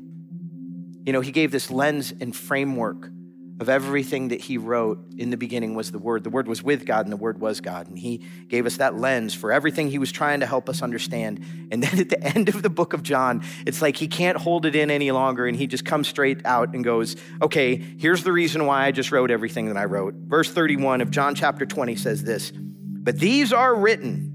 You 1.04 1.12
know, 1.12 1.20
he 1.20 1.32
gave 1.32 1.50
this 1.50 1.68
lens 1.68 2.14
and 2.20 2.34
framework 2.34 3.10
of 3.58 3.70
everything 3.70 4.28
that 4.28 4.40
he 4.40 4.58
wrote 4.58 4.98
in 5.16 5.30
the 5.30 5.36
beginning 5.36 5.74
was 5.74 5.90
the 5.90 5.98
Word. 5.98 6.24
The 6.24 6.30
Word 6.30 6.46
was 6.46 6.62
with 6.62 6.84
God, 6.84 7.06
and 7.06 7.12
the 7.12 7.16
Word 7.16 7.40
was 7.40 7.60
God. 7.60 7.88
And 7.88 7.98
he 7.98 8.22
gave 8.48 8.66
us 8.66 8.76
that 8.76 8.96
lens 8.96 9.32
for 9.32 9.50
everything 9.50 9.90
he 9.90 9.98
was 9.98 10.12
trying 10.12 10.40
to 10.40 10.46
help 10.46 10.68
us 10.68 10.82
understand. 10.82 11.42
And 11.72 11.82
then 11.82 11.98
at 11.98 12.10
the 12.10 12.22
end 12.22 12.50
of 12.50 12.62
the 12.62 12.68
book 12.68 12.92
of 12.92 13.02
John, 13.02 13.42
it's 13.66 13.80
like 13.80 13.96
he 13.96 14.08
can't 14.08 14.36
hold 14.36 14.66
it 14.66 14.76
in 14.76 14.90
any 14.90 15.10
longer, 15.10 15.46
and 15.46 15.56
he 15.56 15.66
just 15.66 15.86
comes 15.86 16.06
straight 16.06 16.44
out 16.44 16.74
and 16.74 16.84
goes, 16.84 17.16
Okay, 17.40 17.76
here's 17.76 18.24
the 18.24 18.32
reason 18.32 18.66
why 18.66 18.84
I 18.84 18.92
just 18.92 19.10
wrote 19.10 19.30
everything 19.30 19.66
that 19.66 19.76
I 19.78 19.86
wrote. 19.86 20.14
Verse 20.14 20.50
31 20.50 21.00
of 21.00 21.10
John 21.10 21.34
chapter 21.34 21.64
20 21.64 21.96
says 21.96 22.22
this 22.24 22.52
But 22.54 23.18
these 23.18 23.52
are 23.54 23.74
written 23.74 24.32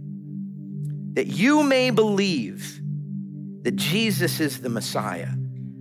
that 1.14 1.28
you 1.28 1.62
may 1.62 1.92
believe 1.92 2.82
that 3.64 3.76
Jesus 3.76 4.40
is 4.40 4.62
the 4.62 4.70
Messiah, 4.70 5.30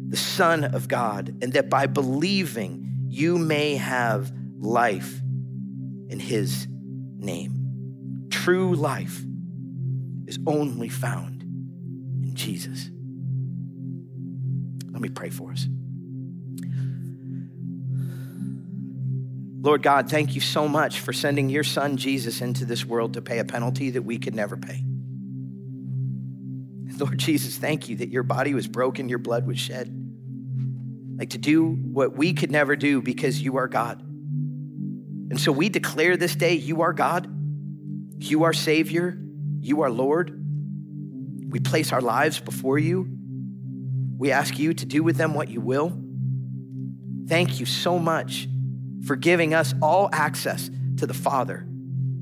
the 0.09 0.17
Son 0.17 0.65
of 0.65 0.89
God, 0.89 1.37
and 1.41 1.55
that 1.55 1.71
by 1.71 1.87
believing, 1.87 2.90
you 3.11 3.39
may 3.39 3.75
have 3.75 4.33
life 4.61 5.21
in 6.09 6.21
his 6.21 6.69
name. 6.69 8.29
True 8.31 8.75
life 8.77 9.25
is 10.27 10.39
only 10.47 10.89
found 10.89 11.43
in 11.43 12.33
Jesus. 12.35 12.89
Let 14.93 15.03
me 15.03 15.09
pray 15.09 15.31
for 15.31 15.51
us. 15.51 15.67
Lord 19.63 19.83
God, 19.83 20.09
thank 20.09 20.37
you 20.37 20.41
so 20.41 20.69
much 20.69 21.01
for 21.01 21.13
sending 21.13 21.51
your 21.51 21.65
son 21.65 21.97
Jesus 21.97 22.41
into 22.41 22.65
this 22.65 22.85
world 22.85 23.15
to 23.15 23.23
pay 23.23 23.41
a 23.41 23.45
penalty 23.45 23.91
that 23.91 24.03
we 24.03 24.19
could 24.19 24.37
never 24.37 24.57
pay. 24.57 24.85
Lord 26.97 27.19
Jesus, 27.19 27.57
thank 27.57 27.89
you 27.89 27.97
that 27.97 28.11
your 28.11 28.23
body 28.23 28.55
was 28.55 28.69
broken, 28.69 29.09
your 29.09 29.19
blood 29.19 29.47
was 29.47 29.59
shed 29.59 30.00
like 31.21 31.31
to 31.31 31.39
do 31.39 31.67
what 31.69 32.17
we 32.17 32.33
could 32.33 32.51
never 32.51 32.75
do 32.75 33.03
because 33.03 33.43
you 33.43 33.59
are 33.59 33.69
God. 33.69 34.01
And 34.01 35.39
so 35.39 35.53
we 35.53 35.69
declare 35.69 36.17
this 36.17 36.35
day, 36.35 36.55
you 36.55 36.81
are 36.81 36.95
God, 36.95 37.29
you 38.19 38.45
are 38.45 38.55
Savior, 38.55 39.19
you 39.61 39.83
are 39.83 39.91
Lord. 39.91 40.35
We 41.51 41.61
place 41.61 41.93
our 41.93 42.01
lives 42.01 42.41
before 42.41 42.79
you. 42.79 43.07
We 44.17 44.33
ask 44.33 44.59
you 44.59 44.73
to 44.73 44.87
do 44.87 45.03
with 45.03 45.19
them 45.19 45.35
what 45.35 45.49
you 45.51 45.61
will. 45.61 45.93
Thank 47.29 47.61
you 47.61 47.67
so 47.67 47.99
much 47.99 48.49
for 49.05 49.15
giving 49.15 49.53
us 49.53 49.75
all 49.83 50.09
access 50.15 50.71
to 50.97 51.07
the 51.07 51.15
Father 51.15 51.67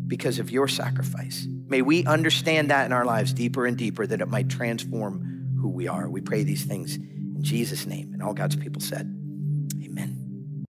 because 0.09 0.41
of 0.41 0.51
your 0.51 0.67
sacrifice. 0.67 1.47
May 1.69 1.83
we 1.83 2.05
understand 2.05 2.71
that 2.73 2.87
in 2.87 2.93
our 2.93 3.05
lives 3.05 3.33
deeper 3.33 3.65
and 3.65 3.77
deeper 3.77 4.09
that 4.09 4.21
it 4.21 4.29
might 4.29 4.49
transform 4.49 5.55
who 5.61 5.69
we 5.69 5.87
are. 5.87 6.11
We 6.11 6.21
pray 6.21 6.43
these 6.43 6.65
things 6.65 6.99
in 7.39 7.45
Jesus' 7.45 7.87
name. 7.87 8.13
And 8.13 8.23
all 8.23 8.35
God's 8.35 8.57
people 8.57 8.83
said. 8.83 9.18